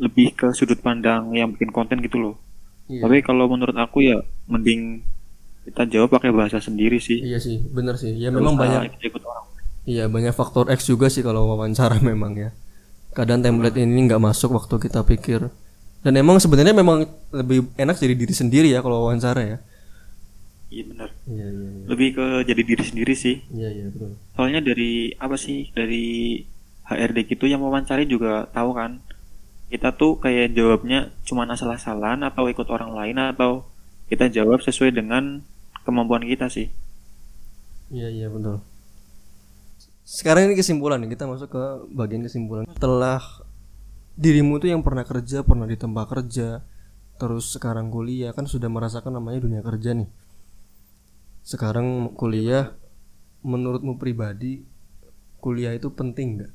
lebih 0.00 0.32
ke 0.32 0.52
sudut 0.52 0.80
pandang 0.80 1.32
yang 1.32 1.52
bikin 1.52 1.72
konten 1.72 2.00
gitu 2.00 2.16
loh. 2.20 2.34
iya, 2.88 3.04
Tapi 3.04 3.20
kalau 3.20 3.48
menurut 3.48 3.76
aku 3.76 4.04
ya 4.04 4.20
mending 4.44 5.00
kita 5.64 5.82
jawab 5.86 6.08
pakai 6.16 6.32
bahasa 6.32 6.58
sendiri 6.58 6.96
sih. 6.98 7.20
iya 7.20 7.36
sih 7.36 7.60
bener 7.60 8.00
sih 8.00 8.16
ya 8.16 8.32
memang 8.32 8.56
banyak 8.56 8.90
ikut-ikut 8.94 9.22
orang. 9.24 9.46
Iya 9.88 10.04
banyak 10.06 10.36
faktor 10.36 10.68
X 10.68 10.88
juga 10.88 11.08
sih 11.08 11.24
kalau 11.24 11.50
wawancara 11.50 12.00
memang 12.10 12.36
ya. 12.36 12.50
Kadang 13.10 13.42
template 13.42 13.80
ini 13.80 14.06
nggak 14.06 14.22
masuk 14.22 14.54
waktu 14.54 14.76
kita 14.78 15.02
pikir. 15.02 15.50
Dan 16.00 16.16
emang 16.16 16.40
sebenarnya 16.40 16.72
memang 16.72 17.04
lebih 17.34 17.68
enak 17.76 18.00
jadi 18.00 18.14
diri 18.16 18.32
sendiri 18.32 18.68
ya 18.72 18.80
kalau 18.80 19.08
wawancara 19.08 19.42
ya. 19.44 19.58
Iya 20.70 20.84
benar. 20.86 21.10
Iya 21.26 21.46
iya 21.50 21.68
iya. 21.74 21.84
Lebih 21.90 22.08
ke 22.14 22.26
jadi 22.46 22.62
diri 22.62 22.84
sendiri 22.86 23.14
sih. 23.18 23.42
Iya 23.50 23.68
iya 23.74 23.86
betul. 23.90 24.14
Soalnya 24.38 24.60
dari 24.62 25.12
apa 25.18 25.34
sih? 25.34 25.68
Dari 25.74 26.40
HRD 26.86 27.18
gitu 27.36 27.44
yang 27.50 27.60
wawancari 27.60 28.06
juga 28.06 28.46
tahu 28.54 28.70
kan. 28.78 29.02
Kita 29.68 29.94
tuh 29.94 30.22
kayak 30.22 30.54
jawabnya 30.54 31.10
cuma 31.26 31.46
asal-asalan 31.46 32.22
atau 32.22 32.46
ikut 32.46 32.66
orang 32.70 32.94
lain 32.94 33.18
atau 33.18 33.66
kita 34.10 34.30
jawab 34.30 34.62
sesuai 34.62 34.94
dengan 34.94 35.42
kemampuan 35.90 36.22
kita 36.22 36.46
sih. 36.46 36.70
Iya 37.90 38.06
iya 38.06 38.26
betul. 38.30 38.62
Sekarang 40.06 40.50
ini 40.50 40.54
kesimpulan 40.54 41.02
nih 41.02 41.18
kita 41.18 41.26
masuk 41.26 41.50
ke 41.50 41.64
bagian 41.90 42.22
kesimpulan. 42.22 42.66
Setelah 42.70 43.22
dirimu 44.14 44.62
tuh 44.62 44.70
yang 44.70 44.86
pernah 44.86 45.02
kerja, 45.02 45.42
pernah 45.42 45.66
di 45.66 45.74
tempat 45.74 46.06
kerja, 46.06 46.62
terus 47.18 47.50
sekarang 47.50 47.90
kuliah 47.90 48.30
kan 48.30 48.46
sudah 48.46 48.70
merasakan 48.70 49.18
namanya 49.18 49.42
dunia 49.42 49.62
kerja 49.62 49.94
nih. 49.98 50.10
Sekarang 51.42 52.14
kuliah, 52.14 52.74
menurutmu 53.42 53.98
pribadi 53.98 54.62
kuliah 55.40 55.74
itu 55.74 55.88
penting 55.90 56.38
nggak? 56.38 56.52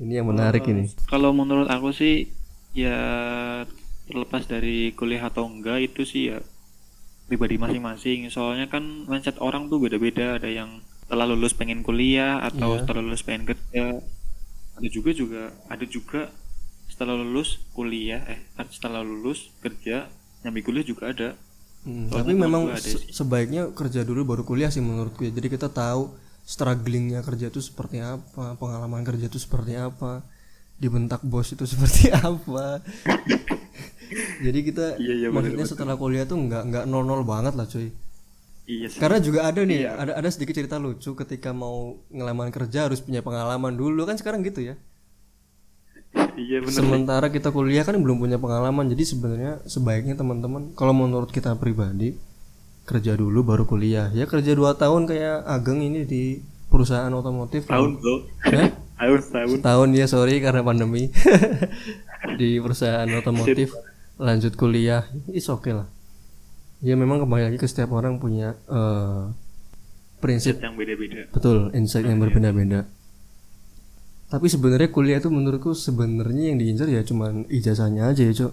Ini 0.00 0.12
yang 0.22 0.28
menarik 0.32 0.64
ini. 0.68 0.92
Kalau 1.08 1.32
menurut 1.32 1.68
aku 1.68 1.92
sih 1.92 2.28
ya 2.76 2.96
terlepas 4.06 4.46
dari 4.46 4.94
kuliah 4.94 5.26
atau 5.30 5.46
enggak 5.46 5.90
itu 5.90 6.02
sih 6.06 6.22
ya 6.34 6.38
pribadi 7.30 7.56
masing-masing. 7.64 8.18
Soalnya 8.34 8.66
kan 8.74 8.84
mindset 9.10 9.36
orang 9.46 9.62
tuh 9.72 9.78
beda-beda. 9.84 10.26
Ada 10.38 10.50
yang 10.58 10.70
setelah 11.06 11.26
lulus 11.32 11.52
pengen 11.58 11.80
kuliah 11.88 12.34
atau 12.50 12.70
Iya. 12.70 12.82
setelah 12.82 13.02
lulus 13.06 13.22
pengen 13.26 13.44
kerja. 13.50 13.84
Ada 14.78 14.88
juga 14.96 15.10
juga 15.22 15.42
ada 15.74 15.84
juga 15.96 16.20
setelah 16.90 17.14
lulus 17.22 17.50
kuliah 17.76 18.20
eh 18.32 18.40
setelah 18.76 19.00
lulus 19.10 19.40
kerja 19.64 19.96
nyambi 20.42 20.60
kuliah 20.66 20.86
juga 20.92 21.04
ada. 21.14 21.28
Hmm, 21.80 22.12
Soalnya 22.12 22.34
tapi 22.36 22.36
memang 22.36 22.76
se- 22.76 23.08
sebaiknya 23.08 23.72
kerja 23.72 24.04
dulu 24.04 24.20
baru 24.28 24.42
kuliah 24.44 24.68
sih 24.68 24.84
menurutku 24.84 25.24
ya. 25.24 25.32
Jadi 25.32 25.48
kita 25.48 25.68
tahu 25.72 26.12
strugglingnya 26.44 27.24
kerja 27.24 27.48
itu 27.48 27.60
seperti 27.64 28.04
apa, 28.04 28.56
pengalaman 28.60 29.00
kerja 29.08 29.32
itu 29.32 29.40
seperti 29.40 29.80
apa, 29.80 30.20
dibentak 30.80 31.20
bos 31.24 31.52
itu 31.52 31.64
seperti 31.72 32.12
apa. 32.12 32.84
Jadi 34.44 34.58
kita 34.66 34.86
Iya, 34.98 35.14
iya, 35.14 35.28
bener, 35.30 35.54
maksudnya 35.54 35.66
setelah 35.66 35.94
kuliah 35.94 36.26
tuh 36.26 36.38
nggak 36.38 36.62
nggak 36.70 36.84
nol 36.90 37.06
nol 37.06 37.22
banget 37.22 37.54
lah 37.54 37.66
cuy. 37.66 37.90
Iya 38.70 38.86
sih. 38.86 38.98
Karena 39.02 39.18
juga 39.18 39.50
ada 39.50 39.60
nih, 39.66 39.82
ada 39.90 40.12
ada 40.14 40.28
sedikit 40.30 40.54
cerita 40.54 40.78
lucu 40.78 41.18
ketika 41.18 41.50
mau 41.50 41.98
ngelamar 42.14 42.54
kerja 42.54 42.86
harus 42.86 43.02
punya 43.02 43.18
pengalaman 43.18 43.74
dulu 43.74 44.06
kan 44.06 44.14
sekarang 44.14 44.46
gitu 44.46 44.62
ya. 44.62 44.74
Iya 46.38 46.62
benar. 46.62 46.74
Sementara 46.74 47.26
kita 47.34 47.50
kuliah 47.50 47.82
kan 47.82 47.98
belum 47.98 48.22
punya 48.22 48.38
pengalaman, 48.38 48.86
jadi 48.90 49.02
sebenarnya 49.02 49.52
sebaiknya 49.66 50.14
teman-teman 50.14 50.74
kalau 50.78 50.94
menurut 50.94 51.34
kita 51.34 51.54
pribadi 51.58 52.14
kerja 52.86 53.18
dulu 53.18 53.42
baru 53.42 53.66
kuliah. 53.66 54.10
Ya 54.14 54.30
kerja 54.30 54.54
dua 54.54 54.78
tahun 54.78 55.10
kayak 55.10 55.46
Ageng 55.46 55.82
ini 55.82 56.06
di 56.06 56.42
perusahaan 56.70 57.10
otomotif. 57.10 57.66
Tahun 57.66 57.98
bro. 57.98 58.26
Eh? 58.54 58.70
Tahun 58.70 59.18
tahun. 59.34 59.56
Setahun 59.58 59.88
ya 59.98 60.06
sorry 60.06 60.38
karena 60.38 60.62
pandemi 60.62 61.10
di 62.40 62.62
perusahaan 62.62 63.08
otomotif 63.18 63.74
lanjut 64.20 64.52
kuliah 64.54 65.08
is 65.32 65.48
oke 65.48 65.72
lah. 65.72 65.88
Ya 66.84 66.96
memang 66.96 67.24
kembali 67.24 67.48
lagi 67.48 67.58
ke 67.60 67.64
setiap 67.68 67.92
orang 67.96 68.20
punya 68.20 68.56
eh, 68.68 69.32
prinsip 70.20 70.60
yang 70.60 70.76
beda-beda. 70.76 71.28
Betul, 71.32 71.72
insight 71.72 72.04
yang 72.04 72.20
berbeda-beda. 72.20 72.84
Tapi 74.30 74.46
sebenarnya 74.46 74.92
kuliah 74.94 75.18
itu 75.18 75.32
menurutku 75.32 75.74
sebenarnya 75.74 76.54
yang 76.54 76.58
diincar 76.60 76.86
ya 76.86 77.02
cuman 77.02 77.50
ijazahnya 77.50 78.12
aja 78.14 78.22
ya, 78.22 78.32
Cok. 78.32 78.52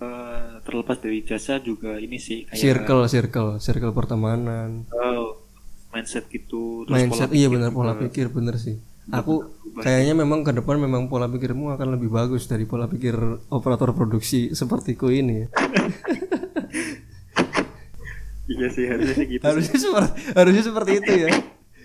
Eh, 0.00 0.50
terlepas 0.64 0.96
dari 1.02 1.20
jasa 1.26 1.60
juga 1.60 2.00
ini 2.00 2.16
sih 2.16 2.48
kayak 2.48 2.56
Circle, 2.56 3.02
circle, 3.10 3.50
circle 3.60 3.92
pertemanan. 3.92 4.88
oh, 4.94 5.42
mindset 5.92 6.28
gitu 6.32 6.84
terus 6.84 6.92
Mindset 6.96 7.28
pola 7.32 7.38
iya 7.38 7.48
benar 7.52 7.70
pola 7.74 7.92
pikir 7.98 8.32
bener 8.32 8.56
sih. 8.56 8.80
Aku 9.14 9.54
kayaknya 9.78 10.18
memang 10.18 10.42
ke 10.42 10.50
depan 10.50 10.82
memang 10.82 11.06
pola 11.06 11.30
pikirmu 11.30 11.70
akan 11.78 11.94
lebih 11.94 12.10
bagus 12.10 12.50
dari 12.50 12.66
pola 12.66 12.90
pikir 12.90 13.14
operator 13.54 13.94
produksi 13.94 14.50
sepertiku 14.50 15.14
ini 15.14 15.46
ya. 15.46 15.48
iya 18.46 18.66
sih 18.70 18.86
harusnya 18.86 19.14
sih 19.14 19.26
gitu 19.26 19.42
harusnya 19.42 19.78
seperti 19.78 20.10
harusnya 20.38 20.62
seperti 20.62 20.92
itu 21.02 21.12
ya. 21.26 21.28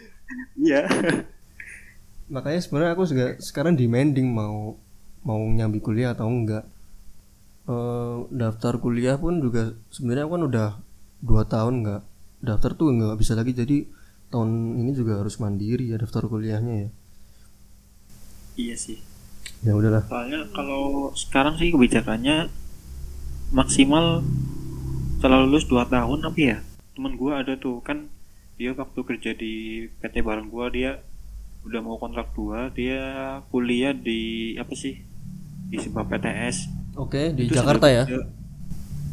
iya 0.66 0.82
Makanya 2.34 2.60
sebenarnya 2.64 2.92
aku 2.96 3.04
juga 3.12 3.26
sekarang 3.44 3.76
demanding 3.76 4.32
mau 4.32 4.80
mau 5.22 5.42
nyambi 5.44 5.84
kuliah 5.84 6.16
atau 6.16 6.32
enggak. 6.32 6.64
Eh, 7.68 8.18
daftar 8.32 8.80
kuliah 8.80 9.20
pun 9.20 9.44
juga 9.44 9.76
sebenarnya 9.92 10.26
aku 10.26 10.34
kan 10.40 10.44
udah 10.48 10.70
dua 11.22 11.44
tahun 11.46 11.86
nggak 11.86 12.02
daftar 12.42 12.72
tuh 12.74 12.90
nggak 12.90 13.20
bisa 13.22 13.38
lagi 13.38 13.54
jadi 13.54 13.86
tahun 14.32 14.80
ini 14.82 14.92
juga 14.98 15.22
harus 15.22 15.38
mandiri 15.38 15.92
ya 15.92 16.00
daftar 16.00 16.26
kuliahnya 16.26 16.88
ya. 16.88 16.90
Iya 18.56 18.76
sih 18.76 18.99
Ya 19.62 19.74
udahlah. 19.74 20.02
soalnya 20.06 20.49
kalau 20.52 21.14
sekarang 21.14 21.54
sih 21.56 21.70
kebijakannya 21.70 22.49
maksimal 23.52 24.26
setelah 25.18 25.45
lulus 25.45 25.66
2 25.66 25.86
tahun 25.86 26.20
apa 26.24 26.39
ya 26.39 26.58
temen 26.91 27.14
gua 27.14 27.41
ada 27.41 27.54
tuh 27.56 27.78
kan 27.80 28.10
dia 28.58 28.74
waktu 28.74 28.99
kerja 28.99 29.32
di 29.34 29.54
PT 29.97 30.22
bareng 30.22 30.47
gua 30.47 30.70
dia 30.70 30.97
udah 31.62 31.78
mau 31.80 31.95
kontrak 31.95 32.34
2 32.34 32.74
dia 32.74 33.02
kuliah 33.47 33.93
di 33.93 34.22
apa 34.58 34.74
sih 34.74 34.97
di 35.68 35.78
sebuah 35.78 36.06
PTS 36.06 36.58
Oke 36.91 37.32
di 37.32 37.47
Itu 37.47 37.56
Jakarta 37.56 37.88
ya. 37.88 38.04
kerja. 38.04 38.28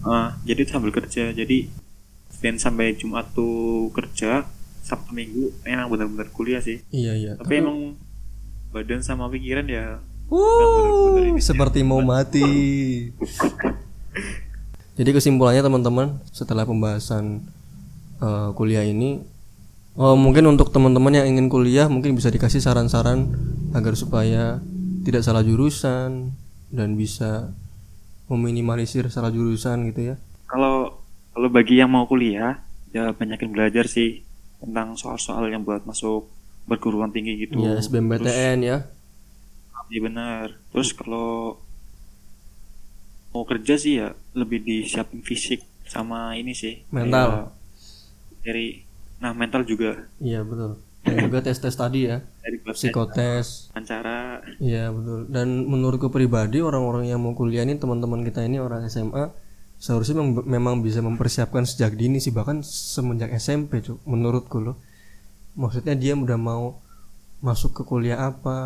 Ah, 0.00 0.34
jadi 0.42 0.66
itu 0.66 0.72
sambil 0.72 0.90
kerja. 0.90 1.30
Jadi 1.30 1.70
Senin 2.28 2.58
sampai 2.58 2.90
Jumat 2.92 3.30
tuh 3.30 3.86
kerja, 3.90 4.42
Sabtu 4.82 5.14
Minggu 5.14 5.54
emang 5.62 5.86
benar-benar 5.86 6.26
kuliah 6.28 6.58
sih. 6.58 6.82
Iya 6.90 7.14
iya. 7.14 7.32
Tapi 7.34 7.62
emang 7.62 7.94
badan 8.74 9.00
sama 9.00 9.30
pikiran 9.32 9.66
ya 9.66 10.02
Wuh, 10.28 11.40
seperti 11.40 11.80
mau 11.80 12.04
mati. 12.04 12.44
Jadi 14.92 15.10
kesimpulannya 15.16 15.64
teman-teman 15.64 16.20
setelah 16.36 16.68
pembahasan 16.68 17.48
eh, 18.20 18.48
kuliah 18.52 18.84
ini, 18.84 19.24
oh, 19.96 20.20
mungkin 20.20 20.44
untuk 20.52 20.68
teman-teman 20.68 21.16
yang 21.16 21.26
ingin 21.32 21.48
kuliah 21.48 21.88
mungkin 21.88 22.12
bisa 22.12 22.28
dikasih 22.28 22.60
saran-saran 22.60 23.32
agar 23.72 23.96
supaya 23.96 24.60
tidak 25.08 25.24
salah 25.24 25.40
jurusan 25.40 26.36
dan 26.68 26.92
bisa 26.92 27.56
meminimalisir 28.28 29.08
salah 29.08 29.32
jurusan 29.32 29.88
gitu 29.88 30.12
ya. 30.12 30.16
kalau 30.44 31.00
kalau 31.32 31.48
bagi 31.48 31.80
yang 31.80 31.88
mau 31.88 32.04
kuliah 32.04 32.60
ya 32.92 33.16
banyakin 33.16 33.48
belajar 33.48 33.88
sih 33.88 34.20
tentang 34.60 34.92
soal-soal 35.00 35.48
yang 35.48 35.64
buat 35.64 35.88
masuk 35.88 36.28
perguruan 36.70 37.10
tinggi 37.10 37.32
gitu. 37.42 37.56
Ya 37.58 37.80
SBMPTN 37.80 38.58
ya. 38.62 38.76
Iya 39.88 40.00
benar. 40.04 40.46
Terus 40.70 40.92
kalau 40.92 41.56
mau 43.32 43.44
kerja 43.44 43.74
sih 43.80 44.00
ya 44.00 44.08
lebih 44.36 44.64
disiapin 44.64 45.20
fisik 45.24 45.60
sama 45.88 46.36
ini 46.36 46.52
sih. 46.52 46.84
Mental. 46.92 47.28
Kayak 47.28 48.44
Dari 48.44 48.66
nah 49.18 49.32
mental 49.34 49.66
juga 49.66 50.06
Iya 50.22 50.44
betul. 50.46 50.78
Dan 51.02 51.16
juga 51.24 51.38
tes-tes 51.40 51.72
tadi 51.72 52.04
ya, 52.04 52.20
dari 52.44 52.60
psikotes. 52.60 53.72
wawancara. 53.72 54.44
Iya 54.60 54.92
betul. 54.92 55.20
Dan 55.32 55.64
menurutku 55.64 56.12
pribadi 56.12 56.60
orang-orang 56.60 57.08
yang 57.08 57.24
mau 57.24 57.32
kuliah 57.32 57.64
ini 57.64 57.80
teman-teman 57.80 58.20
kita 58.28 58.44
ini 58.44 58.60
orang 58.60 58.84
SMA 58.92 59.32
seharusnya 59.80 60.20
mem- 60.20 60.44
memang 60.44 60.84
bisa 60.84 61.00
mempersiapkan 61.00 61.64
sejak 61.64 61.96
dini 61.96 62.20
sih 62.20 62.34
bahkan 62.34 62.60
semenjak 62.60 63.32
SMP 63.32 63.80
cuk 63.80 64.04
menurutku 64.04 64.60
loh. 64.60 64.76
Maksudnya 65.62 65.94
dia 66.02 66.12
udah 66.24 66.38
mau 66.50 66.64
masuk 67.46 67.70
ke 67.78 67.82
kuliah 67.90 68.18
apa, 68.30 68.56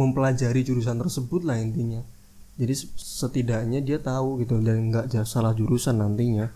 mempelajari 0.00 0.60
jurusan 0.68 0.98
tersebut 1.02 1.42
lah 1.48 1.56
intinya. 1.66 2.02
Jadi 2.60 2.74
se- 2.80 2.90
setidaknya 3.20 3.80
dia 3.88 3.98
tahu 4.10 4.28
gitu 4.42 4.54
dan 4.66 4.76
nggak 4.90 5.06
salah 5.34 5.52
jurusan 5.58 5.96
nantinya. 6.02 6.46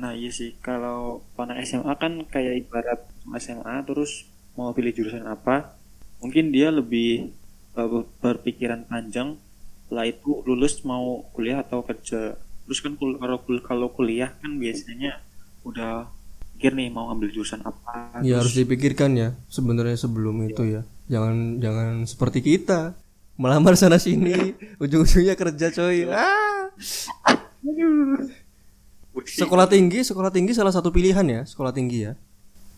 Nah 0.00 0.12
iya 0.20 0.30
sih 0.38 0.50
kalau 0.66 1.00
anak 1.42 1.56
SMA 1.68 1.94
kan 2.02 2.12
kayak 2.34 2.54
ibarat 2.62 3.00
SMA 3.44 3.76
terus 3.88 4.10
mau 4.56 4.70
pilih 4.76 4.92
jurusan 4.96 5.24
apa, 5.36 5.56
mungkin 6.22 6.44
dia 6.56 6.68
lebih 6.80 7.10
uh, 7.80 8.02
berpikiran 8.22 8.80
panjang. 8.90 9.28
Setelah 9.84 10.06
itu 10.12 10.30
lulus 10.48 10.74
mau 10.90 11.06
kuliah 11.34 11.58
atau 11.64 11.80
kerja. 11.88 12.20
terus 12.68 12.80
kan 12.84 12.92
kalau 13.68 13.88
kuliah 13.96 14.30
kan 14.40 14.52
biasanya 14.62 15.10
udah 15.68 15.92
pikir 16.58 16.74
nih 16.74 16.90
mau 16.90 17.06
ambil 17.14 17.30
jurusan 17.30 17.62
apa 17.62 18.18
ya 18.18 18.42
harus 18.42 18.50
dipikirkan 18.50 19.14
ya 19.14 19.38
sebenarnya 19.46 19.94
sebelum 19.94 20.42
itu 20.42 20.66
ya. 20.66 20.82
Jangan 21.06 21.62
jangan 21.62 22.02
seperti 22.02 22.42
kita. 22.42 22.98
Melamar 23.38 23.78
sana 23.78 24.02
sini 24.02 24.58
ujung-ujungnya 24.82 25.38
kerja 25.38 25.70
coy. 25.70 26.10
Ah. 26.10 26.74
Wih, 27.62 29.22
sekolah 29.22 29.70
tinggi 29.70 30.02
sekolah 30.02 30.34
tinggi 30.34 30.50
salah 30.50 30.74
satu 30.74 30.90
pilihan 30.90 31.22
ya 31.22 31.46
sekolah 31.46 31.70
tinggi 31.70 32.10
ya. 32.10 32.12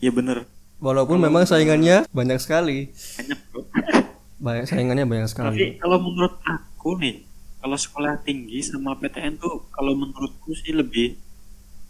Ya 0.05 0.13
bener. 0.13 0.45
Walaupun 0.77 1.17
memang 1.17 1.49
saingannya 1.49 2.05
banyak 2.13 2.37
sekali. 2.37 2.93
banyak 2.93 3.39
bro. 3.49 3.65
Banyak 4.45 4.65
saingannya 4.69 5.09
banyak 5.09 5.25
tapi 5.25 5.33
sekali 5.33 5.81
kalau 5.81 5.97
menurut 6.05 6.37
aku 6.45 7.01
nih 7.01 7.25
kalau 7.65 7.81
sekolah 7.81 8.21
tinggi 8.29 8.61
sama 8.61 8.93
PTN 9.01 9.41
tuh 9.41 9.65
kalau 9.73 9.97
menurutku 9.97 10.53
sih 10.53 10.77
lebih 10.77 11.17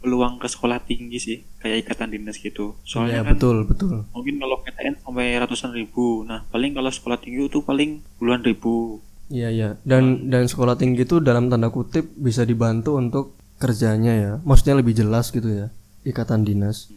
peluang 0.01 0.41
ke 0.41 0.49
sekolah 0.49 0.81
tinggi 0.83 1.19
sih 1.21 1.37
kayak 1.61 1.87
ikatan 1.87 2.17
dinas 2.17 2.41
gitu. 2.41 2.75
Ya 2.83 2.89
soalnya 2.89 3.21
kan 3.23 3.37
betul 3.37 3.57
betul. 3.69 4.09
mungkin 4.17 4.41
kalau 4.41 4.57
PTN 4.65 4.95
sampai 5.05 5.37
ratusan 5.37 5.71
ribu. 5.77 6.25
Nah 6.25 6.49
paling 6.49 6.73
kalau 6.73 6.89
sekolah 6.89 7.21
tinggi 7.21 7.53
itu 7.53 7.61
paling 7.61 8.01
puluhan 8.17 8.41
ribu. 8.41 9.05
Iya 9.29 9.49
iya. 9.53 9.69
Dan 9.85 10.33
dan 10.33 10.49
sekolah 10.49 10.81
tinggi 10.81 11.05
itu 11.05 11.21
dalam 11.21 11.53
tanda 11.53 11.69
kutip 11.69 12.09
bisa 12.17 12.49
dibantu 12.49 12.97
untuk 12.97 13.37
kerjanya 13.61 14.13
ya. 14.17 14.33
Maksudnya 14.43 14.81
lebih 14.81 14.97
jelas 14.97 15.29
gitu 15.29 15.47
ya 15.47 15.69
ikatan 16.05 16.49
dinas. 16.49 16.89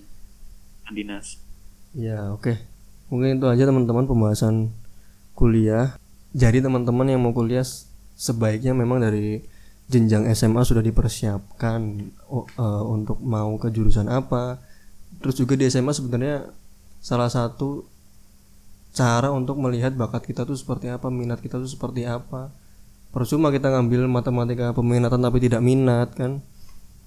Ikatan 0.83 0.95
dinas. 0.95 1.27
Ya 1.93 2.31
oke. 2.31 2.55
Mungkin 3.11 3.37
itu 3.37 3.45
aja 3.51 3.67
teman-teman 3.67 4.07
pembahasan 4.07 4.73
kuliah. 5.37 5.99
Jadi 6.33 6.65
teman-teman 6.65 7.05
yang 7.05 7.21
mau 7.21 7.35
kuliah 7.35 7.61
sebaiknya 8.17 8.73
memang 8.73 9.03
dari 9.03 9.45
jenjang 9.91 10.29
SMA 10.31 10.63
sudah 10.63 10.83
dipersiapkan 10.83 11.81
eh, 12.31 12.83
untuk 12.87 13.19
mau 13.23 13.55
ke 13.59 13.71
jurusan 13.73 14.07
apa. 14.07 14.59
Terus 15.19 15.35
juga 15.39 15.55
di 15.55 15.67
SMA 15.67 15.95
sebenarnya 15.95 16.51
salah 17.03 17.27
satu 17.27 17.87
cara 18.93 19.33
untuk 19.33 19.57
melihat 19.57 19.91
bakat 19.97 20.29
kita 20.29 20.45
tuh 20.45 20.55
seperti 20.55 20.87
apa 20.87 21.09
minat 21.09 21.41
kita 21.41 21.59
tuh 21.59 21.69
seperti 21.69 22.05
apa. 22.07 22.53
Percuma 23.13 23.53
kita 23.53 23.69
ngambil 23.69 24.09
matematika 24.09 24.73
peminatan 24.73 25.21
tapi 25.21 25.37
tidak 25.37 25.61
minat 25.61 26.13
kan? 26.17 26.41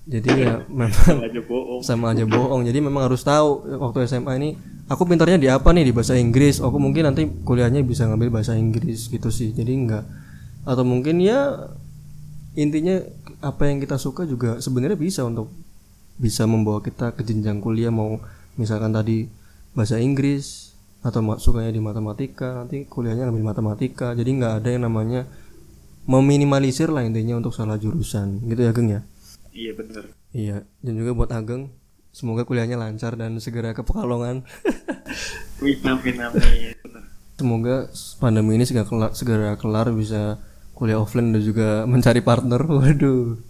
Jadi 0.06 0.46
ya 0.46 0.62
memang 0.70 1.18
aja 1.26 1.40
bohong. 1.42 1.82
sama 1.82 2.14
aja 2.14 2.22
bohong. 2.22 2.62
Jadi 2.62 2.78
memang 2.78 3.10
harus 3.10 3.26
tahu 3.26 3.66
waktu 3.82 4.06
SMA 4.06 4.38
ini 4.38 4.48
aku 4.86 5.02
pintarnya 5.02 5.34
di 5.34 5.50
apa 5.50 5.74
nih? 5.74 5.90
Di 5.90 5.92
bahasa 5.92 6.14
Inggris. 6.14 6.62
Aku 6.62 6.78
mungkin 6.78 7.10
nanti 7.10 7.26
kuliahnya 7.26 7.82
bisa 7.82 8.06
ngambil 8.06 8.38
bahasa 8.38 8.54
Inggris 8.54 9.10
gitu 9.10 9.34
sih. 9.34 9.50
Jadi 9.50 9.74
enggak. 9.74 10.06
Atau 10.62 10.86
mungkin 10.86 11.18
ya 11.18 11.74
intinya 12.56 12.98
apa 13.44 13.68
yang 13.68 13.78
kita 13.78 14.00
suka 14.00 14.24
juga 14.24 14.58
sebenarnya 14.58 14.98
bisa 14.98 15.22
untuk 15.22 15.52
bisa 16.16 16.48
membawa 16.48 16.80
kita 16.80 17.12
ke 17.12 17.22
jenjang 17.22 17.60
kuliah. 17.60 17.92
Mau 17.92 18.18
misalkan 18.56 18.90
tadi 18.90 19.28
bahasa 19.76 20.00
Inggris 20.00 20.72
atau 21.04 21.22
sukanya 21.38 21.70
di 21.70 21.78
matematika 21.78 22.56
nanti 22.56 22.88
kuliahnya 22.88 23.28
ngambil 23.28 23.54
matematika. 23.54 24.16
Jadi 24.16 24.30
nggak 24.40 24.52
ada 24.64 24.68
yang 24.72 24.82
namanya 24.88 25.28
meminimalisir 26.08 26.88
lah 26.88 27.04
intinya 27.04 27.38
untuk 27.38 27.52
salah 27.52 27.76
jurusan. 27.76 28.42
Gitu 28.48 28.60
ya 28.64 28.72
Geng 28.72 28.90
ya? 28.90 29.00
Iya 29.56 29.72
bener 29.72 30.04
Iya, 30.36 30.68
dan 30.84 31.00
juga 31.00 31.16
buat 31.16 31.32
Ageng, 31.32 31.72
semoga 32.12 32.44
kuliahnya 32.44 32.76
lancar 32.76 33.16
dan 33.16 33.40
segera 33.40 33.72
ke 33.72 33.80
Pekalongan. 33.80 34.44
amin 35.64 36.16
amin. 36.20 36.76
Bener 36.84 37.04
semoga 37.36 37.92
pandemi 38.16 38.56
ini 38.56 38.64
segera 38.64 38.88
kelar, 38.88 39.12
segera 39.12 39.52
kelar 39.60 39.92
bisa 39.92 40.40
kuliah 40.76 41.00
offline 41.00 41.32
dan 41.32 41.42
juga 41.42 41.68
mencari 41.90 42.20
partner. 42.20 42.60
Waduh. 42.62 43.40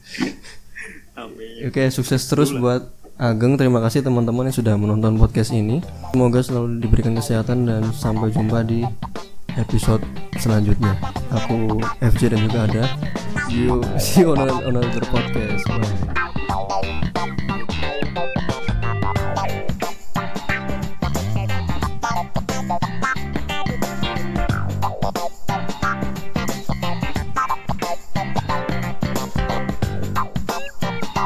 amin 1.18 1.66
Oke, 1.66 1.91
sukses 1.91 2.22
terus 2.31 2.55
buat 2.55 2.95
Ageng. 3.16 3.57
Terima 3.57 3.81
kasih 3.81 4.05
teman-teman 4.05 4.53
yang 4.53 4.57
sudah 4.57 4.74
menonton 4.77 5.16
podcast 5.16 5.51
ini. 5.51 5.81
Semoga 6.12 6.45
selalu 6.45 6.85
diberikan 6.85 7.16
kesehatan 7.16 7.64
dan 7.64 7.83
sampai 7.97 8.29
jumpa 8.29 8.61
di 8.62 8.85
episode 9.57 10.05
selanjutnya. 10.37 10.95
Aku 11.33 11.81
FJ 12.05 12.37
dan 12.37 12.41
juga 12.45 12.59
ada. 12.68 12.85
See 13.49 13.66
you, 13.66 13.81
see 14.03 14.20
you 14.20 14.37
on, 14.37 14.45
on 14.47 14.77
another 14.77 15.05
podcast. 15.09 15.64
Bye. 15.64 16.26